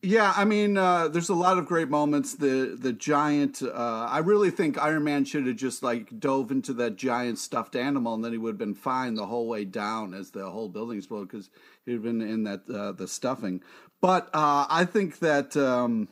Yeah, 0.03 0.33
I 0.35 0.45
mean, 0.45 0.77
uh, 0.77 1.09
there's 1.09 1.29
a 1.29 1.35
lot 1.35 1.59
of 1.59 1.67
great 1.67 1.87
moments. 1.87 2.33
The 2.33 2.75
the 2.79 2.91
giant, 2.91 3.61
uh, 3.61 4.07
I 4.09 4.17
really 4.19 4.49
think 4.49 4.81
Iron 4.81 5.03
Man 5.03 5.25
should 5.25 5.45
have 5.45 5.57
just 5.57 5.83
like 5.83 6.19
dove 6.19 6.49
into 6.49 6.73
that 6.73 6.95
giant 6.95 7.37
stuffed 7.37 7.75
animal, 7.75 8.15
and 8.15 8.25
then 8.25 8.31
he 8.31 8.39
would 8.39 8.53
have 8.53 8.57
been 8.57 8.73
fine 8.73 9.13
the 9.13 9.27
whole 9.27 9.47
way 9.47 9.63
down 9.63 10.15
as 10.15 10.31
the 10.31 10.49
whole 10.49 10.69
building 10.69 10.97
exploded 10.97 11.29
because 11.29 11.51
he'd 11.85 12.01
been 12.01 12.19
in 12.21 12.45
that 12.45 12.67
uh, 12.67 12.93
the 12.93 13.07
stuffing. 13.07 13.61
But 14.01 14.29
uh, 14.33 14.65
I 14.69 14.85
think 14.85 15.19
that. 15.19 15.55
Um, 15.55 16.07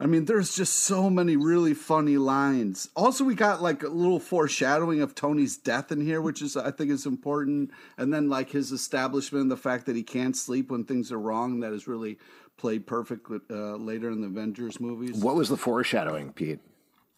I 0.00 0.06
mean, 0.06 0.24
there's 0.24 0.56
just 0.56 0.74
so 0.80 1.08
many 1.08 1.36
really 1.36 1.72
funny 1.72 2.18
lines. 2.18 2.88
Also, 2.96 3.22
we 3.22 3.36
got 3.36 3.62
like 3.62 3.84
a 3.84 3.88
little 3.88 4.18
foreshadowing 4.18 5.00
of 5.00 5.14
Tony's 5.14 5.56
death 5.56 5.92
in 5.92 6.00
here, 6.00 6.20
which 6.20 6.42
is 6.42 6.56
I 6.56 6.72
think 6.72 6.90
is 6.90 7.06
important. 7.06 7.70
And 7.96 8.12
then 8.12 8.28
like 8.28 8.50
his 8.50 8.72
establishment, 8.72 9.48
the 9.50 9.56
fact 9.56 9.86
that 9.86 9.94
he 9.94 10.02
can't 10.02 10.36
sleep 10.36 10.68
when 10.70 10.84
things 10.84 11.12
are 11.12 11.18
wrong, 11.18 11.60
that 11.60 11.72
is 11.72 11.86
really 11.86 12.18
played 12.56 12.86
perfect 12.86 13.28
uh, 13.50 13.76
later 13.76 14.10
in 14.10 14.20
the 14.20 14.26
Avengers 14.28 14.80
movies. 14.80 15.16
What 15.22 15.34
was 15.34 15.48
the 15.48 15.56
foreshadowing, 15.56 16.32
Pete? 16.32 16.60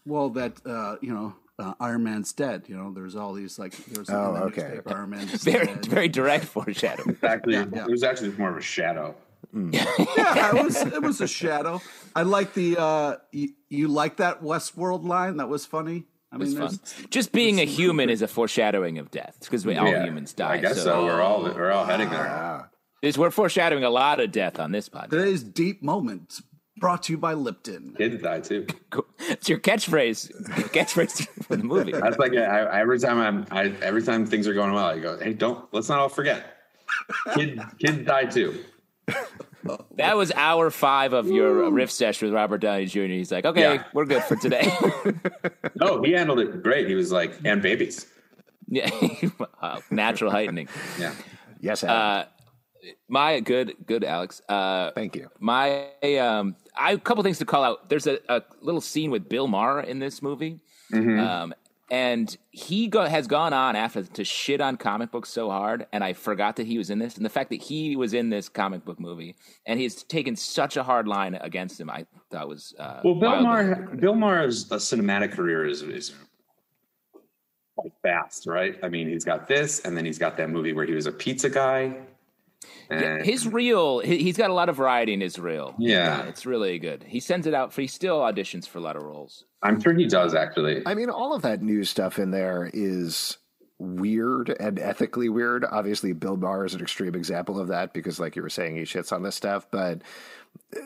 Well, 0.05 0.31
that 0.31 0.55
uh, 0.67 0.97
you 1.01 1.13
know, 1.13 1.35
uh, 1.59 1.75
Iron 1.81 2.05
Man's 2.05 2.33
dead. 2.33 2.65
You 2.69 2.77
know, 2.77 2.93
there's 2.93 3.17
all 3.17 3.33
these 3.33 3.59
like 3.59 3.73
there's 3.87 4.09
Oh, 4.11 4.33
the 4.35 4.41
okay. 4.45 4.81
Iron 4.87 5.11
Man's 5.11 5.43
Very, 5.45 5.67
dead. 5.67 5.87
very 5.87 6.09
direct 6.09 6.45
foreshadowing. 6.45 7.17
Actually, 7.23 7.55
yeah. 7.55 7.85
it 7.85 7.91
was 7.91 8.03
actually 8.03 8.31
more 8.33 8.51
of 8.51 8.57
a 8.57 8.61
shadow. 8.63 9.15
yeah, 9.55 10.57
it 10.57 10.65
was 10.65 10.77
it 10.83 11.03
was 11.03 11.21
a 11.21 11.27
shadow. 11.29 11.81
I 12.15 12.23
like 12.23 12.53
the 12.55 12.77
uh, 12.79 13.17
you, 13.33 13.51
you 13.69 13.89
like 13.89 14.17
that 14.19 14.43
Westworld 14.43 15.05
line. 15.07 15.37
That 15.39 15.49
was 15.49 15.65
funny. 15.67 16.05
I 16.33 16.39
mean, 16.39 16.57
fun. 16.57 16.79
Just 17.11 17.33
being 17.33 17.61
a 17.61 17.65
human 17.65 18.11
is 18.11 18.21
a 18.21 18.29
foreshadowing 18.29 18.99
of 18.99 19.11
death 19.11 19.39
because 19.41 19.65
we 19.65 19.77
all 19.77 19.87
Yeah, 19.89 20.05
humans 20.05 20.33
die. 20.35 20.55
I 20.55 20.59
guess 20.59 20.83
so. 20.83 21.05
We're 21.05 21.23
all 21.23 21.43
we're 21.45 21.71
all 21.71 21.85
heading 21.87 22.11
there. 22.11 22.69
Is 23.07 23.17
we're 23.17 23.31
foreshadowing 23.31 23.85
a 23.85 23.91
lot 23.91 24.19
of 24.19 24.33
death 24.33 24.59
on 24.59 24.73
this 24.73 24.89
podcast. 24.89 25.11
Today's 25.11 25.43
deep 25.45 25.81
moment 25.81 26.41
brought 26.79 27.05
to 27.05 27.13
you 27.13 27.19
by 27.19 27.35
Lipton. 27.35 27.95
Kids 27.97 28.21
die 28.21 28.41
too. 28.41 28.67
It's 29.21 29.49
your 29.49 29.59
catchphrase. 29.61 30.33
catchphrase 30.73 31.45
for 31.45 31.55
the 31.57 31.63
movie. 31.63 31.93
That's 31.93 32.19
like 32.19 32.33
I, 32.33 32.45
I, 32.45 32.81
every 32.81 32.99
time 32.99 33.21
I'm 33.21 33.47
I, 33.53 33.73
every 33.81 34.03
time 34.03 34.27
things 34.27 34.49
are 34.49 34.55
going 34.55 34.73
well, 34.73 34.87
I 34.87 34.99
go, 34.99 35.19
hey, 35.21 35.35
don't 35.35 35.73
let's 35.73 35.89
not 35.89 36.01
all 36.01 36.09
forget. 36.09 36.57
Kids 37.35 37.63
kids 37.79 38.05
die 38.05 38.25
too. 38.25 38.65
That 39.97 40.17
was 40.17 40.33
hour 40.33 40.71
five 40.71 41.13
of 41.13 41.29
your 41.29 41.71
riff 41.71 41.93
session 41.93 42.27
with 42.27 42.35
Robert 42.35 42.59
Downey 42.59 42.87
Jr. 42.87 43.01
He's 43.03 43.31
like, 43.31 43.45
okay, 43.45 43.75
Yeah. 43.75 43.85
we're 43.95 44.05
good 44.05 44.23
for 44.25 44.35
today. 44.37 44.73
No, 45.79 46.03
he 46.03 46.13
handled 46.13 46.41
it 46.41 46.63
great. 46.63 46.89
He 46.89 46.95
was 46.95 47.13
like, 47.13 47.35
and 47.45 47.61
babies. 47.61 48.07
yeah, 48.69 48.91
Wow. 49.63 49.81
natural 49.91 50.31
heightening. 50.31 50.69
Yeah. 50.99 51.13
Yes, 51.61 51.85
Adam. 51.85 51.97
Uh, 51.97 52.25
My 53.09 53.41
good, 53.41 53.75
good 53.87 54.05
Alex. 54.05 54.43
Uh, 54.49 54.91
Thank 54.93 55.17
you. 55.17 55.31
my 55.39 55.89
um, 56.19 56.57
I 56.77 56.93
a 56.93 56.99
couple 56.99 57.23
things 57.23 57.39
to 57.39 57.45
call 57.45 57.65
out. 57.65 57.89
There's 57.89 58.07
a, 58.07 58.19
a 58.29 58.43
little 58.61 58.81
scene 58.81 59.11
with 59.11 59.29
Bill 59.29 59.47
Maher 59.47 59.81
in 59.81 59.99
this 59.99 60.23
movie, 60.23 60.61
um, 60.93 61.55
and 61.91 62.37
he 62.51 62.89
go, 62.89 63.05
has 63.05 63.27
gone 63.27 63.53
on 63.53 63.77
after 63.77 64.03
to 64.03 64.25
shit 64.25 64.61
on 64.61 64.77
comic 64.77 65.11
books 65.11 65.29
so 65.29 65.51
hard, 65.51 65.87
and 65.93 66.03
I 66.03 66.13
forgot 66.13 66.57
that 66.57 66.67
he 66.67 66.79
was 66.79 66.91
in 66.91 66.99
this. 66.99 67.17
And 67.17 67.25
the 67.25 67.31
fact 67.31 67.51
that 67.51 67.63
he 67.63 67.97
was 67.97 68.13
in 68.13 68.29
this 68.29 68.49
comic 68.49 68.85
book 68.85 68.99
movie, 68.99 69.37
and 69.67 69.79
he's 69.79 70.03
taken 70.03 70.35
such 70.37 70.77
a 70.77 70.83
hard 70.83 71.07
line 71.07 71.35
against 71.37 71.81
him, 71.81 71.89
I 71.91 72.07
thought 72.31 72.49
was 72.49 72.75
uh, 72.79 73.01
Well, 73.05 73.15
Bill 73.15 73.43
wildly 73.43 73.45
Maher. 73.47 73.97
Bill 74.01 74.15
Maher's 74.15 74.71
uh, 74.71 74.77
cinematic 74.77 75.33
career 75.33 75.67
is 75.67 75.83
is 75.83 76.15
quite 77.77 77.93
fast, 78.03 78.47
right? 78.47 78.79
I 78.83 78.89
mean, 78.89 79.09
he's 79.09 79.25
got 79.25 79.47
this, 79.47 79.81
and 79.81 79.97
then 79.97 80.05
he's 80.05 80.19
got 80.19 80.37
that 80.39 80.51
movie 80.51 80.73
where 80.73 80.87
he 80.87 80.95
was 80.95 81.07
a 81.07 81.13
pizza 81.13 81.49
guy. 81.49 81.97
Yeah, 82.91 82.97
And 83.17 83.25
his 83.27 83.47
reel, 83.47 83.99
he- 84.01 84.19
he's 84.23 84.37
got 84.37 84.51
a 84.51 84.55
lot 84.55 84.69
of 84.69 84.77
variety 84.77 85.13
in 85.13 85.21
his 85.21 85.39
reel. 85.39 85.75
Yeah. 85.79 86.21
Uh, 86.25 86.29
it's 86.29 86.47
really 86.47 86.79
good. 86.79 87.03
He 87.07 87.21
sends 87.21 87.47
it 87.47 87.55
out 87.55 87.73
for. 87.73 87.81
He 87.81 87.87
still 87.87 88.19
auditions 88.21 88.67
for 88.69 88.79
a 88.79 88.81
lot 88.81 88.97
of 88.97 89.03
roles. 89.03 89.45
I'm 89.63 89.81
sure 89.81 89.93
he 89.93 90.07
does 90.07 90.35
actually. 90.35 90.83
I 90.87 90.95
mean, 90.95 91.11
all 91.11 91.35
of 91.35 91.43
that 91.43 91.63
news 91.63 91.91
stuff 91.91 92.19
in 92.19 92.31
there 92.31 92.71
is 92.73 93.39
weird 93.79 94.49
and 94.61 94.79
ethically 94.79 95.29
weird. 95.29 95.65
Obviously, 95.71 96.13
Bill 96.13 96.37
Maher 96.37 96.65
is 96.65 96.75
an 96.75 96.81
extreme 96.81 97.15
example 97.15 97.59
of 97.61 97.69
that 97.69 97.93
because, 97.93 98.19
like 98.21 98.37
you 98.37 98.43
were 98.43 98.49
saying, 98.49 98.77
he 98.77 98.83
shits 98.83 99.13
on 99.13 99.23
this 99.23 99.35
stuff. 99.35 99.67
But 99.71 100.03
uh, 100.75 100.81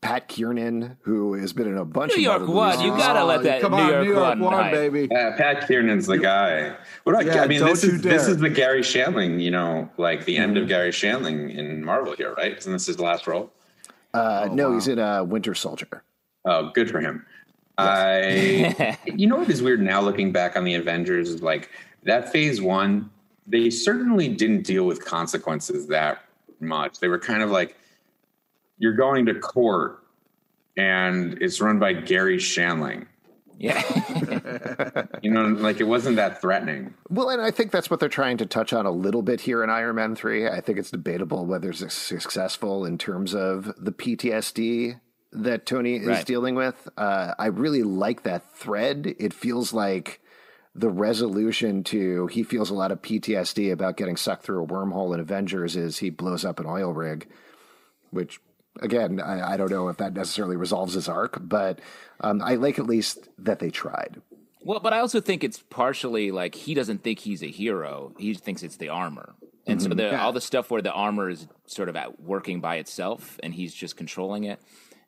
Pat 0.00 0.28
Kiernan, 0.28 0.96
who 1.02 1.34
has 1.34 1.52
been 1.52 1.66
in 1.66 1.76
a 1.76 1.84
bunch 1.84 2.12
New 2.12 2.16
of 2.16 2.22
York 2.40 2.48
one, 2.48 2.76
movies- 2.76 2.82
you 2.82 2.96
gotta 2.96 3.24
let 3.24 3.42
that 3.42 3.60
Come 3.60 3.72
New 3.72 3.78
on, 3.78 3.88
York, 3.88 4.04
New 4.06 4.12
York 4.12 4.38
one, 4.38 4.40
one, 4.40 4.70
baby. 4.70 5.04
Uh, 5.10 5.32
Pat 5.36 5.68
Kiernan's 5.68 6.06
the 6.06 6.18
guy. 6.18 6.74
What 7.04 7.12
do 7.12 7.18
I, 7.30 7.34
Yeah, 7.34 7.42
I 7.42 7.46
mean, 7.46 7.64
this 7.64 7.84
you 7.84 7.92
is 7.92 8.02
this 8.02 8.26
is 8.26 8.38
the 8.38 8.48
Garry 8.50 8.80
Shandling, 8.82 9.40
you 9.42 9.50
know, 9.50 9.88
like 9.98 10.24
the 10.24 10.36
end 10.36 10.56
of 10.56 10.68
Garry 10.68 10.90
Shandling 10.90 11.54
in 11.54 11.84
Marvel 11.84 12.14
here, 12.16 12.34
right? 12.34 12.56
Isn't 12.56 12.72
this 12.72 12.86
his 12.86 12.98
last 12.98 13.26
role? 13.26 13.50
Uh, 14.14 14.48
no, 14.52 14.72
he's 14.74 14.88
in 14.88 14.98
uh, 14.98 15.24
Winter 15.24 15.54
Soldier. 15.54 16.02
Oh, 16.44 16.70
good 16.74 16.90
for 16.90 17.00
him. 17.00 17.26
I, 17.78 18.96
you 19.06 19.26
know 19.26 19.36
what 19.36 19.50
is 19.50 19.62
weird 19.62 19.80
now 19.82 20.00
looking 20.00 20.32
back 20.32 20.56
on 20.56 20.64
the 20.64 20.74
Avengers 20.74 21.28
is 21.30 21.42
like 21.42 21.70
that 22.04 22.30
phase 22.30 22.62
one, 22.62 23.10
they 23.46 23.70
certainly 23.70 24.28
didn't 24.28 24.62
deal 24.62 24.84
with 24.86 25.04
consequences 25.04 25.86
that 25.88 26.24
much. 26.60 27.00
They 27.00 27.08
were 27.08 27.18
kind 27.18 27.42
of 27.42 27.50
like, 27.50 27.76
you're 28.84 28.92
going 28.92 29.24
to 29.24 29.34
court 29.34 30.04
and 30.76 31.38
it's 31.40 31.58
run 31.58 31.78
by 31.78 31.94
Garry 31.94 32.36
Shandling. 32.36 33.06
Yeah. 33.58 33.82
You 35.22 35.30
know, 35.30 35.46
like 35.46 35.80
it 35.80 35.84
wasn't 35.84 36.16
that 36.16 36.42
threatening. 36.42 36.92
Well, 37.08 37.30
and 37.30 37.40
I 37.40 37.50
think 37.50 37.70
that's 37.70 37.88
what 37.88 37.98
they're 37.98 38.10
trying 38.10 38.36
to 38.38 38.46
touch 38.46 38.74
on 38.74 38.84
a 38.84 38.90
little 38.90 39.22
bit 39.22 39.40
here 39.40 39.64
in 39.64 39.70
Iron 39.70 39.96
Man 39.96 40.14
3. 40.14 40.48
I 40.48 40.60
think 40.60 40.78
it's 40.78 40.90
debatable 40.90 41.46
whether 41.46 41.70
it's 41.70 41.94
successful 41.94 42.84
in 42.84 42.98
terms 42.98 43.34
of 43.34 43.72
the 43.78 43.90
PTSD 43.92 45.00
that 45.32 45.64
Tony 45.64 45.96
is 45.96 46.06
Right. 46.06 46.26
dealing 46.26 46.56
with. 46.56 46.86
Uh, 46.98 47.32
I 47.38 47.46
really 47.46 47.82
like 47.82 48.24
that 48.24 48.54
thread. 48.54 49.14
It 49.18 49.32
feels 49.32 49.72
like 49.72 50.20
the 50.74 50.90
resolution 50.90 51.84
to 51.84 52.26
he 52.26 52.42
feels 52.42 52.68
a 52.68 52.74
lot 52.74 52.92
of 52.92 53.00
PTSD 53.00 53.72
about 53.72 53.96
getting 53.96 54.16
sucked 54.16 54.42
through 54.42 54.62
a 54.62 54.66
wormhole 54.66 55.14
in 55.14 55.20
Avengers 55.20 55.74
is 55.74 55.98
he 55.98 56.10
blows 56.10 56.44
up 56.44 56.60
an 56.60 56.66
oil 56.66 56.92
rig, 56.92 57.26
which 58.10 58.40
again, 58.80 59.20
I, 59.20 59.52
I 59.54 59.56
don't 59.56 59.70
know 59.70 59.88
if 59.88 59.96
that 59.98 60.14
necessarily 60.14 60.56
resolves 60.56 60.94
his 60.94 61.08
arc, 61.08 61.38
but 61.40 61.80
um, 62.20 62.42
I 62.42 62.54
like 62.56 62.78
at 62.78 62.86
least 62.86 63.28
that 63.38 63.58
they 63.58 63.70
tried. 63.70 64.20
Well, 64.62 64.80
but 64.80 64.92
I 64.92 65.00
also 65.00 65.20
think 65.20 65.44
it's 65.44 65.58
partially 65.58 66.30
like 66.30 66.54
he 66.54 66.74
doesn't 66.74 67.02
think 67.02 67.18
he's 67.18 67.42
a 67.42 67.50
hero. 67.50 68.12
He 68.18 68.32
thinks 68.34 68.62
it's 68.62 68.76
the 68.76 68.88
armor. 68.88 69.34
And 69.66 69.80
so 69.80 69.88
the, 69.88 70.18
all 70.20 70.32
the 70.32 70.40
stuff 70.42 70.70
where 70.70 70.82
the 70.82 70.92
armor 70.92 71.30
is 71.30 71.46
sort 71.66 71.88
of 71.88 71.96
at 71.96 72.20
working 72.20 72.60
by 72.60 72.76
itself 72.76 73.38
and 73.42 73.54
he's 73.54 73.72
just 73.74 73.96
controlling 73.96 74.44
it. 74.44 74.60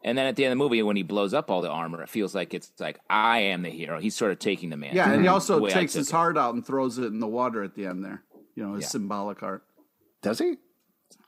And 0.02 0.16
then 0.16 0.26
at 0.26 0.36
the 0.36 0.44
end 0.44 0.52
of 0.52 0.58
the 0.58 0.64
movie, 0.64 0.82
when 0.82 0.96
he 0.96 1.02
blows 1.02 1.34
up 1.34 1.50
all 1.50 1.60
the 1.62 1.68
armor, 1.68 2.02
it 2.02 2.08
feels 2.08 2.34
like 2.34 2.54
it's 2.54 2.70
like 2.78 2.98
I 3.10 3.38
am 3.40 3.62
the 3.62 3.70
hero. 3.70 3.98
He's 3.98 4.14
sort 4.14 4.30
of 4.30 4.38
taking 4.38 4.70
the 4.70 4.76
man. 4.76 4.94
Yeah, 4.94 5.10
and 5.10 5.20
he 5.20 5.28
also 5.28 5.66
takes 5.66 5.94
his 5.94 6.08
it. 6.08 6.12
heart 6.12 6.38
out 6.38 6.54
and 6.54 6.64
throws 6.64 6.96
it 6.98 7.04
in 7.06 7.18
the 7.20 7.26
water 7.26 7.62
at 7.62 7.74
the 7.74 7.86
end 7.86 8.04
there. 8.04 8.22
You 8.54 8.64
know, 8.66 8.74
his 8.74 8.84
Yeah. 8.84 8.88
symbolic 8.88 9.40
heart. 9.40 9.64
Does 10.22 10.38
he? 10.38 10.56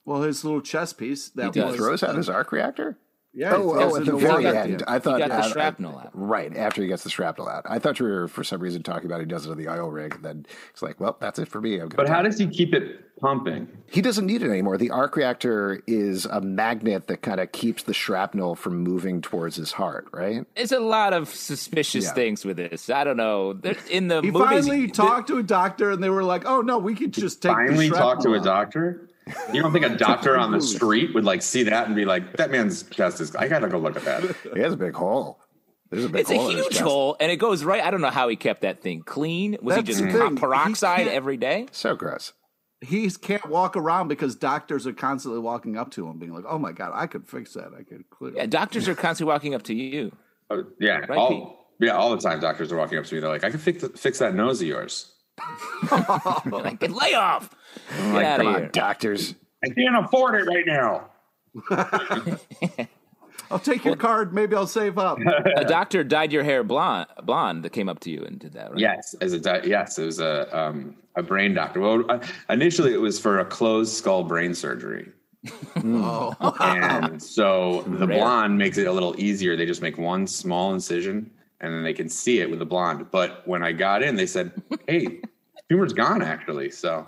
Well, 0.04 0.22
his 0.22 0.44
little 0.44 0.60
chess 0.62 0.92
piece 0.92 1.28
that 1.30 1.52
does. 1.52 1.72
was 1.72 1.76
Throws 1.76 2.02
out 2.02 2.16
his 2.16 2.28
arc 2.28 2.50
reactor? 2.52 2.96
Yeah, 3.34 3.54
Oh, 3.54 3.74
oh, 3.78 3.96
at 3.96 4.06
the 4.06 4.16
very 4.16 4.44
water 4.46 4.56
end. 4.56 4.82
I 4.88 4.98
thought 4.98 5.18
got 5.18 5.28
the 5.28 5.34
uh, 5.36 5.48
shrapnel 5.52 5.98
out. 5.98 6.10
Right 6.14 6.56
after 6.56 6.80
he 6.82 6.88
gets 6.88 7.04
the 7.04 7.10
shrapnel 7.10 7.46
out. 7.46 7.64
I 7.68 7.78
thought 7.78 8.00
you 8.00 8.06
were 8.06 8.26
for 8.26 8.42
some 8.42 8.58
reason 8.60 8.82
talking 8.82 9.04
about 9.06 9.20
he 9.20 9.26
does 9.26 9.46
it 9.46 9.50
on 9.50 9.58
the 9.58 9.68
oil 9.68 9.90
rig. 9.90 10.14
And 10.16 10.24
Then 10.24 10.46
it's 10.70 10.80
like, 10.82 10.98
well, 10.98 11.16
that's 11.20 11.38
it 11.38 11.46
for 11.46 11.60
me. 11.60 11.78
I'm 11.78 11.90
But 11.90 12.08
how 12.08 12.16
die. 12.16 12.22
does 12.22 12.38
he 12.38 12.46
keep 12.48 12.72
it 12.74 13.16
pumping? 13.20 13.68
he 13.92 14.00
doesn't 14.00 14.24
need 14.26 14.42
it 14.42 14.50
anymore? 14.50 14.78
The 14.78 14.90
arc 14.90 15.14
reactor 15.14 15.82
is 15.86 16.24
a 16.24 16.40
magnet 16.40 17.06
that 17.08 17.20
kind 17.20 17.38
of 17.38 17.52
keeps 17.52 17.82
the 17.82 17.94
shrapnel 17.94 18.54
from 18.56 18.78
moving 18.78 19.20
towards 19.20 19.56
his 19.56 19.72
heart. 19.72 20.08
Right? 20.12 20.44
It's 20.56 20.72
a 20.72 20.80
lot 20.80 21.12
of 21.12 21.28
suspicious 21.28 22.06
Yeah. 22.06 22.14
things 22.14 22.44
with 22.46 22.56
this. 22.56 22.88
I 22.88 23.04
don't 23.04 23.18
know. 23.18 23.60
In 23.90 24.08
the 24.08 24.22
He 24.22 24.30
movies, 24.30 24.48
finally 24.48 24.86
the- 24.86 24.92
talked 24.92 25.28
to 25.28 25.36
a 25.36 25.42
doctor, 25.42 25.90
and 25.90 26.02
they 26.02 26.10
were 26.10 26.24
like, 26.24 26.44
"Oh 26.46 26.62
no, 26.62 26.78
we 26.78 26.94
could 26.94 27.12
just 27.12 27.42
take 27.42 27.52
Finally 27.52 27.90
the 27.90 27.94
talk 27.96 28.20
to 28.22 28.32
a 28.32 28.40
doctor? 28.40 29.07
You 29.52 29.62
don't 29.62 29.72
think 29.72 29.84
a 29.84 29.96
doctor 29.96 30.36
on 30.36 30.50
the 30.52 30.60
street 30.60 31.14
would 31.14 31.24
like 31.24 31.42
see 31.42 31.62
that 31.64 31.86
and 31.86 31.96
be 31.96 32.04
like, 32.04 32.36
that 32.36 32.50
man's 32.50 32.82
chest 32.84 33.20
is, 33.20 33.34
I 33.36 33.48
gotta 33.48 33.68
go 33.68 33.78
look 33.78 33.96
at 33.96 34.04
that. 34.04 34.36
He 34.54 34.60
has 34.60 34.72
a 34.72 34.76
big 34.76 34.94
hole. 34.94 35.40
There's 35.90 36.04
a 36.04 36.08
big 36.08 36.20
It's 36.22 36.30
a 36.30 36.36
hole 36.36 36.50
in 36.50 36.56
his 36.56 36.64
huge 36.66 36.72
chest. 36.74 36.84
hole, 36.84 37.16
and 37.18 37.32
it 37.32 37.36
goes 37.36 37.64
right. 37.64 37.82
I 37.82 37.90
don't 37.90 38.00
know 38.02 38.10
how 38.10 38.28
he 38.28 38.36
kept 38.36 38.60
that 38.62 38.82
thing 38.82 39.02
clean. 39.02 39.56
Was 39.62 39.76
he 39.76 39.82
just 39.82 40.02
the 40.02 40.10
thing. 40.10 40.30
He 40.34 40.36
peroxide 40.36 41.08
every 41.08 41.36
day? 41.38 41.66
So 41.72 41.94
gross. 41.96 42.32
He 42.80 43.10
can't 43.10 43.46
walk 43.46 43.76
around 43.76 44.06
because 44.08 44.36
doctors 44.36 44.86
are 44.86 44.92
constantly 44.92 45.40
walking 45.40 45.76
up 45.76 45.90
to 45.92 46.06
him, 46.06 46.18
being 46.18 46.32
like, 46.32 46.44
"Oh 46.46 46.58
my 46.58 46.72
god, 46.72 46.92
I 46.94 47.06
could 47.06 47.26
fix 47.26 47.54
that. 47.54 47.70
I 47.76 47.82
could 47.82 48.08
clear." 48.10 48.34
Yeah, 48.36 48.46
doctors 48.46 48.86
are 48.86 48.94
constantly 49.06 49.32
walking 49.32 49.54
up 49.54 49.62
to 49.64 49.74
you. 49.74 50.12
Oh, 50.50 50.64
yeah, 50.78 50.98
Right, 50.98 51.10
all, 51.10 51.74
yeah, 51.80 51.92
all 51.96 52.10
the 52.14 52.22
time 52.22 52.38
doctors 52.40 52.70
are 52.70 52.76
walking 52.76 52.98
up 52.98 53.04
to 53.06 53.14
me. 53.14 53.20
They're 53.20 53.28
like, 53.28 53.44
I 53.44 53.50
can 53.50 53.58
fix, 53.58 53.84
fix 53.96 54.18
that 54.20 54.34
nose 54.34 54.60
of 54.62 54.68
yours. 54.68 55.12
Like, 56.50 56.82
lay 56.82 57.14
off. 57.14 57.54
Get 57.96 58.12
like, 58.12 58.26
out 58.26 58.38
Come 58.38 58.46
of 58.48 58.54
on, 58.54 58.70
doctors. 58.72 59.34
I 59.64 59.68
can't 59.68 60.04
afford 60.04 60.34
it 60.40 60.44
right 60.46 60.66
now. 60.66 61.08
I'll 63.50 63.58
take 63.58 63.84
your 63.84 63.96
card. 63.96 64.34
Maybe 64.34 64.54
I'll 64.54 64.66
save 64.66 64.98
up. 64.98 65.18
A 65.56 65.64
doctor 65.64 66.04
dyed 66.04 66.32
your 66.32 66.44
hair 66.44 66.62
blonde. 66.62 67.06
Blonde 67.22 67.64
that 67.64 67.70
came 67.70 67.88
up 67.88 68.00
to 68.00 68.10
you 68.10 68.22
and 68.24 68.38
did 68.38 68.52
that, 68.52 68.70
right? 68.70 68.78
Yes, 68.78 69.14
as 69.20 69.32
a 69.32 69.40
di- 69.40 69.62
yes, 69.64 69.98
it 69.98 70.04
was 70.04 70.20
a 70.20 70.56
um, 70.56 70.96
a 71.16 71.22
brain 71.22 71.54
doctor. 71.54 71.80
Well, 71.80 72.04
uh, 72.10 72.20
initially 72.50 72.92
it 72.92 73.00
was 73.00 73.18
for 73.18 73.38
a 73.38 73.44
closed 73.44 73.94
skull 73.94 74.24
brain 74.24 74.54
surgery, 74.54 75.10
oh, 75.76 76.34
and 76.60 77.22
so 77.22 77.82
the 77.86 78.06
Rare. 78.06 78.18
blonde 78.18 78.58
makes 78.58 78.76
it 78.76 78.86
a 78.86 78.92
little 78.92 79.14
easier. 79.18 79.56
They 79.56 79.66
just 79.66 79.82
make 79.82 79.96
one 79.96 80.26
small 80.26 80.74
incision, 80.74 81.30
and 81.60 81.72
then 81.74 81.82
they 81.82 81.92
can 81.94 82.08
see 82.08 82.40
it 82.40 82.48
with 82.50 82.58
the 82.58 82.66
blonde. 82.66 83.06
But 83.10 83.46
when 83.46 83.62
I 83.62 83.72
got 83.72 84.02
in, 84.02 84.16
they 84.16 84.26
said, 84.26 84.52
"Hey, 84.86 85.20
tumor's 85.68 85.92
gone 85.92 86.22
actually." 86.22 86.70
So, 86.70 87.06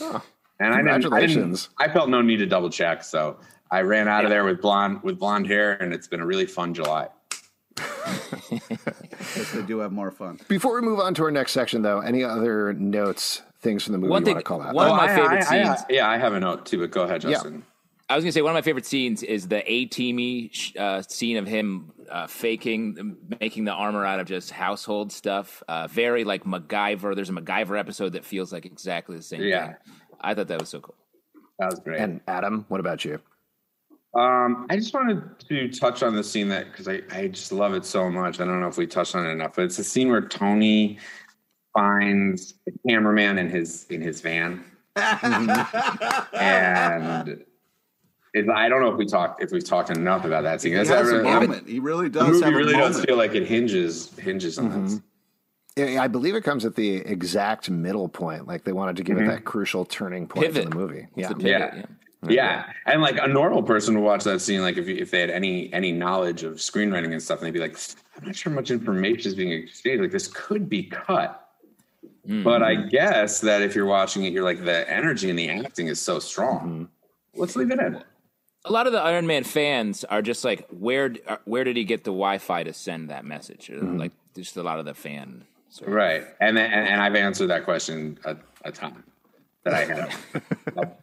and 0.00 0.74
I 0.74 0.82
didn't, 0.98 1.12
I 1.12 1.26
didn't. 1.26 1.68
I 1.78 1.88
felt 1.88 2.08
no 2.08 2.20
need 2.22 2.36
to 2.38 2.46
double 2.46 2.70
check, 2.70 3.02
so 3.04 3.38
I 3.70 3.80
ran 3.82 4.08
out 4.08 4.24
of 4.24 4.30
there 4.30 4.44
with 4.44 4.60
blonde 4.60 5.02
with 5.02 5.18
blonde 5.18 5.46
hair, 5.46 5.72
and 5.82 5.92
it's 5.92 6.08
been 6.08 6.20
a 6.20 6.26
really 6.26 6.46
fun 6.46 6.74
July. 6.74 7.08
yes, 8.50 9.52
they 9.52 9.62
do 9.62 9.78
have 9.78 9.92
more 9.92 10.10
fun. 10.10 10.38
Before 10.48 10.74
we 10.74 10.80
move 10.82 11.00
on 11.00 11.14
to 11.14 11.24
our 11.24 11.30
next 11.30 11.52
section, 11.52 11.82
though, 11.82 12.00
any 12.00 12.22
other 12.22 12.72
notes, 12.74 13.42
things 13.60 13.82
from 13.82 13.92
the 13.92 13.98
movie 13.98 14.10
One 14.10 14.22
you 14.22 14.26
thing- 14.26 14.34
want 14.36 14.44
to 14.44 14.48
call 14.48 14.62
out? 14.62 14.74
one- 14.74 14.86
of 14.86 14.92
Oh, 14.92 14.96
my 14.96 15.04
I- 15.04 15.16
favorite 15.16 15.30
I- 15.32 15.38
I- 15.38 15.74
scenes- 15.74 15.86
yeah, 15.90 16.08
I 16.08 16.18
have 16.18 16.34
a 16.34 16.40
note 16.40 16.66
too, 16.66 16.78
but 16.78 16.90
go 16.92 17.02
ahead, 17.02 17.22
Justin. 17.22 17.64
I 18.08 18.16
was 18.16 18.24
gonna 18.24 18.32
say 18.32 18.42
one 18.42 18.50
of 18.50 18.54
my 18.54 18.62
favorite 18.62 18.84
scenes 18.84 19.22
is 19.22 19.48
the 19.48 19.62
A 19.70 19.86
teamy 19.88 20.76
uh, 20.76 21.00
scene 21.02 21.38
of 21.38 21.46
him 21.46 21.90
uh, 22.10 22.26
faking 22.26 23.16
making 23.40 23.64
the 23.64 23.72
armor 23.72 24.04
out 24.04 24.20
of 24.20 24.26
just 24.26 24.50
household 24.50 25.10
stuff. 25.10 25.62
Uh, 25.68 25.86
very 25.86 26.22
like 26.24 26.44
MacGyver. 26.44 27.14
There's 27.14 27.30
a 27.30 27.32
MacGyver 27.32 27.78
episode 27.78 28.12
that 28.12 28.24
feels 28.24 28.52
like 28.52 28.66
exactly 28.66 29.16
the 29.16 29.22
same 29.22 29.42
Yeah. 29.42 29.66
thing. 29.68 29.76
I 30.20 30.34
thought 30.34 30.48
that 30.48 30.60
was 30.60 30.68
so 30.68 30.80
cool. 30.80 30.94
That 31.58 31.70
was 31.70 31.80
great. 31.80 31.98
and 32.00 32.20
Adam, 32.28 32.66
what 32.68 32.80
about 32.80 33.04
you? 33.06 33.20
Um, 34.14 34.66
I 34.70 34.76
just 34.76 34.92
wanted 34.94 35.22
to 35.48 35.68
touch 35.70 36.02
on 36.02 36.14
the 36.14 36.22
scene 36.22 36.48
that 36.48 36.70
because 36.70 36.86
I, 36.88 37.00
I 37.10 37.28
just 37.28 37.52
love 37.52 37.74
it 37.74 37.84
so 37.86 38.10
much. 38.10 38.38
I 38.38 38.44
don't 38.44 38.60
know 38.60 38.68
if 38.68 38.76
we 38.76 38.86
touched 38.86 39.14
on 39.16 39.26
it 39.26 39.30
enough, 39.30 39.54
but 39.56 39.64
it's 39.64 39.78
a 39.78 39.84
scene 39.84 40.08
where 40.10 40.20
Tony 40.20 40.98
finds 41.72 42.54
the 42.66 42.72
cameraman 42.88 43.38
in 43.38 43.48
his 43.48 43.86
in 43.90 44.00
his 44.02 44.20
van, 44.20 44.62
and 46.34 47.44
it, 48.34 48.48
I 48.50 48.68
don't 48.68 48.80
know 48.80 48.90
if 48.90 48.96
we 48.96 49.06
talked 49.06 49.42
if 49.42 49.52
we've 49.52 49.64
talked 49.64 49.90
enough 49.90 50.24
about 50.24 50.42
that 50.42 50.60
scene. 50.60 50.72
He 50.72 50.78
That's 50.78 50.90
has 50.90 51.10
a 51.10 51.14
ever- 51.14 51.22
moment. 51.22 51.68
He 51.68 51.78
really 51.78 52.08
does. 52.08 52.26
the 52.26 52.32
does 52.32 52.40
movie 52.40 52.44
have 52.44 52.54
a 52.54 52.56
really 52.56 52.72
does 52.72 52.92
moment. 52.94 53.08
feel 53.08 53.16
like 53.16 53.34
it 53.34 53.46
hinges 53.46 54.10
hinges 54.18 54.58
on 54.58 54.70
mm-hmm. 54.70 54.86
that. 55.76 55.92
Yeah, 55.92 56.02
I 56.02 56.08
believe 56.08 56.34
it 56.34 56.42
comes 56.42 56.64
at 56.64 56.74
the 56.74 56.96
exact 56.96 57.70
middle 57.70 58.08
point. 58.08 58.46
Like 58.46 58.64
they 58.64 58.72
wanted 58.72 58.96
to 58.96 59.04
give 59.04 59.18
it 59.18 59.26
that 59.26 59.36
mm-hmm. 59.36 59.44
crucial 59.44 59.84
turning 59.84 60.26
point 60.26 60.46
Pivot. 60.46 60.64
in 60.64 60.70
the 60.70 60.76
movie. 60.76 61.06
Yeah. 61.16 61.28
the 61.28 61.34
pivot, 61.36 61.72
Yeah. 61.76 61.84
Yeah, 62.26 62.72
and 62.86 63.02
like 63.02 63.18
a 63.20 63.28
normal 63.28 63.62
person 63.62 63.94
would 63.96 64.04
watch 64.04 64.24
that 64.24 64.40
scene, 64.40 64.62
like 64.62 64.78
if 64.78 64.88
if 64.88 65.10
they 65.10 65.20
had 65.20 65.28
any 65.28 65.70
any 65.74 65.92
knowledge 65.92 66.42
of 66.42 66.54
screenwriting 66.54 67.12
and 67.12 67.22
stuff, 67.22 67.40
and 67.40 67.46
they'd 67.46 67.52
be 67.52 67.60
like, 67.60 67.76
"I'm 68.16 68.26
not 68.26 68.34
sure 68.34 68.50
much 68.50 68.70
information 68.70 69.28
is 69.28 69.34
being 69.34 69.52
exchanged. 69.52 70.00
Like 70.00 70.10
this 70.10 70.28
could 70.28 70.68
be 70.68 70.84
cut." 70.84 71.44
But 72.26 72.62
I 72.62 72.76
guess 72.76 73.40
that 73.40 73.60
if 73.60 73.74
you're 73.74 73.84
watching 73.84 74.24
it, 74.24 74.32
you're 74.32 74.44
like 74.44 74.64
the 74.64 74.90
energy 74.90 75.28
and 75.28 75.38
the 75.38 75.50
acting 75.50 75.88
is 75.88 76.00
so 76.00 76.18
strong. 76.18 76.60
Mm-hmm. 76.60 77.40
Let's 77.40 77.56
leave 77.56 77.70
it 77.70 77.78
in. 77.78 78.02
A 78.66 78.72
lot 78.72 78.86
of 78.86 78.92
the 78.92 79.00
Iron 79.00 79.26
Man 79.26 79.44
fans 79.44 80.04
are 80.04 80.22
just 80.22 80.44
like, 80.44 80.66
where 80.70 81.14
uh, 81.26 81.36
where 81.44 81.64
did 81.64 81.76
he 81.76 81.84
get 81.84 82.04
the 82.04 82.10
Wi-Fi 82.10 82.62
to 82.62 82.72
send 82.72 83.10
that 83.10 83.24
message? 83.24 83.68
Or, 83.70 83.78
Like 83.82 84.12
just 84.34 84.56
a 84.56 84.62
lot 84.62 84.78
of 84.78 84.84
the 84.86 84.94
fan. 84.94 85.44
sort 85.68 85.88
of- 85.88 85.94
Right, 85.94 86.24
and 86.40 86.56
then, 86.56 86.72
and, 86.72 86.88
and 86.88 87.00
I've 87.02 87.14
answered 87.14 87.48
that 87.48 87.64
question 87.64 88.18
a, 88.24 88.36
a 88.64 88.72
ton 88.72 89.02
that 89.64 89.74
I 89.74 89.84
have. 89.84 90.22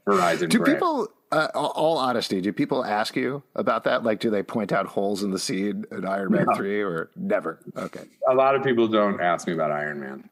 Verizon. 0.07 0.49
Do 0.49 0.59
Bray. 0.59 0.74
people, 0.74 1.07
uh, 1.32 1.47
all 1.53 1.70
all 1.76 1.97
honesty, 1.97 2.41
do 2.41 2.51
people 2.51 2.84
ask 2.84 3.16
you 3.16 3.43
about 3.55 3.84
that? 3.86 4.03
Like, 4.03 4.20
do 4.20 4.30
they 4.32 4.43
point 4.43 4.72
out 4.72 4.86
holes 4.88 5.22
in 5.24 5.32
the 5.32 5.39
seed 5.39 5.86
in 5.91 6.05
Iron 6.05 6.32
Man 6.32 6.47
3 6.55 6.82
or 6.82 7.09
never? 7.16 7.59
Okay. 7.78 8.03
a 8.28 8.34
lot 8.34 8.55
of 8.55 8.64
people 8.64 8.88
don't 8.88 9.22
ask 9.22 9.45
me 9.47 9.53
about 9.53 9.72
Iron 9.72 9.99
Man. 9.99 10.30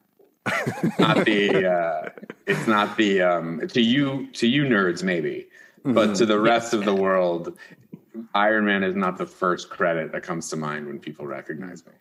not 0.98 1.26
the 1.26 1.70
uh, 1.72 2.10
it's 2.48 2.66
not 2.68 2.98
the 2.98 3.22
um, 3.22 3.68
to 3.68 3.82
you 3.82 4.28
to 4.34 4.48
you 4.48 4.64
nerds 4.64 5.04
maybe, 5.04 5.48
but 5.84 6.16
to 6.16 6.26
the 6.26 6.40
rest 6.40 6.74
of 6.74 6.86
the 6.86 6.94
world, 6.94 7.58
Iron 8.34 8.66
Man 8.66 8.84
is 8.84 8.96
not 8.96 9.18
the 9.18 9.26
first 9.26 9.70
credit 9.70 10.12
that 10.12 10.24
comes 10.24 10.50
to 10.50 10.56
mind 10.56 10.88
when 10.88 11.00
people 11.00 11.26
recognize 11.26 11.86
me. 11.86 11.94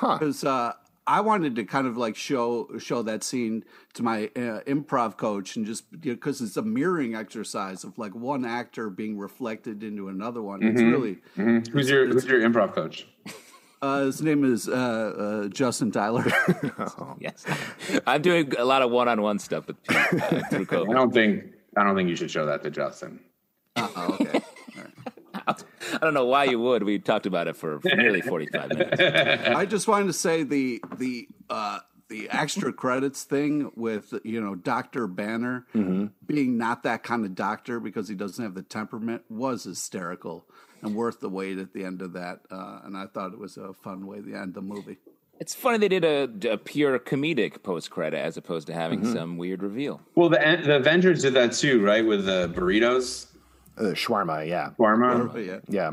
because 0.00 0.44
uh, 0.44 0.72
I 1.06 1.20
wanted 1.20 1.56
to 1.56 1.64
kind 1.64 1.86
of 1.86 1.96
like 1.96 2.14
show 2.14 2.68
show 2.78 3.02
that 3.02 3.24
scene 3.24 3.64
to 3.94 4.02
my 4.02 4.26
uh, 4.36 4.60
improv 4.66 5.16
coach 5.16 5.56
and 5.56 5.66
just 5.66 6.00
because 6.00 6.40
it's 6.40 6.56
a 6.56 6.62
mirroring 6.62 7.14
exercise 7.14 7.82
of 7.82 7.98
like 7.98 8.14
one 8.14 8.44
actor 8.44 8.88
being 8.88 9.18
reflected 9.18 9.82
into 9.82 10.08
another 10.08 10.42
one. 10.42 10.62
It's 10.62 10.80
really 10.80 11.18
Who's 11.34 11.90
your 11.90 12.06
Who's 12.06 12.24
your 12.24 12.40
improv 12.40 12.74
coach? 12.74 13.08
uh, 13.82 14.04
his 14.04 14.22
name 14.22 14.44
is 14.44 14.68
uh, 14.68 14.72
uh, 14.72 15.48
Justin 15.48 15.90
Tyler. 15.90 16.24
Yes, 17.18 17.44
I'm 18.06 18.22
doing 18.22 18.52
a 18.56 18.64
lot 18.64 18.82
of 18.82 18.90
one-on-one 18.90 19.38
stuff 19.38 19.66
with 19.66 19.82
Pete, 19.84 19.96
uh, 19.96 20.40
through 20.50 20.90
I 20.90 20.94
don't 20.94 21.12
think 21.12 21.44
I 21.76 21.84
don't 21.84 21.96
think 21.96 22.08
you 22.08 22.16
should 22.16 22.30
show 22.30 22.46
that 22.46 22.62
to 22.64 22.70
Justin. 22.70 23.20
oh, 23.76 24.16
okay. 24.20 24.40
I 25.34 25.98
don't 26.00 26.14
know 26.14 26.26
why 26.26 26.44
you 26.44 26.60
would. 26.60 26.82
We 26.84 26.98
talked 26.98 27.26
about 27.26 27.48
it 27.48 27.56
for 27.56 27.80
nearly 27.84 28.20
45 28.20 28.68
minutes. 28.70 29.00
I 29.48 29.66
just 29.66 29.88
wanted 29.88 30.06
to 30.06 30.12
say 30.12 30.42
the 30.44 30.82
the 30.96 31.26
uh, 31.50 31.80
the 32.08 32.28
extra 32.30 32.72
credits 32.72 33.24
thing 33.24 33.72
with 33.74 34.14
you 34.24 34.40
know 34.40 34.54
Doctor 34.54 35.06
Banner 35.06 35.66
being 36.26 36.58
not 36.58 36.82
that 36.84 37.02
kind 37.02 37.24
of 37.24 37.34
doctor 37.34 37.80
because 37.80 38.08
he 38.08 38.14
doesn't 38.14 38.42
have 38.44 38.54
the 38.54 38.62
temperament 38.62 39.22
was 39.28 39.64
hysterical. 39.64 40.46
and 40.82 40.94
worth 40.94 41.20
the 41.20 41.28
wait 41.28 41.58
at 41.58 41.72
the 41.72 41.84
end 41.84 42.02
of 42.02 42.12
that. 42.12 42.40
Uh, 42.50 42.80
and 42.84 42.96
I 42.96 43.06
thought 43.06 43.32
it 43.32 43.38
was 43.38 43.56
a 43.56 43.72
fun 43.72 44.06
way 44.06 44.20
to 44.20 44.34
end 44.34 44.54
the 44.54 44.62
movie. 44.62 44.98
It's 45.42 45.56
funny 45.56 45.76
they 45.78 45.88
did 45.88 46.04
a, 46.04 46.52
a 46.52 46.56
pure 46.56 47.00
comedic 47.00 47.64
post 47.64 47.90
credit 47.90 48.18
as 48.18 48.36
opposed 48.36 48.68
to 48.68 48.72
having 48.72 49.00
Mm-hmm. 49.00 49.12
some 49.12 49.38
weird 49.38 49.60
reveal. 49.60 50.00
Well, 50.14 50.28
the 50.28 50.38
the 50.64 50.76
Avengers 50.76 51.22
did 51.22 51.34
that 51.34 51.52
too, 51.52 51.82
right? 51.84 52.06
With 52.06 52.26
the 52.26 52.48
burritos, 52.54 53.26
Uh, 53.76 53.86
shawarma, 54.02 54.46
yeah. 54.48 54.70
shawarma. 54.78 55.32
But 55.32 55.44
yeah, 55.44 55.58
Yeah. 55.68 55.90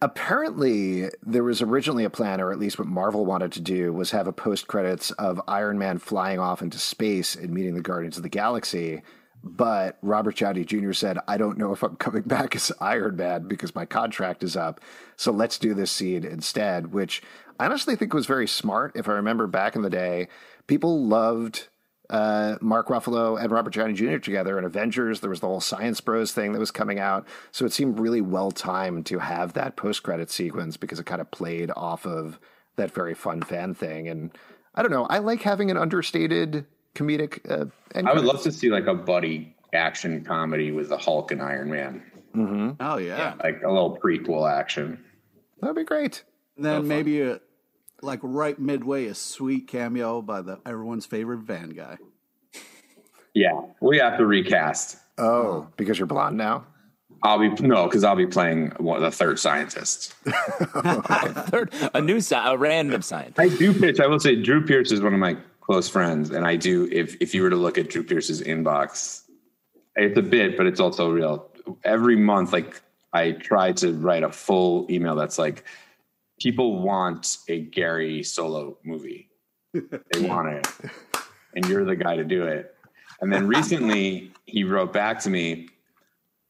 Apparently, 0.00 1.10
there 1.22 1.44
was 1.44 1.60
originally 1.62 2.04
a 2.04 2.10
plan, 2.10 2.40
or 2.40 2.50
at 2.50 2.58
least 2.58 2.78
what 2.78 2.88
Marvel 2.88 3.26
wanted 3.26 3.52
to 3.52 3.60
do, 3.60 3.92
was 3.92 4.10
have 4.10 4.26
a 4.26 4.32
post 4.32 4.66
credits 4.66 5.10
of 5.12 5.40
Iron 5.46 5.78
Man 5.78 5.98
flying 5.98 6.38
off 6.40 6.62
into 6.62 6.78
space 6.78 7.36
and 7.36 7.50
meeting 7.50 7.74
the 7.74 7.82
Guardians 7.82 8.16
of 8.16 8.22
the 8.22 8.28
Galaxy. 8.30 9.02
But 9.44 9.98
Robert 10.02 10.36
Downey 10.36 10.64
Jr. 10.64 10.92
said, 10.92 11.18
I 11.26 11.36
don't 11.36 11.58
know 11.58 11.72
if 11.72 11.82
I'm 11.82 11.96
coming 11.96 12.22
back 12.22 12.54
as 12.54 12.72
Iron 12.80 13.16
Man 13.16 13.48
because 13.48 13.74
my 13.74 13.84
contract 13.84 14.42
is 14.42 14.56
up. 14.56 14.80
So 15.16 15.32
let's 15.32 15.58
do 15.58 15.74
this 15.74 15.90
scene 15.90 16.24
instead, 16.24 16.92
which 16.92 17.22
I 17.58 17.66
honestly 17.66 17.96
think 17.96 18.14
was 18.14 18.26
very 18.26 18.46
smart. 18.46 18.92
If 18.94 19.08
I 19.08 19.12
remember 19.12 19.46
back 19.46 19.74
in 19.76 19.82
the 19.82 19.90
day, 19.90 20.28
people 20.66 21.04
loved 21.04 21.68
uh, 22.10 22.56
Mark 22.60 22.88
Ruffalo 22.88 23.42
and 23.42 23.50
Robert 23.50 23.72
Downey 23.72 23.94
Jr. 23.94 24.18
together 24.18 24.58
in 24.58 24.64
Avengers. 24.64 25.20
There 25.20 25.30
was 25.30 25.40
the 25.40 25.46
whole 25.46 25.60
Science 25.60 26.00
Bros 26.00 26.32
thing 26.32 26.52
that 26.52 26.58
was 26.58 26.70
coming 26.70 27.00
out. 27.00 27.26
So 27.50 27.64
it 27.64 27.72
seemed 27.72 27.98
really 27.98 28.20
well 28.20 28.50
timed 28.50 29.06
to 29.06 29.18
have 29.18 29.54
that 29.54 29.76
post 29.76 30.02
credit 30.02 30.30
sequence 30.30 30.76
because 30.76 31.00
it 31.00 31.06
kind 31.06 31.20
of 31.20 31.30
played 31.30 31.70
off 31.74 32.06
of 32.06 32.38
that 32.76 32.92
very 32.92 33.14
fun 33.14 33.42
fan 33.42 33.74
thing. 33.74 34.08
And 34.08 34.30
I 34.74 34.82
don't 34.82 34.92
know, 34.92 35.06
I 35.06 35.18
like 35.18 35.42
having 35.42 35.70
an 35.70 35.76
understated 35.76 36.66
comedic. 36.94 37.40
Uh, 37.50 37.66
end 37.94 38.08
I 38.08 38.12
would 38.12 38.24
love 38.24 38.42
to 38.42 38.52
see 38.52 38.70
like 38.70 38.86
a 38.86 38.94
buddy 38.94 39.54
action 39.72 40.24
comedy 40.24 40.70
with 40.72 40.88
the 40.88 40.98
Hulk 40.98 41.30
and 41.30 41.42
Iron 41.42 41.70
Man, 41.70 42.76
oh 42.80 42.98
yeah. 42.98 43.34
like 43.42 43.62
a 43.62 43.70
little 43.70 43.98
prequel 44.02 44.50
action. 44.50 45.02
That'd 45.60 45.76
be 45.76 45.84
great. 45.84 46.24
And 46.56 46.64
then 46.64 46.88
maybe 46.88 47.22
a, 47.22 47.40
like 48.02 48.20
right 48.22 48.58
midway, 48.58 49.06
a 49.06 49.14
sweet 49.14 49.68
cameo 49.68 50.20
by 50.22 50.42
the 50.42 50.60
everyone's 50.66 51.06
favorite 51.06 51.40
Van 51.40 51.70
guy. 51.70 51.98
Yeah, 53.34 53.62
we 53.80 53.98
have 53.98 54.18
to 54.18 54.26
recast. 54.26 54.98
Oh, 55.18 55.68
because 55.76 55.98
you're 55.98 56.06
blonde 56.06 56.36
now? 56.36 56.66
I'll 57.22 57.38
be 57.38 57.48
no, 57.48 57.84
because 57.84 58.02
I'll 58.02 58.16
be 58.16 58.26
playing 58.26 58.70
one, 58.78 59.00
the 59.00 59.10
third 59.10 59.38
scientist. 59.38 60.12
Third, 60.24 61.72
a 61.94 62.00
new 62.00 62.16
sci- 62.16 62.52
a 62.52 62.56
random 62.58 63.00
scientist. 63.02 63.38
I 63.38 63.48
do 63.48 63.72
pitch. 63.72 64.00
I 64.00 64.08
will 64.08 64.18
say, 64.18 64.34
Drew 64.34 64.66
Pearce 64.66 64.90
is 64.90 65.00
one 65.00 65.14
of 65.14 65.20
my 65.20 65.36
close 65.62 65.88
friends, 65.88 66.30
and 66.30 66.46
I 66.46 66.56
do. 66.56 66.88
If 66.92 67.16
if 67.20 67.34
you 67.34 67.42
were 67.42 67.50
to 67.50 67.56
look 67.56 67.78
at 67.78 67.88
Drew 67.88 68.02
Pearce's 68.02 68.42
inbox, 68.42 69.22
it's 69.96 70.18
a 70.18 70.22
bit, 70.22 70.56
but 70.56 70.66
it's 70.66 70.80
also 70.80 71.10
real. 71.10 71.50
Every 71.84 72.16
month, 72.16 72.52
like 72.52 72.82
I 73.12 73.32
try 73.32 73.72
to 73.72 73.92
write 73.94 74.24
a 74.24 74.30
full 74.30 74.86
email 74.90 75.14
that's 75.14 75.38
like, 75.38 75.64
people 76.40 76.82
want 76.82 77.38
a 77.48 77.60
Gary 77.60 78.22
solo 78.22 78.76
movie. 78.84 79.30
They 79.72 80.20
want 80.28 80.48
it, 80.48 80.68
and 81.54 81.66
you're 81.68 81.84
the 81.84 81.96
guy 81.96 82.16
to 82.16 82.24
do 82.24 82.44
it. 82.44 82.74
And 83.20 83.32
then 83.32 83.46
recently, 83.46 84.32
he 84.46 84.64
wrote 84.64 84.92
back 84.92 85.20
to 85.20 85.30
me. 85.30 85.68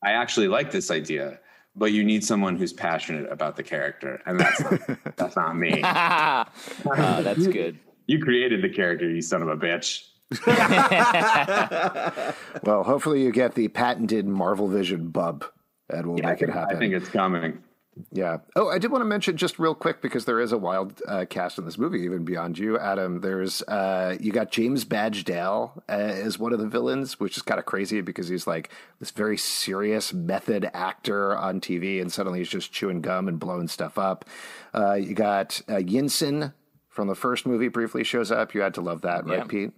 I 0.04 0.12
actually 0.12 0.48
like 0.48 0.72
this 0.72 0.90
idea, 0.90 1.38
but 1.76 1.92
you 1.92 2.02
need 2.02 2.24
someone 2.24 2.56
who's 2.56 2.72
passionate 2.72 3.30
about 3.30 3.54
the 3.56 3.62
character, 3.62 4.20
and 4.26 4.40
that's 4.40 4.60
not, 4.60 4.80
that's 5.16 5.36
not 5.36 5.56
me. 5.56 5.80
Ah, 5.84 7.20
that's 7.22 7.46
good. 7.46 7.78
You 8.06 8.20
created 8.20 8.62
the 8.62 8.68
character, 8.68 9.08
you 9.08 9.22
son 9.22 9.42
of 9.42 9.48
a 9.48 9.56
bitch. 9.56 10.04
Well, 12.64 12.84
hopefully 12.84 13.22
you 13.22 13.32
get 13.32 13.54
the 13.54 13.68
patented 13.68 14.26
Marvel 14.26 14.68
Vision 14.68 15.08
bub 15.08 15.44
and 15.92 16.06
we'll 16.06 16.24
I 16.24 16.30
make 16.30 16.42
it 16.42 16.50
happen. 16.50 16.76
I 16.76 16.78
think 16.78 16.94
it's 16.94 17.08
coming. 17.08 17.58
Yeah. 18.10 18.38
Oh, 18.56 18.70
I 18.70 18.78
did 18.78 18.90
want 18.90 19.02
to 19.02 19.06
mention 19.06 19.36
just 19.36 19.58
real 19.58 19.74
quick 19.74 20.00
because 20.00 20.24
there 20.24 20.40
is 20.40 20.52
a 20.52 20.56
wild 20.56 21.02
uh, 21.06 21.26
cast 21.28 21.58
in 21.58 21.66
this 21.66 21.76
movie, 21.76 22.00
even 22.00 22.24
beyond 22.24 22.58
you, 22.58 22.78
Adam. 22.78 23.20
There's 23.20 23.60
uh, 23.62 24.16
you 24.18 24.32
got 24.32 24.50
James 24.50 24.86
Badge 24.86 25.24
Dale 25.24 25.82
uh, 25.90 25.92
as 25.92 26.38
one 26.38 26.54
of 26.54 26.58
the 26.58 26.66
villains, 26.66 27.20
which 27.20 27.36
is 27.36 27.42
kind 27.42 27.58
of 27.58 27.66
crazy 27.66 28.00
because 28.00 28.28
he's 28.28 28.46
like 28.46 28.70
this 28.98 29.10
very 29.10 29.36
serious 29.36 30.14
method 30.14 30.70
actor 30.72 31.36
on 31.36 31.60
TV, 31.60 32.00
and 32.00 32.10
suddenly 32.10 32.38
he's 32.38 32.48
just 32.48 32.72
chewing 32.72 33.02
gum 33.02 33.28
and 33.28 33.38
blowing 33.38 33.68
stuff 33.68 33.98
up. 33.98 34.24
Uh, 34.72 34.94
you 34.94 35.12
got 35.12 35.60
uh, 35.68 35.74
Yinsen 35.74 36.54
from 36.92 37.08
the 37.08 37.14
first 37.16 37.46
movie 37.46 37.68
briefly 37.68 38.04
shows 38.04 38.30
up. 38.30 38.54
You 38.54 38.60
had 38.60 38.74
to 38.74 38.80
love 38.80 39.00
that, 39.00 39.26
Yeah. 39.26 39.38
right, 39.38 39.48
Pete? 39.48 39.72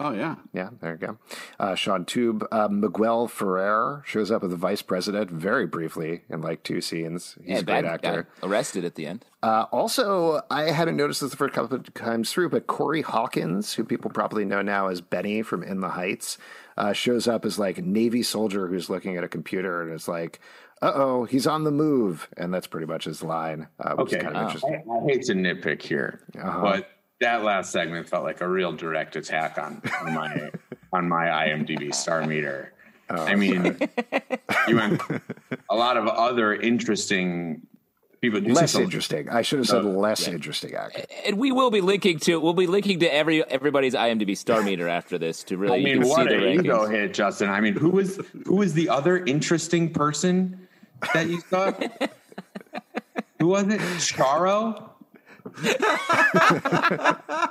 Oh 0.00 0.10
yeah. 0.10 0.34
Yeah, 0.52 0.70
there 0.80 0.92
you 1.00 1.06
go. 1.06 1.18
Uh, 1.60 1.76
Shaun 1.76 2.04
Toub, 2.04 2.44
uh, 2.50 2.66
Miguel 2.68 3.28
Ferrer 3.28 4.02
shows 4.04 4.32
up 4.32 4.42
as 4.42 4.50
the 4.50 4.56
vice 4.56 4.82
president 4.82 5.30
very 5.30 5.66
briefly 5.66 6.22
in 6.28 6.40
like 6.40 6.64
two 6.64 6.80
scenes. 6.80 7.36
He's 7.40 7.48
Yeah, 7.50 7.58
a 7.58 7.62
great 7.62 7.84
actor. 7.84 8.26
arrested 8.42 8.84
at 8.84 8.96
the 8.96 9.06
end. 9.06 9.24
Uh, 9.40 9.66
also, 9.70 10.40
I 10.50 10.72
hadn't 10.72 10.96
noticed 10.96 11.20
this 11.20 11.30
the 11.30 11.36
first 11.36 11.54
couple 11.54 11.76
of 11.76 11.94
times 11.94 12.32
through, 12.32 12.48
but 12.48 12.66
Corey 12.66 13.02
Hawkins, 13.02 13.74
who 13.74 13.84
people 13.84 14.10
probably 14.10 14.44
know 14.44 14.62
now 14.62 14.88
as 14.88 15.00
Benny 15.00 15.42
from 15.42 15.62
In 15.62 15.78
the 15.80 15.90
Heights, 15.90 16.38
uh, 16.76 16.92
shows 16.92 17.28
up 17.28 17.44
as 17.44 17.60
like 17.60 17.78
Navy 17.78 18.24
soldier 18.24 18.66
who's 18.66 18.90
looking 18.90 19.16
at 19.16 19.22
a 19.22 19.28
computer 19.28 19.80
and 19.80 19.92
is 19.92 20.08
like, 20.08 20.40
uh 20.84 20.92
oh, 20.94 21.24
he's 21.24 21.46
on 21.46 21.64
the 21.64 21.70
move. 21.70 22.28
And 22.36 22.52
that's 22.52 22.66
pretty 22.66 22.86
much 22.86 23.04
his 23.04 23.22
line, 23.22 23.68
uh, 23.80 23.94
which 23.94 24.08
Okay. 24.08 24.16
is 24.18 24.22
kind 24.22 24.36
of 24.36 24.42
I, 24.42 24.46
interesting. 24.46 24.84
I 24.90 25.04
hate 25.12 25.22
to 25.22 25.32
nitpick 25.34 25.82
here, 25.82 26.20
Uh-huh. 26.40 26.60
but 26.62 26.90
that 27.20 27.42
last 27.42 27.72
segment 27.72 28.08
felt 28.08 28.24
like 28.24 28.40
a 28.40 28.48
real 28.48 28.72
direct 28.72 29.16
attack 29.16 29.56
on, 29.58 29.80
on 30.02 30.14
my 30.14 30.50
on 30.92 31.08
my 31.08 31.26
IMDb 31.26 31.94
star 31.94 32.26
meter. 32.26 32.72
Oh, 33.10 33.22
I 33.24 33.34
mean, 33.34 33.76
you 34.68 34.76
went 34.76 35.00
a 35.70 35.74
lot 35.76 35.96
of 35.96 36.06
other 36.08 36.54
interesting 36.54 37.60
people. 38.22 38.40
Did 38.40 38.52
Less 38.52 38.74
interesting. 38.74 39.28
I 39.28 39.42
should 39.42 39.58
have 39.58 39.68
said 39.68 39.84
less 39.84 40.26
interesting 40.26 40.74
actor. 40.74 41.04
And 41.26 41.36
we 41.38 41.52
will 41.52 41.70
be 41.70 41.80
linking 41.82 42.18
to 42.20 42.40
we'll 42.40 42.54
be 42.54 42.66
linking 42.66 43.00
to 43.00 43.14
every 43.14 43.44
everybody's 43.44 43.94
IMDb 43.94 44.34
star 44.36 44.62
meter 44.62 44.88
after 44.88 45.18
this 45.18 45.44
to 45.44 45.58
really 45.58 45.74
I 45.74 45.76
you 45.88 46.00
mean, 46.00 46.08
what 46.08 46.28
see 46.28 46.34
a 46.34 46.40
the 46.40 46.52
ego 46.52 46.86
rankings. 46.86 46.90
hit, 46.90 47.14
Justin. 47.14 47.50
I 47.50 47.60
mean, 47.60 47.74
who 47.74 47.90
was 47.90 48.18
who 48.46 48.56
was 48.56 48.72
the 48.74 48.88
other 48.88 49.18
interesting 49.24 49.92
person 49.92 50.63
that 51.12 51.28
you 51.28 51.40
saw? 51.50 51.70
who 53.38 53.48
was 53.48 53.64
it? 53.64 53.80
Charo. 54.00 54.90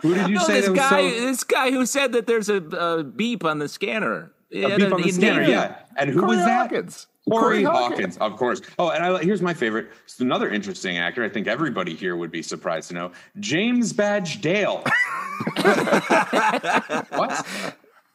who 0.02 0.14
did 0.16 0.28
you 0.30 0.36
No, 0.36 0.44
say 0.44 0.62
this 0.62 0.66
that 0.66 0.72
was 0.72 0.80
guy, 0.80 1.10
so? 1.12 1.20
this 1.22 1.44
guy 1.44 1.72
who 1.72 1.86
said 1.86 2.12
that 2.14 2.26
there's 2.28 2.50
a, 2.50 2.56
a 2.58 3.04
beep 3.04 3.44
on 3.46 3.60
the 3.60 3.68
scanner. 3.70 4.32
A 4.52 4.76
beep 4.78 4.92
on 4.94 5.02
the 5.02 5.12
scanner, 5.12 5.44
yeah. 5.44 5.76
And 5.98 6.10
who 6.10 6.22
Corey 6.22 6.38
was 6.38 6.46
that? 6.46 6.70
Hawkins. 6.72 7.08
Corey 7.30 7.42
Corey 7.42 7.64
Hawkins. 7.64 8.18
Hawkins. 8.18 8.20
of 8.34 8.36
course. 8.38 8.62
Oh, 8.78 8.90
and 8.90 9.02
I, 9.04 9.24
here's 9.24 9.42
my 9.42 9.54
favorite. 9.54 9.88
It's 10.04 10.20
another 10.20 10.50
interesting 10.50 10.98
actor. 10.98 11.24
I 11.24 11.30
think 11.30 11.48
everybody 11.48 11.96
here 11.96 12.18
would 12.18 12.32
be 12.32 12.42
surprised 12.42 12.90
to 12.90 12.96
know. 12.96 13.12
James 13.40 13.94
Badge 13.94 14.42
Dale. 14.42 14.84
what? 15.62 17.06
What 17.10 17.46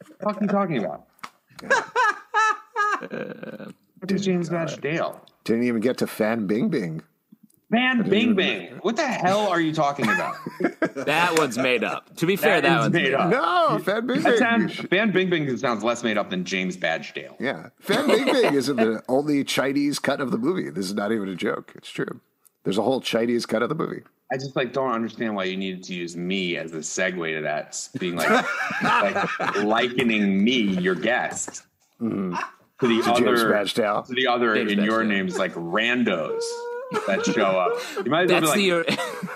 the 0.05 0.13
fuck 0.21 0.37
are 0.37 0.41
you 0.43 0.47
talking 0.47 0.85
about? 0.85 1.05
what 3.99 4.11
is 4.11 4.25
James 4.25 4.49
Badge 4.49 4.79
Dale? 4.81 5.21
Didn't 5.43 5.63
even 5.63 5.81
get 5.81 5.97
to 5.99 6.07
Fan 6.07 6.47
Bing 6.47 6.69
Bing. 6.69 7.01
Man, 7.71 8.01
Bing 8.09 8.33
Bang. 8.33 8.79
What 8.81 8.95
the 8.95 9.05
hell 9.05 9.47
are 9.47 9.61
you 9.61 9.73
talking 9.73 10.05
about? 10.05 10.35
That 11.05 11.37
one's 11.37 11.57
made 11.57 11.83
up. 11.83 12.13
To 12.17 12.25
be 12.25 12.35
fair, 12.35 12.59
that, 12.59 12.77
is 12.77 12.81
one's 12.81 12.93
made 12.93 13.13
up. 13.13 13.29
No, 13.29 13.79
Fan 13.79 14.05
Bing 14.05 14.21
Bing. 14.21 14.37
sounds, 14.37 14.75
Fan 14.75 15.11
Bing 15.11 15.29
Bing 15.29 15.55
sounds 15.55 15.81
less 15.81 16.03
made 16.03 16.17
up 16.17 16.29
than 16.29 16.43
James 16.43 16.75
Badge 16.75 17.13
Dale. 17.13 17.37
Yeah. 17.39 17.69
Fan 17.79 18.05
Bing 18.07 18.25
Bing 18.25 18.53
isn't 18.53 18.75
the 18.75 19.01
only 19.07 19.45
Chinese 19.45 19.97
cut 19.97 20.19
of 20.19 20.31
the 20.31 20.37
movie. 20.37 20.69
This 20.69 20.85
is 20.85 20.93
not 20.93 21.13
even 21.13 21.29
a 21.29 21.35
joke. 21.35 21.71
It's 21.75 21.89
true. 21.89 22.19
There's 22.63 22.77
a 22.77 22.81
whole 22.81 22.99
Chinese 22.99 23.45
cut 23.45 23.63
of 23.63 23.69
the 23.69 23.75
movie. 23.75 24.01
I 24.31 24.35
just 24.35 24.55
like 24.55 24.73
don't 24.73 24.91
understand 24.91 25.35
why 25.35 25.45
you 25.45 25.55
needed 25.57 25.83
to 25.85 25.93
use 25.93 26.17
me 26.17 26.57
as 26.57 26.73
a 26.73 26.79
segue 26.79 27.35
to 27.35 27.41
that, 27.41 27.87
being 27.97 28.15
like, 28.15 28.29
like 28.83 29.63
likening 29.63 30.43
me, 30.43 30.61
your 30.79 30.95
guest, 30.95 31.63
mm-hmm. 32.01 32.35
To 32.79 32.87
the 32.87 32.95
James 33.03 33.07
other 33.07 33.49
Badge 33.51 33.73
to 33.73 34.03
the 34.09 34.27
other 34.27 34.55
James 34.55 34.71
in 34.71 34.77
Badge 34.79 34.85
your 34.87 34.99
Dale. 35.03 35.09
names 35.09 35.37
like 35.37 35.53
randos 35.53 36.41
that 37.05 37.23
show 37.25 37.43
up. 37.45 37.79
You 38.03 38.09
might 38.09 38.23
as 38.23 38.31
well 38.31 38.41
That's 38.41 38.53
be 38.55 38.69
the 38.71 38.77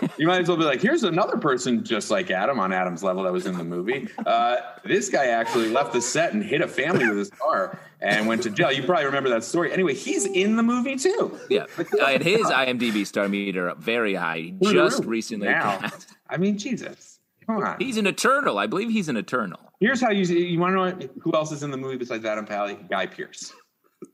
like, 0.01 0.11
you 0.17 0.25
might 0.27 0.41
as 0.41 0.47
well 0.47 0.57
be 0.57 0.63
like, 0.63 0.81
here's 0.81 1.03
another 1.03 1.37
person 1.37 1.83
just 1.83 2.09
like 2.09 2.31
Adam 2.31 2.59
on 2.59 2.73
Adam's 2.73 3.03
level 3.03 3.23
that 3.23 3.31
was 3.31 3.45
in 3.45 3.55
the 3.57 3.63
movie. 3.63 4.07
Uh, 4.25 4.55
this 4.83 5.09
guy 5.09 5.27
actually 5.27 5.69
left 5.69 5.93
the 5.93 6.01
set 6.01 6.33
and 6.33 6.43
hit 6.43 6.61
a 6.61 6.67
family 6.67 7.07
with 7.07 7.17
his 7.17 7.29
car 7.29 7.79
and 8.01 8.27
went 8.27 8.41
to 8.43 8.49
jail. 8.49 8.71
You 8.71 8.83
probably 8.83 9.05
remember 9.05 9.29
that 9.29 9.43
story. 9.43 9.71
Anyway, 9.71 9.93
he's 9.93 10.25
in 10.25 10.55
the 10.55 10.63
movie 10.63 10.95
too. 10.95 11.37
yeah. 11.49 11.65
Uh, 11.77 12.05
and 12.07 12.23
his 12.23 12.41
IMDb 12.47 13.05
star 13.05 13.29
meter 13.29 13.69
up 13.69 13.77
very 13.77 14.15
high. 14.15 14.53
He 14.59 14.73
Just 14.73 15.03
recently. 15.05 15.47
now. 15.47 15.77
passed. 15.77 16.15
I 16.29 16.37
mean, 16.37 16.57
Jesus, 16.57 17.12
come 17.45 17.57
on. 17.57 17.75
He's 17.79 17.97
an 17.97 18.07
eternal. 18.07 18.57
I 18.57 18.67
believe 18.67 18.89
he's 18.89 19.09
an 19.09 19.17
eternal. 19.17 19.59
Here's 19.79 20.01
how 20.01 20.11
you 20.11 20.23
you 20.23 20.59
want 20.59 20.99
to 20.99 21.05
know 21.05 21.09
who 21.21 21.33
else 21.33 21.51
is 21.51 21.63
in 21.63 21.71
the 21.71 21.77
movie 21.77 21.97
besides 21.97 22.23
Adam 22.25 22.45
Pally? 22.45 22.77
Guy 22.89 23.05
Pearce. 23.05 23.53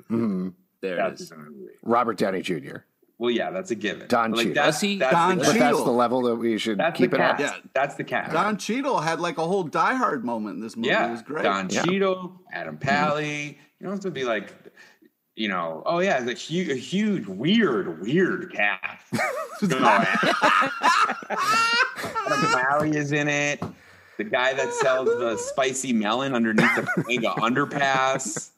Mm-hmm. 0.09 0.49
There 0.81 0.95
That's 0.95 1.21
is. 1.21 1.31
in 1.31 1.43
the 1.43 1.49
movie. 1.51 1.73
Robert 1.83 2.17
Downey 2.17 2.41
Jr. 2.41 2.77
Well, 3.17 3.31
yeah, 3.31 3.51
that's 3.51 3.69
a 3.71 3.75
given. 3.75 4.07
Don 4.07 4.31
Like, 4.31 4.47
Cheadle. 4.47 4.53
that's, 4.63 4.79
he- 4.79 4.97
that's 4.97 5.11
Don 5.13 5.37
the, 5.39 5.43
But 5.43 5.55
that's 5.59 5.77
the 5.83 5.91
level 5.91 6.21
that 6.23 6.35
we 6.37 6.57
should 6.57 6.77
that's 6.77 6.97
keep 6.97 7.13
it 7.13 7.19
at. 7.19 7.37
Yeah. 7.37 7.53
That's 7.73 7.95
the 7.95 8.05
cast. 8.05 8.31
Don 8.31 8.57
Cheadle 8.57 8.99
had 9.01 9.19
like 9.19 9.37
a 9.37 9.45
whole 9.45 9.63
Die 9.63 9.93
Hard 9.95 10.23
moment 10.23 10.55
in 10.55 10.61
this 10.61 10.77
movie. 10.77 10.87
Yeah. 10.87 11.09
It 11.09 11.11
was 11.11 11.21
great. 11.21 11.43
Don 11.43 11.69
Yeah. 11.69 11.83
Cheadle, 11.83 12.39
Adam 12.53 12.77
mm-hmm. 12.77 12.87
Pally. 12.87 13.59
You 13.79 13.83
don't 13.83 13.91
have 13.91 13.99
to 14.01 14.11
be 14.11 14.23
like. 14.23 14.53
You 15.39 15.47
know, 15.47 15.81
oh 15.85 15.99
yeah, 15.99 16.21
it's 16.21 16.49
a, 16.49 16.53
hu- 16.53 16.71
a 16.71 16.75
huge, 16.75 17.25
weird, 17.25 18.01
weird 18.01 18.51
cat. 18.53 18.99
Maui 22.51 22.91
is 22.95 23.11
in 23.11 23.27
it. 23.27 23.61
The 24.17 24.23
guy 24.25 24.53
that 24.53 24.73
sells 24.73 25.07
the 25.07 25.37
spicy 25.37 25.93
melon 25.93 26.35
underneath 26.35 26.75
the 26.75 26.81
Panga 27.07 27.29
underpass. 27.39 28.49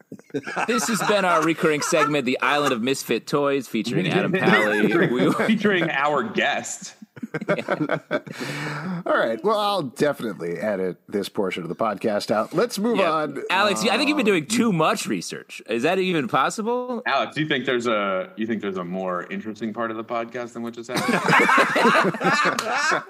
This 0.67 0.87
has 0.87 0.99
been 1.07 1.23
our 1.23 1.43
recurring 1.43 1.81
segment, 1.81 2.25
The 2.25 2.39
Island 2.41 2.73
of 2.73 2.81
Misfit 2.81 3.27
Toys, 3.27 3.67
featuring 3.67 4.07
Adam 4.07 4.31
Pally. 4.33 5.07
We- 5.07 5.31
featuring 5.33 5.89
our 5.91 6.23
guest. 6.23 6.95
All 9.05 9.17
right. 9.17 9.39
Well, 9.43 9.57
I'll 9.59 9.83
definitely 9.83 10.57
edit 10.57 10.97
this 11.07 11.29
portion 11.29 11.63
of 11.63 11.69
the 11.69 11.75
podcast 11.75 12.31
out. 12.31 12.53
Let's 12.53 12.77
move 12.79 12.97
Yeah. 12.97 13.11
on. 13.11 13.41
Alex, 13.49 13.83
I 13.83 13.97
think 13.97 14.07
you've 14.09 14.17
been 14.17 14.25
doing 14.25 14.43
um, 14.43 14.47
too 14.47 14.73
much 14.73 15.05
research. 15.07 15.61
Is 15.69 15.83
that 15.83 15.97
even 15.99 16.27
possible? 16.27 17.01
Alex, 17.05 17.35
do 17.35 17.41
you 17.41 17.47
think 17.47 17.65
there's 17.65 17.87
a 17.87 18.31
you 18.35 18.45
think 18.47 18.61
there's 18.61 18.77
a 18.77 18.83
more 18.83 19.23
interesting 19.31 19.73
part 19.73 19.91
of 19.91 19.97
the 19.97 20.03
podcast 20.03 20.53
than 20.53 20.63
what 20.63 20.73
just 20.73 20.89
happened? 20.91 21.21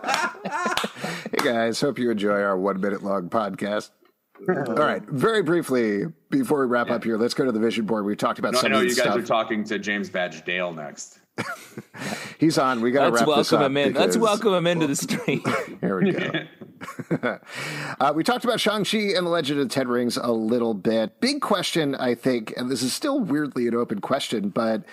Hey 1.32 1.38
guys, 1.46 1.80
hope 1.80 1.98
you 1.98 2.12
enjoy 2.12 2.42
our 2.42 2.58
one 2.58 2.80
minute 2.82 3.04
long 3.04 3.30
podcast. 3.30 3.90
All 4.50 4.56
right, 4.74 5.02
very 5.04 5.42
briefly 5.44 6.06
before 6.30 6.60
we 6.62 6.66
wrap 6.66 6.90
up 6.90 7.04
here, 7.04 7.18
let's 7.18 7.34
go 7.34 7.46
to 7.46 7.52
the 7.52 7.60
vision 7.60 7.86
board. 7.86 8.06
We 8.06 8.16
talked 8.16 8.40
about 8.40 8.54
No, 8.54 8.60
I 8.60 8.62
some 8.64 8.72
know 8.72 8.78
of 8.80 8.84
you 8.84 8.90
guys 8.90 8.98
stuff. 9.06 9.16
are 9.18 9.22
talking 9.22 9.64
to 9.66 9.80
James 9.80 10.10
Badge 10.10 10.44
Dale 10.44 10.74
next. 10.74 11.20
He's 12.40 12.58
on. 12.58 12.82
We 12.82 12.92
got 12.92 13.06
to 13.06 13.10
Let's 13.12 13.22
wrap 13.22 13.38
this 13.38 13.52
welcome 13.52 13.66
up. 13.66 13.72
him 13.72 13.78
in. 13.78 13.94
Let's 13.94 14.18
welcome 14.18 14.54
him 14.54 14.68
into 14.68 14.88
the 14.88 14.96
stream. 15.08 15.44
Here 15.80 16.02
we 16.02 16.12
go. 16.12 16.32
uh, 18.00 18.14
we 18.16 18.24
talked 18.24 18.44
about 18.44 18.60
Shang-Chi 18.60 18.98
and 19.16 19.26
the 19.26 19.30
Legend 19.30 19.60
of 19.60 19.70
the 19.70 19.74
Ten 19.74 19.88
Rings 19.88 20.18
a 20.18 20.32
little 20.32 20.74
bit. 20.74 21.20
Big 21.20 21.42
question, 21.42 21.96
I 21.96 22.16
think, 22.16 22.54
and 22.58 22.72
this 22.72 22.82
is 22.82 22.94
still 22.94 23.20
weirdly 23.20 23.68
an 23.68 23.76
open 23.76 24.02
question, 24.02 24.50
but 24.50 24.84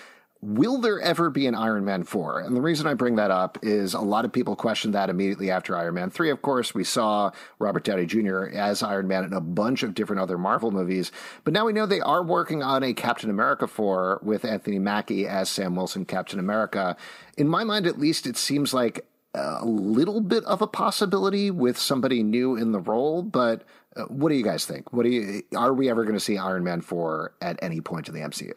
will 0.41 0.79
there 0.79 1.01
ever 1.01 1.29
be 1.29 1.47
an 1.47 1.55
Iron 1.55 1.83
Man 1.83 2.03
4? 2.03 2.41
And 2.41 2.55
the 2.55 2.61
reason 2.61 2.87
I 2.87 2.93
bring 2.93 3.15
that 3.17 3.31
up 3.31 3.57
is 3.61 3.93
a 3.93 3.99
lot 3.99 4.23
of 4.23 4.31
people 4.31 4.55
questioned 4.55 4.93
that 4.93 5.09
immediately 5.09 5.51
after 5.51 5.75
Iron 5.75 5.95
Man 5.95 6.09
3. 6.09 6.29
Of 6.29 6.41
course, 6.41 6.73
we 6.73 6.83
saw 6.83 7.31
Robert 7.59 7.83
Downey 7.83 8.05
Jr. 8.05 8.45
as 8.45 8.81
Iron 8.81 9.07
Man 9.07 9.25
in 9.25 9.33
a 9.33 9.41
bunch 9.41 9.83
of 9.83 9.93
different 9.93 10.21
other 10.21 10.37
Marvel 10.37 10.71
movies, 10.71 11.11
but 11.43 11.53
now 11.53 11.65
we 11.65 11.73
know 11.73 11.85
they 11.85 11.99
are 11.99 12.23
working 12.23 12.63
on 12.63 12.83
a 12.83 12.93
Captain 12.93 13.29
America 13.29 13.67
4 13.67 14.21
with 14.23 14.45
Anthony 14.45 14.79
Mackie 14.79 15.27
as 15.27 15.49
Sam 15.49 15.75
Wilson, 15.75 16.05
Captain 16.05 16.39
America. 16.39 16.95
In 17.37 17.47
my 17.47 17.63
mind, 17.63 17.85
at 17.85 17.99
least, 17.99 18.25
it 18.25 18.37
seems 18.37 18.73
like 18.73 19.05
a 19.33 19.65
little 19.65 20.21
bit 20.21 20.43
of 20.45 20.61
a 20.61 20.67
possibility 20.67 21.51
with 21.51 21.77
somebody 21.77 22.23
new 22.23 22.55
in 22.55 22.71
the 22.71 22.79
role, 22.79 23.21
but 23.21 23.63
uh, 23.95 24.03
what 24.03 24.29
do 24.29 24.35
you 24.35 24.43
guys 24.43 24.65
think? 24.65 24.91
What 24.93 25.03
do 25.03 25.09
you 25.09 25.43
are 25.55 25.73
we 25.73 25.89
ever 25.89 26.03
going 26.03 26.15
to 26.15 26.19
see 26.19 26.37
Iron 26.37 26.63
Man 26.63 26.81
4 26.81 27.33
at 27.41 27.59
any 27.61 27.81
point 27.81 28.07
in 28.07 28.13
the 28.13 28.21
MCU? 28.21 28.53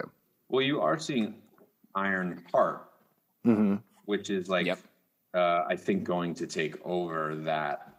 Well, 0.49 0.61
you 0.61 0.81
are 0.81 0.97
seeing 0.97 1.35
Iron 1.95 2.43
Heart, 2.53 2.83
which 4.05 4.29
is 4.29 4.49
like, 4.49 4.65
Yep. 4.67 4.79
uh, 5.33 5.63
I 5.67 5.75
think, 5.75 6.03
going 6.03 6.33
to 6.35 6.47
take 6.47 6.75
over 6.85 7.35
that 7.35 7.93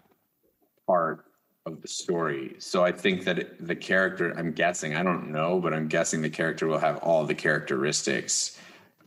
part 0.87 1.25
of 1.67 1.81
the 1.81 1.89
story. 1.89 2.57
So 2.59 2.85
I 2.85 2.93
think 2.93 3.25
that 3.25 3.67
the 3.67 3.75
character, 3.77 4.35
I'm 4.37 4.53
guessing, 4.53 4.95
I 4.97 5.03
don't 5.03 5.31
know, 5.33 5.59
but 5.61 5.73
I'm 5.73 5.89
guessing 5.89 6.21
the 6.21 6.29
character 6.31 6.67
will 6.67 6.79
have 6.79 6.99
all 6.99 7.25
the 7.25 7.35
characteristics 7.35 8.59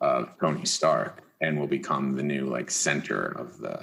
of 0.01 0.29
Tony 0.39 0.65
Stark 0.65 1.21
and 1.41 1.59
will 1.59 1.67
become 1.67 2.15
the 2.15 2.23
new 2.23 2.45
like 2.47 2.71
center 2.71 3.25
of 3.37 3.59
the 3.59 3.79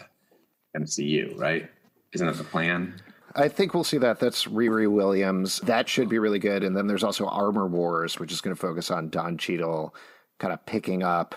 MCU, 0.76 1.38
right? 1.38 1.70
Isn't 2.12 2.26
that 2.26 2.36
the 2.36 2.44
plan? 2.44 2.94
I 3.36 3.48
think 3.48 3.74
we'll 3.74 3.84
see 3.84 3.98
that. 3.98 4.18
That's 4.20 4.44
Riri 4.46 4.88
Williams. 4.90 5.58
That 5.60 5.88
should 5.88 6.08
be 6.08 6.18
really 6.18 6.38
good. 6.38 6.62
And 6.62 6.76
then 6.76 6.86
there's 6.86 7.02
also 7.04 7.26
Armor 7.26 7.66
Wars, 7.66 8.18
which 8.18 8.32
is 8.32 8.40
going 8.40 8.54
to 8.54 8.60
focus 8.60 8.90
on 8.90 9.08
Don 9.08 9.36
Cheadle 9.36 9.94
kind 10.38 10.52
of 10.52 10.64
picking 10.66 11.02
up 11.02 11.34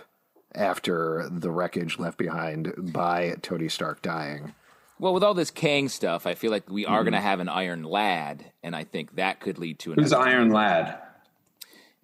after 0.56 1.28
the 1.32 1.52
wreckage 1.52 2.00
left 2.00 2.18
behind 2.18 2.74
by 2.94 3.36
Tony 3.42 3.70
Stark 3.70 4.02
dying. 4.02 4.54
Well, 5.00 5.14
with 5.14 5.24
all 5.24 5.36
this 5.36 5.52
Kang 5.52 5.90
stuff, 5.90 6.26
I 6.26 6.34
feel 6.34 6.50
like 6.50 6.70
we 6.70 6.86
are 6.86 7.04
going 7.04 7.14
to 7.14 7.20
have 7.22 7.40
an 7.40 7.50
Iron 7.50 7.84
Lad, 7.84 8.52
and 8.64 8.76
I 8.76 8.84
think 8.84 9.16
that 9.16 9.40
could 9.40 9.60
lead 9.60 9.78
to 9.80 9.94
an. 9.94 10.00
Who's. 10.00 10.12
Iron 10.12 10.50
Lad? 10.52 10.98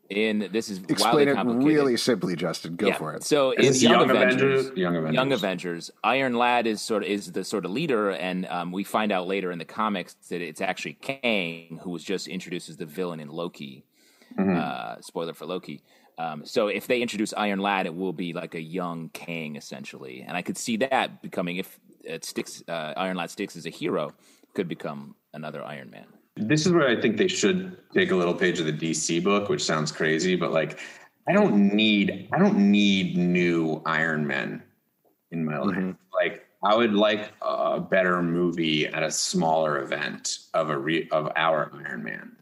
In 0.10 0.50
this 0.52 0.70
is 0.70 0.78
Explain 0.90 1.00
wildly 1.16 1.24
it 1.32 1.36
complicated. 1.36 1.66
really 1.68 1.98
simply, 1.98 2.36
Justin. 2.36 2.76
Go 2.76 2.88
Yeah. 2.88 2.98
for 2.98 3.16
it. 3.16 3.24
So 3.24 3.52
in 3.52 3.62
Is 3.62 3.68
this 3.76 3.84
Young, 3.84 3.94
Young 4.02 4.10
Avengers, 4.12 4.42
Avengers? 4.68 4.78
Young 4.78 4.96
Avengers. 4.98 5.16
Young 5.16 5.32
Avengers, 5.34 5.92
Iron 6.04 6.34
Lad 6.36 6.68
is 6.68 6.82
sort 6.82 7.02
of 7.04 7.10
is 7.10 7.32
the 7.32 7.44
sort 7.44 7.66
of 7.66 7.72
leader, 7.72 8.12
and 8.12 8.46
um, 8.48 8.72
we 8.72 8.84
find 8.84 9.12
out 9.12 9.26
later 9.28 9.50
in 9.52 9.58
the 9.58 9.66
comics 9.66 10.14
that 10.30 10.42
it's 10.42 10.62
actually 10.62 10.94
Kang 10.96 11.80
who 11.82 11.90
was 11.90 12.04
just 12.04 12.28
introduced 12.28 12.70
as 12.70 12.78
the 12.78 12.86
villain 12.86 13.20
in 13.20 13.30
Loki. 13.30 13.86
Mm-hmm. 14.38 14.56
Uh, 14.56 15.02
spoiler 15.02 15.34
for 15.34 15.46
Loki. 15.48 15.82
Um, 16.18 16.46
so 16.46 16.68
if 16.68 16.88
they 16.88 17.02
introduce 17.02 17.34
Iron 17.34 17.60
Lad, 17.60 17.86
it 17.86 17.96
will 17.96 18.14
be 18.14 18.34
like 18.34 18.56
a 18.56 18.62
young 18.62 19.10
Kang 19.10 19.56
essentially, 19.56 20.24
and 20.28 20.38
I 20.38 20.42
could 20.42 20.58
see 20.58 20.78
that 20.78 21.22
becoming 21.22 21.58
if 21.58 21.80
it 22.04 22.24
sticks. 22.24 22.64
Uh, 22.68 22.94
Iron 22.98 23.18
Lad 23.18 23.30
sticks 23.30 23.56
as 23.56 23.66
a 23.66 23.70
hero, 23.70 24.14
could 24.54 24.68
become 24.68 25.16
another 25.34 25.64
Iron 25.64 25.90
Man. 25.90 26.06
this 26.36 26.66
is 26.66 26.72
where 26.72 26.88
I 26.88 27.00
think 27.00 27.18
they 27.18 27.28
should 27.28 27.78
take 27.94 28.12
a 28.12 28.16
little 28.16 28.34
page 28.34 28.60
of 28.60 28.66
the 28.66 28.74
DC 28.74 29.24
book, 29.24 29.50
which 29.50 29.64
sounds 29.64 29.92
crazy, 29.92 30.36
but 30.36 30.52
like 30.52 30.80
I 31.28 31.34
don't 31.34 31.74
need 31.74 32.30
I 32.34 32.38
don't 32.38 32.58
need 32.72 33.18
new 33.18 33.82
Iron 33.86 34.26
Men 34.28 34.62
in 35.32 35.46
my 35.46 35.58
life. 35.58 35.96
Like 36.14 36.46
I 36.64 36.76
would 36.76 36.94
like 36.94 37.32
a 37.42 37.80
better 37.80 38.22
movie 38.22 38.88
at 38.88 39.04
a 39.04 39.12
smaller 39.12 39.82
event 39.82 40.40
of 40.54 40.70
a 40.70 40.78
re, 40.78 41.10
of 41.12 41.32
our 41.36 41.72
Iron 41.86 42.04
Man. 42.04 42.36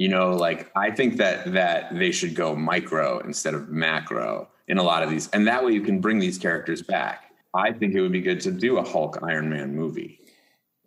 You 0.00 0.08
know, 0.08 0.34
like 0.34 0.70
I 0.74 0.90
think 0.90 1.18
that 1.18 1.52
that 1.52 1.94
they 1.94 2.10
should 2.10 2.34
go 2.34 2.56
micro 2.56 3.18
instead 3.18 3.52
of 3.52 3.68
macro 3.68 4.48
in 4.66 4.78
a 4.78 4.82
lot 4.82 5.02
of 5.02 5.10
these, 5.10 5.28
and 5.28 5.46
that 5.46 5.62
way 5.62 5.72
you 5.72 5.82
can 5.82 6.00
bring 6.00 6.18
these 6.18 6.38
characters 6.38 6.80
back. 6.80 7.30
I 7.52 7.72
think 7.72 7.94
it 7.94 8.00
would 8.00 8.10
be 8.10 8.22
good 8.22 8.40
to 8.40 8.50
do 8.50 8.78
a 8.78 8.82
Hulk 8.82 9.18
Iron 9.22 9.50
Man 9.50 9.76
movie. 9.76 10.18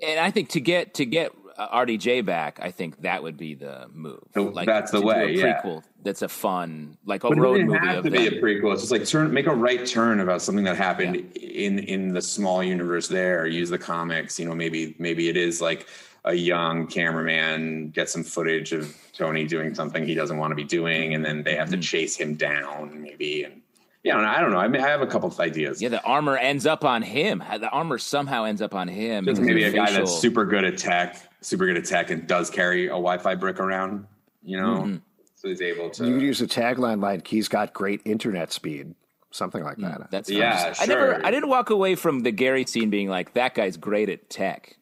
And 0.01 0.19
I 0.19 0.31
think 0.31 0.49
to 0.49 0.59
get 0.59 0.95
to 0.95 1.05
get 1.05 1.31
uh, 1.55 1.85
RDJ 1.85 2.25
back, 2.25 2.57
I 2.59 2.71
think 2.71 3.03
that 3.03 3.21
would 3.21 3.37
be 3.37 3.53
the 3.53 3.85
move. 3.91 4.23
So 4.33 4.51
that's 4.65 4.89
the 4.89 4.97
to 4.97 5.03
do 5.03 5.07
way, 5.07 5.25
A 5.25 5.37
yeah. 5.37 5.61
prequel 5.61 5.83
that's 6.01 6.23
a 6.23 6.27
fun, 6.27 6.97
like 7.05 7.23
a 7.23 7.29
But 7.29 7.37
it 7.37 7.41
road 7.41 7.53
didn't 7.57 7.67
movie 7.67 7.85
have 7.85 7.97
of 7.97 8.03
to 8.05 8.09
be 8.09 8.25
a 8.25 8.41
prequel. 8.41 8.73
It's 8.73 8.81
just 8.81 8.91
like 8.91 9.05
turn, 9.05 9.31
make 9.31 9.45
a 9.45 9.53
right 9.53 9.85
turn 9.85 10.21
about 10.21 10.41
something 10.41 10.63
that 10.65 10.75
happened 10.75 11.17
in 11.37 11.77
in 11.77 12.13
the 12.13 12.21
small 12.21 12.63
universe. 12.63 13.07
There, 13.07 13.45
use 13.45 13.69
the 13.69 13.77
comics. 13.77 14.39
You 14.39 14.47
know, 14.47 14.55
maybe 14.55 14.95
maybe 14.97 15.29
it 15.29 15.37
is 15.37 15.61
like 15.61 15.87
a 16.25 16.33
young 16.33 16.87
cameraman 16.87 17.89
gets 17.89 18.13
some 18.13 18.23
footage 18.23 18.71
of 18.71 18.95
Tony 19.13 19.45
doing 19.45 19.75
something 19.75 20.05
he 20.05 20.15
doesn't 20.15 20.37
want 20.37 20.51
to 20.51 20.55
be 20.55 20.63
doing, 20.63 21.13
and 21.13 21.23
then 21.25 21.43
they 21.43 21.55
have 21.55 21.67
Mm-hmm. 21.69 21.81
to 21.81 21.87
chase 21.87 22.15
him 22.15 22.35
down, 22.35 23.01
maybe. 23.01 23.43
And 23.43 23.61
yeah, 24.03 24.17
I 24.17 24.39
don't 24.41 24.51
know. 24.51 24.57
I 24.57 24.67
mean, 24.67 24.81
I 24.81 24.89
have 24.89 25.01
a 25.01 25.07
couple 25.07 25.29
of 25.29 25.39
ideas. 25.39 25.81
Yeah, 25.81 25.89
the 25.89 26.01
armor 26.03 26.37
ends 26.37 26.65
up 26.65 26.83
on 26.85 27.01
him. 27.01 27.43
The 27.59 27.69
armor 27.69 27.97
somehow 27.97 28.43
ends 28.45 28.61
up 28.61 28.73
on 28.75 28.87
him. 28.87 29.25
Just 29.25 29.41
because 29.41 29.47
maybe 29.47 29.63
a 29.63 29.67
of 29.69 29.73
guy 29.75 29.91
that's 29.91 30.11
super 30.19 30.45
good 30.45 30.63
at 30.65 30.77
tech, 30.77 31.17
super 31.41 31.65
good 31.65 31.77
at 31.77 31.85
tech, 31.85 32.09
and 32.09 32.25
does 32.27 32.49
carry 32.49 32.85
a 32.87 32.89
Wi-Fi 32.89 33.35
brick 33.35 33.59
around. 33.59 34.05
You 34.43 34.57
know, 34.61 34.81
Mm-hmm. 34.83 34.95
so 35.35 35.47
he's 35.47 35.61
able 35.61 35.89
to. 35.91 36.05
You 36.05 36.13
could 36.15 36.21
use 36.21 36.41
a 36.41 36.47
tagline 36.47 37.01
like 37.01 37.27
"He's 37.27 37.47
got 37.47 37.73
great 37.73 38.01
internet 38.03 38.51
speed," 38.51 38.93
something 39.31 39.63
like 39.63 39.77
that. 39.77 40.09
That's 40.11 40.29
Yeah, 40.29 40.73
I 40.79 40.85
never. 40.85 41.25
I 41.25 41.31
didn't 41.31 41.47
walk 41.49 41.69
away 41.69 41.95
from 41.95 42.23
the 42.23 42.31
Gary 42.31 42.65
scene 42.65 42.89
being 42.89 43.07
like, 43.09 43.33
"That 43.35 43.55
guy's 43.55 43.77
great 43.77 44.09
at 44.09 44.29
tech." 44.29 44.75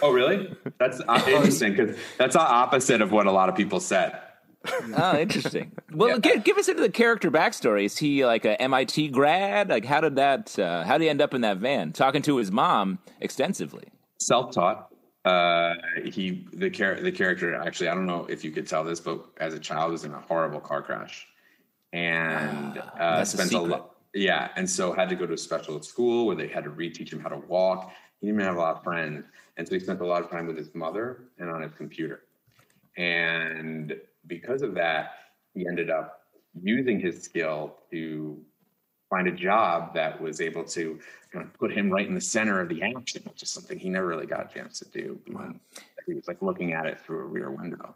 Oh, 0.00 0.12
really? 0.12 0.56
That's 0.78 1.00
uh, 1.06 1.22
interesting 1.28 1.72
because 1.74 1.96
that's 2.18 2.34
the 2.34 2.40
opposite 2.40 3.02
of 3.02 3.12
what 3.12 3.26
a 3.26 3.32
lot 3.32 3.48
of 3.48 3.54
people 3.54 3.80
said. 3.80 4.18
Oh, 4.96 5.18
interesting. 5.18 5.72
Well, 5.94 6.18
give, 6.20 6.42
give 6.42 6.56
us 6.56 6.68
into 6.68 6.80
the 6.80 6.88
character 6.88 7.30
backstory. 7.30 7.84
Is 7.84 7.98
he 7.98 8.24
like 8.24 8.46
a 8.46 8.60
MIT 8.62 9.08
grad? 9.08 9.68
Like, 9.68 9.84
how 9.84 10.00
did 10.00 10.16
that? 10.16 10.58
Uh, 10.58 10.84
how 10.84 10.96
did 10.96 11.04
he 11.04 11.10
end 11.10 11.20
up 11.20 11.34
in 11.34 11.42
that 11.42 11.58
van 11.58 11.92
talking 11.92 12.22
to 12.22 12.38
his 12.38 12.50
mom 12.50 12.98
extensively? 13.20 13.84
self-taught 14.22 14.88
uh 15.24 15.74
he 16.04 16.46
the 16.52 16.68
char- 16.68 17.00
the 17.00 17.12
character 17.12 17.54
actually 17.54 17.88
i 17.88 17.94
don't 17.94 18.06
know 18.06 18.26
if 18.28 18.44
you 18.44 18.50
could 18.50 18.66
tell 18.66 18.82
this 18.82 18.98
but 18.98 19.24
as 19.38 19.54
a 19.54 19.58
child 19.58 19.92
was 19.92 20.04
in 20.04 20.12
a 20.12 20.20
horrible 20.20 20.60
car 20.60 20.82
crash 20.82 21.26
and 21.92 22.78
uh 22.78 23.16
that's 23.16 23.34
a 23.34 23.36
spent 23.36 23.50
a 23.50 23.52
secret. 23.52 23.70
lot 23.70 23.96
yeah 24.14 24.48
and 24.56 24.68
so 24.68 24.92
had 24.92 25.08
to 25.08 25.14
go 25.14 25.24
to 25.26 25.34
a 25.34 25.38
special 25.38 25.80
school 25.82 26.26
where 26.26 26.34
they 26.34 26.48
had 26.48 26.64
to 26.64 26.70
reteach 26.70 27.12
him 27.12 27.20
how 27.20 27.28
to 27.28 27.38
walk 27.48 27.92
he 28.20 28.26
didn't 28.26 28.40
even 28.40 28.46
have 28.46 28.56
a 28.56 28.60
lot 28.60 28.76
of 28.76 28.82
friends 28.82 29.24
and 29.56 29.66
so 29.66 29.74
he 29.74 29.80
spent 29.80 30.00
a 30.00 30.06
lot 30.06 30.22
of 30.22 30.30
time 30.30 30.46
with 30.46 30.56
his 30.56 30.74
mother 30.74 31.24
and 31.38 31.50
on 31.50 31.62
his 31.62 31.72
computer 31.74 32.22
and 32.96 33.94
because 34.26 34.62
of 34.62 34.74
that 34.74 35.12
he 35.54 35.66
ended 35.66 35.90
up 35.90 36.22
using 36.62 37.00
his 37.00 37.22
skill 37.22 37.76
to 37.90 38.38
find 39.12 39.28
a 39.28 39.32
job 39.32 39.92
that 39.94 40.20
was 40.20 40.40
able 40.40 40.64
to 40.64 40.98
kind 41.30 41.44
of 41.44 41.52
put 41.54 41.70
him 41.70 41.90
right 41.90 42.06
in 42.06 42.14
the 42.14 42.20
center 42.20 42.60
of 42.60 42.68
the 42.70 42.82
action, 42.82 43.22
which 43.26 43.42
is 43.42 43.50
something 43.50 43.78
he 43.78 43.90
never 43.90 44.06
really 44.06 44.26
got 44.26 44.50
a 44.50 44.54
chance 44.54 44.78
to 44.78 44.88
do. 44.88 45.20
Um, 45.36 45.60
He 46.06 46.14
was 46.14 46.26
like 46.26 46.40
looking 46.40 46.72
at 46.72 46.86
it 46.86 46.98
through 47.00 47.20
a 47.20 47.24
rear 47.24 47.50
window. 47.50 47.94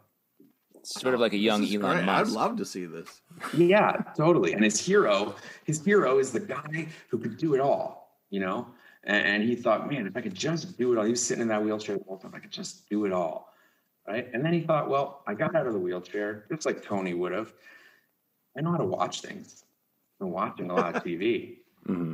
Sort 0.83 1.15
of 1.15 1.19
like 1.19 1.33
a 1.33 1.37
young 1.37 1.63
Elon 1.63 1.79
great. 2.05 2.07
I'd 2.07 2.27
love 2.27 2.55
to 2.57 2.65
see 2.65 2.85
this. 2.85 3.21
Yeah, 3.57 4.03
totally. 4.15 4.53
And 4.53 4.63
his 4.63 4.79
hero, 4.79 5.35
his 5.65 5.83
hero 5.83 6.19
is 6.19 6.31
the 6.31 6.39
guy 6.39 6.87
who 7.09 7.17
could 7.17 7.37
do 7.37 7.55
it 7.55 7.59
all, 7.59 8.15
you 8.29 8.39
know? 8.39 8.67
And, 9.07 9.25
and 9.25 9.43
he 9.43 9.55
thought, 9.55 9.89
man, 9.89 10.05
if 10.05 10.15
I 10.15 10.21
could 10.21 10.35
just 10.35 10.77
do 10.77 10.93
it 10.93 10.99
all, 10.99 11.05
he 11.05 11.11
was 11.11 11.25
sitting 11.25 11.41
in 11.41 11.47
that 11.47 11.63
wheelchair 11.63 11.97
the 11.97 12.03
whole 12.03 12.17
time, 12.17 12.33
I 12.35 12.39
could 12.39 12.51
just 12.51 12.87
do 12.89 13.05
it 13.05 13.11
all. 13.11 13.53
Right. 14.07 14.29
And 14.33 14.45
then 14.45 14.53
he 14.53 14.61
thought, 14.61 14.89
well, 14.89 15.23
I 15.27 15.33
got 15.33 15.55
out 15.55 15.67
of 15.67 15.73
the 15.73 15.79
wheelchair, 15.79 16.45
just 16.49 16.65
like 16.65 16.83
Tony 16.83 17.13
would 17.13 17.31
have. 17.31 17.53
I 18.57 18.61
know 18.61 18.71
how 18.71 18.77
to 18.77 18.85
watch 18.85 19.21
things. 19.21 19.63
I've 20.15 20.25
been 20.25 20.31
watching 20.31 20.69
a 20.69 20.75
lot 20.75 20.95
of 20.95 21.03
TV. 21.05 21.57
Mm-hmm. 21.87 22.13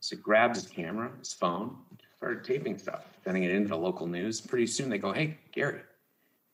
So 0.00 0.16
he 0.16 0.22
grabbed 0.22 0.54
his 0.54 0.66
camera, 0.66 1.10
his 1.18 1.32
phone, 1.32 1.76
started 2.16 2.44
taping 2.44 2.78
stuff, 2.78 3.04
sending 3.24 3.42
it 3.42 3.50
into 3.50 3.68
the 3.68 3.76
local 3.76 4.06
news. 4.06 4.40
Pretty 4.40 4.66
soon 4.66 4.88
they 4.88 4.98
go, 4.98 5.12
Hey, 5.12 5.36
Gary, 5.52 5.80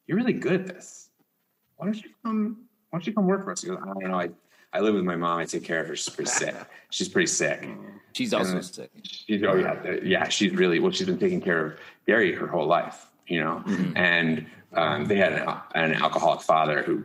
you're 0.07 0.17
really 0.17 0.33
good 0.33 0.55
at 0.55 0.67
this. 0.67 1.11
Why 1.77 1.87
don't 1.87 2.03
you 2.03 2.11
come 2.25 2.57
why 2.91 2.99
don't 2.99 3.07
you 3.07 3.13
come 3.13 3.27
work 3.27 3.45
for 3.45 3.53
us? 3.53 3.63
He 3.63 3.69
goes, 3.69 3.79
I 3.81 3.87
don't 3.87 4.03
know. 4.03 4.19
I, 4.19 4.31
I 4.73 4.81
live 4.81 4.95
with 4.95 5.05
my 5.05 5.17
mom. 5.17 5.39
I 5.39 5.45
take 5.47 5.65
care 5.65 5.81
of 5.81 5.89
her. 5.89 5.97
She's 5.97 6.15
pretty 6.15 6.31
sick. 6.31 6.55
She's 6.91 7.09
pretty 7.09 7.27
sick. 7.27 7.69
She's 8.13 8.33
also 8.35 8.57
And- 8.57 8.65
sick. 8.65 8.91
She's 9.03 9.43
oh 9.45 9.55
yeah, 9.55 9.97
yeah. 10.03 10.29
She's 10.29 10.53
really 10.53 10.79
well. 10.81 10.91
She's 10.93 11.07
been 11.07 11.19
taking 11.19 11.41
care 11.41 11.65
of 11.67 11.79
Gary 12.07 12.33
her 12.35 12.47
whole 12.47 12.67
life, 12.67 13.07
you 13.27 13.41
know. 13.41 13.63
And 13.97 14.47
um, 14.75 15.05
they 15.07 15.17
had 15.17 15.33
an, 15.35 15.49
an 15.75 15.95
alcoholic 15.95 16.43
father 16.43 16.83
who 16.83 17.05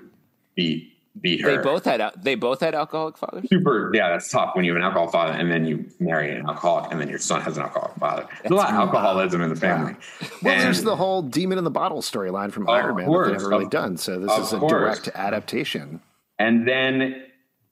beat 0.56 0.92
beat 1.22 1.42
her. 1.42 1.56
They 1.56 1.62
both 1.64 1.86
had 1.86 2.02
they 2.22 2.36
both 2.36 2.60
had 2.62 2.74
alcoholic 2.76 3.18
fathers. 3.18 3.48
super. 3.50 3.92
Yeah, 3.94 4.10
that's 4.10 4.30
tough 4.30 4.56
when 4.56 4.66
you 4.66 4.72
have 4.72 4.78
an 4.78 4.84
alcoholic 4.84 5.12
father 5.12 5.34
and 5.34 5.52
then 5.52 5.66
you 5.66 5.86
marry 6.00 6.36
an 6.36 6.46
alcoholic 6.48 6.92
and 6.92 7.00
then 7.00 7.08
your 7.10 7.20
son 7.20 7.42
has 7.42 7.58
an 7.58 7.64
alcoholic 7.64 7.96
father. 7.98 8.28
There's 8.42 8.52
a 8.52 8.56
lot 8.56 8.70
of 8.70 8.76
alcoholism 8.76 9.42
in 9.42 9.50
the 9.50 9.56
family. 9.56 9.96
Well, 10.44 10.54
And- 10.54 10.64
there's 10.64 10.82
the 10.84 10.96
whole 10.96 11.22
demon 11.22 11.58
in 11.60 11.64
the 11.64 11.72
bottle 11.72 12.02
storyline 12.02 12.52
from 12.52 12.64
Of 12.64 12.70
Iron 12.70 12.96
Man 12.96 13.06
that 13.06 13.06
course, 13.06 13.28
they 13.28 13.34
never 13.34 13.50
really 13.50 13.66
of- 13.66 13.72
done. 13.72 13.98
So 13.98 14.20
this 14.20 14.36
is 14.38 14.54
a 14.54 14.58
course. 14.60 14.72
direct 14.72 15.08
adaptation. 15.16 16.02
And 16.40 16.68
then 16.68 17.24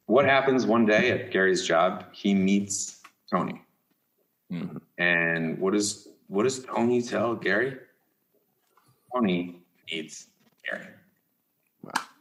what 0.05 0.25
happens 0.25 0.65
one 0.65 0.85
day 0.85 1.11
at 1.11 1.31
Gary's 1.31 1.65
job? 1.65 2.05
He 2.11 2.33
meets 2.33 3.01
Tony. 3.29 3.61
Mm-hmm. 4.51 4.77
And 4.97 5.57
what 5.59 5.73
does 5.73 6.09
what 6.27 6.43
does 6.43 6.63
Tony 6.63 7.01
tell 7.01 7.35
Gary? 7.35 7.77
Tony 9.13 9.61
needs 9.91 10.27
Gary. 10.69 10.87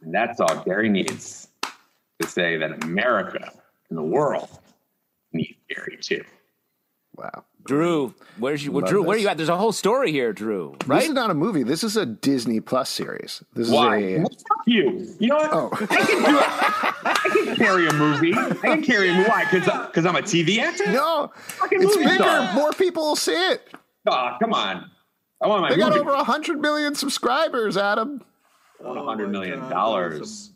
And 0.01 0.13
that's 0.13 0.39
all 0.39 0.63
Gary 0.63 0.89
needs 0.89 1.47
to 2.19 2.27
say 2.27 2.57
that 2.57 2.83
America 2.83 3.51
and 3.89 3.97
the 3.97 4.03
world 4.03 4.59
need 5.31 5.57
Gary 5.69 5.97
too. 6.01 6.23
Wow. 7.15 7.45
Drew, 7.65 8.13
where's 8.39 8.65
you? 8.65 8.71
Well, 8.73 8.81
Love 8.81 8.89
Drew, 8.89 9.03
where 9.03 9.15
are 9.15 9.19
you 9.19 9.27
at? 9.29 9.37
There's 9.37 9.47
a 9.47 9.55
whole 9.55 9.71
story 9.71 10.11
here, 10.11 10.33
Drew. 10.33 10.75
Right? 10.85 10.99
This 10.99 11.07
is 11.09 11.13
not 11.13 11.29
a 11.29 11.33
movie. 11.33 11.63
This 11.63 11.81
is 11.83 11.95
a 11.95 12.05
Disney 12.05 12.59
Plus 12.59 12.89
series. 12.89 13.41
This 13.53 13.69
Why? 13.69 13.97
is 13.99 14.03
a 14.03 14.15
uh, 14.15 14.19
Well, 14.19 14.29
fuck 14.29 14.57
you. 14.67 15.15
You 15.19 15.27
know 15.29 15.35
what? 15.37 15.49
Oh. 15.53 15.69
I 15.73 15.85
can 15.85 16.23
do 16.23 16.37
it. 16.37 16.43
I 17.05 17.29
can 17.45 17.55
carry 17.55 17.87
a 17.87 17.93
movie. 17.93 18.33
I 18.35 18.49
can 18.61 18.83
carry 18.83 19.09
a 19.09 19.13
movie. 19.13 19.29
Why? 19.29 19.45
Because 19.49 20.05
I'm 20.05 20.15
a 20.17 20.21
TV 20.21 20.57
actor? 20.59 20.91
no. 20.91 21.31
Fucking 21.35 21.81
It's 21.81 21.95
movie 21.95 22.05
bigger. 22.09 22.23
star. 22.23 22.53
More 22.53 22.73
people 22.73 23.03
will 23.03 23.15
see 23.15 23.31
it. 23.51 23.61
Aw, 24.09 24.37
come 24.39 24.53
on. 24.53 24.89
I 25.41 25.47
want 25.47 25.61
my 25.61 25.69
They 25.69 25.77
got 25.77 25.89
movie. 25.93 26.01
over 26.01 26.15
hundred 26.23 26.59
million 26.59 26.95
subscribers. 26.95 27.77
Adam, 27.77 28.21
I 28.83 28.87
want 28.87 28.99
a 28.99 29.03
hundred 29.03 29.25
Oh 29.25 29.27
my 29.27 29.31
million 29.39 29.59
God, 29.61 29.69
dollars. 29.69 30.51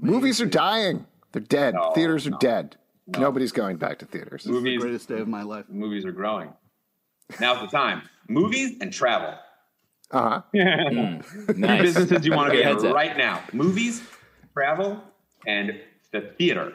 movies 0.00 0.40
are 0.40 0.46
dying. 0.46 1.04
They're 1.32 1.42
dead. 1.42 1.74
No, 1.74 1.90
Theaters 1.92 2.26
are 2.26 2.30
no. 2.30 2.38
dead. 2.38 2.76
Nobody's 3.16 3.52
going 3.52 3.76
back 3.76 3.98
to 4.00 4.06
theaters. 4.06 4.46
Movies, 4.46 4.80
Greatest 4.82 5.08
day 5.08 5.18
of 5.20 5.28
my 5.28 5.42
life. 5.42 5.64
movies 5.68 6.04
are 6.04 6.12
growing. 6.12 6.52
Now's 7.40 7.60
the 7.60 7.66
time. 7.76 8.02
Movies 8.28 8.76
and 8.80 8.92
travel. 8.92 9.34
Uh 10.10 10.40
huh. 10.40 10.42
Two 10.54 11.54
Nice. 11.56 11.82
businesses 11.82 12.24
you 12.26 12.32
want 12.32 12.50
to 12.50 12.54
Your 12.56 12.64
get 12.64 12.72
head's 12.72 12.82
in 12.84 12.90
up. 12.90 12.94
right 12.94 13.16
now. 13.16 13.42
Movies, 13.52 14.02
travel, 14.54 15.02
and 15.46 15.78
the 16.12 16.32
theater. 16.38 16.72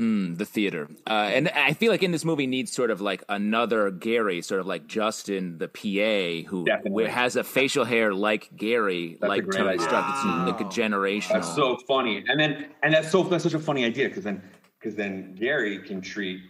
Mm, 0.00 0.38
the 0.38 0.44
theater. 0.44 0.88
Uh, 1.08 1.12
and 1.32 1.48
I 1.50 1.74
feel 1.74 1.92
like 1.92 2.02
in 2.02 2.10
this 2.10 2.24
movie 2.24 2.46
needs 2.48 2.72
sort 2.72 2.90
of 2.90 3.00
like 3.00 3.22
another 3.28 3.90
Gary, 3.92 4.42
sort 4.42 4.60
of 4.60 4.66
like 4.66 4.86
Justin, 4.88 5.58
the 5.58 5.68
PA, 5.68 6.48
who 6.50 6.64
Definitely. 6.64 7.06
has 7.06 7.36
a 7.36 7.44
facial 7.44 7.84
hair 7.84 8.12
like 8.12 8.50
Gary, 8.56 9.18
That's 9.20 9.28
like 9.28 9.44
great 9.44 9.58
Tony 9.58 9.70
idea. 9.74 9.86
Stark. 9.86 10.04
It's 10.08 10.24
like 10.24 10.60
a 10.60 10.64
generational. 10.64 11.32
That's 11.34 11.54
so 11.54 11.76
funny. 11.86 12.24
And 12.28 12.40
then 12.40 12.70
and 12.82 12.92
that's 12.94 13.10
so 13.12 13.22
that's 13.22 13.44
such 13.44 13.54
a 13.54 13.58
funny 13.60 13.84
idea 13.84 14.08
because 14.08 14.24
then 14.24 14.42
because 14.82 14.96
then 14.96 15.34
Gary 15.34 15.78
can 15.78 16.00
treat 16.00 16.40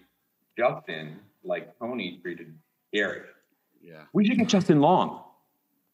Justin 0.57 1.19
like 1.45 1.79
Tony 1.79 2.19
treated 2.23 2.55
Gary. 2.93 3.23
Yeah. 3.83 4.03
We 4.13 4.25
should 4.27 4.39
get 4.39 4.49
Justin 4.49 4.81
Long. 4.81 5.23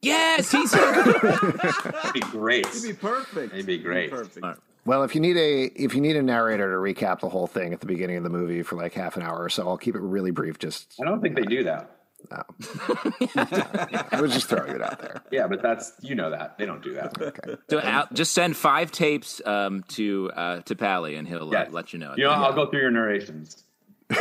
yes, 0.03 0.51
he's 0.53 0.71
so 0.71 1.03
good. 1.05 1.55
That'd 1.55 2.13
be 2.13 2.21
great. 2.21 2.67
It'd 2.67 2.83
be 2.83 2.93
perfect. 2.93 3.55
It'd 3.55 3.67
be 3.67 3.79
great. 3.79 4.11
Perfect. 4.11 4.45
All 4.45 4.51
right. 4.51 4.59
Well, 4.85 5.03
if 5.03 5.15
you 5.15 5.21
need 5.21 5.37
a 5.37 5.65
if 5.65 5.95
you 5.95 6.01
need 6.01 6.17
a 6.17 6.23
narrator 6.23 6.71
to 6.71 6.77
recap 6.77 7.21
the 7.21 7.29
whole 7.29 7.47
thing 7.47 7.75
at 7.75 7.81
the 7.81 7.87
beginning 7.87 8.17
of 8.17 8.23
the 8.23 8.31
movie 8.31 8.63
for 8.63 8.77
like 8.77 8.95
half 8.95 9.17
an 9.17 9.23
hour 9.23 9.43
or 9.43 9.49
so, 9.51 9.69
I'll 9.69 9.77
keep 9.77 9.95
it 9.95 10.01
really 10.01 10.31
brief. 10.31 10.59
Just 10.59 10.95
I 11.01 11.05
don't 11.05 11.21
think 11.21 11.37
they 11.37 11.43
do 11.43 11.65
that. 11.65 11.98
I 14.13 14.21
was 14.21 14.33
just 14.33 14.49
throwing 14.49 14.73
it 14.73 14.83
out 14.83 15.01
there. 15.01 15.23
Yeah, 15.31 15.47
but 15.47 15.63
that's 15.63 15.93
you 16.01 16.15
know 16.15 16.31
that 16.31 16.59
they 16.59 16.67
don't 16.67 16.83
do 16.83 16.95
that. 16.95 17.59
So 17.71 17.81
Al, 17.81 18.09
just 18.13 18.33
send 18.33 18.57
five 18.57 18.91
tapes 18.93 19.41
um, 19.47 19.85
to 19.89 20.31
uh, 20.35 20.61
to 20.63 20.75
Pally, 20.77 21.17
and 21.17 21.27
he'll 21.27 21.55
uh, 21.55 21.67
let 21.71 21.93
you 21.93 21.99
know. 21.99 22.15
You 22.17 22.25
know, 22.25 22.31
I'll 22.31 22.53
go 22.55 22.71
through 22.71 22.81
your 22.81 22.91
narrations. 22.91 23.65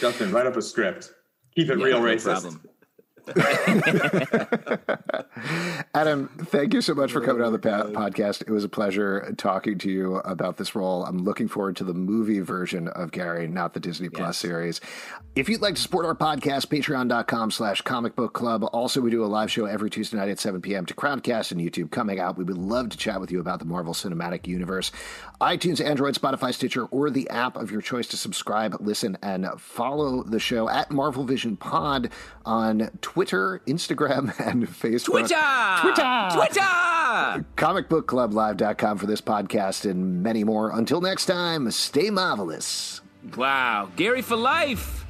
Justin, 0.00 0.32
write 0.32 0.46
up 0.46 0.56
a 0.56 0.62
script. 0.62 1.12
Keep 1.54 1.70
it 1.70 1.78
Yeah, 1.78 1.84
real 1.84 2.00
no 2.00 2.06
racist. 2.06 2.24
problem. 2.42 2.67
Adam, 5.94 6.28
thank 6.46 6.74
you 6.74 6.80
so 6.80 6.94
much 6.94 7.12
for 7.12 7.20
coming 7.20 7.42
on 7.42 7.52
the 7.52 7.58
pa- 7.58 7.84
podcast. 7.84 8.42
It 8.42 8.50
was 8.50 8.64
a 8.64 8.68
pleasure 8.68 9.32
talking 9.36 9.78
to 9.78 9.90
you 9.90 10.16
about 10.16 10.56
this 10.56 10.74
role. 10.74 11.04
I'm 11.04 11.18
looking 11.18 11.48
forward 11.48 11.76
to 11.76 11.84
the 11.84 11.94
movie 11.94 12.40
version 12.40 12.88
of 12.88 13.12
Gary, 13.12 13.46
not 13.46 13.74
the 13.74 13.80
Disney 13.80 14.08
Plus 14.08 14.38
series. 14.38 14.80
If 15.34 15.48
you'd 15.48 15.62
like 15.62 15.76
to 15.76 15.80
support 15.80 16.04
our 16.04 16.14
podcast, 16.14 16.66
patreon.com 16.66 17.50
slash 17.52 17.82
comic 17.82 18.16
book 18.16 18.32
club. 18.32 18.64
Also, 18.72 19.00
we 19.00 19.10
do 19.10 19.24
a 19.24 19.26
live 19.26 19.50
show 19.50 19.66
every 19.66 19.90
Tuesday 19.90 20.16
night 20.16 20.28
at 20.28 20.38
7 20.38 20.60
p.m. 20.60 20.84
to 20.86 20.94
Crowdcast 20.94 21.52
and 21.52 21.60
YouTube 21.60 21.90
coming 21.90 22.18
out. 22.18 22.36
We 22.36 22.44
would 22.44 22.58
love 22.58 22.88
to 22.90 22.96
chat 22.96 23.20
with 23.20 23.30
you 23.30 23.40
about 23.40 23.60
the 23.60 23.64
Marvel 23.64 23.94
Cinematic 23.94 24.46
Universe. 24.46 24.90
iTunes, 25.40 25.84
Android, 25.84 26.14
Spotify, 26.14 26.52
Stitcher, 26.52 26.86
or 26.86 27.10
the 27.10 27.28
app 27.30 27.56
of 27.56 27.70
your 27.70 27.80
choice 27.80 28.08
to 28.08 28.16
subscribe, 28.16 28.76
listen, 28.80 29.16
and 29.22 29.46
follow 29.58 30.22
the 30.24 30.40
show 30.40 30.68
at 30.68 30.90
Marvel 30.90 31.24
Vision 31.24 31.56
Pod 31.56 32.10
on 32.44 32.90
Twitter, 33.18 33.60
Instagram, 33.66 34.32
and 34.46 34.68
Facebook. 34.68 35.06
Twitter! 35.06 35.78
Twitter! 35.80 36.28
Twitter! 36.32 37.44
ComicBookClubLive.com 37.56 38.96
for 38.96 39.06
this 39.06 39.20
podcast 39.20 39.90
and 39.90 40.22
many 40.22 40.44
more. 40.44 40.70
Until 40.70 41.00
next 41.00 41.26
time, 41.26 41.68
stay 41.72 42.10
marvelous. 42.10 43.00
Wow. 43.36 43.90
Gary 43.96 44.22
for 44.22 44.36
life! 44.36 45.04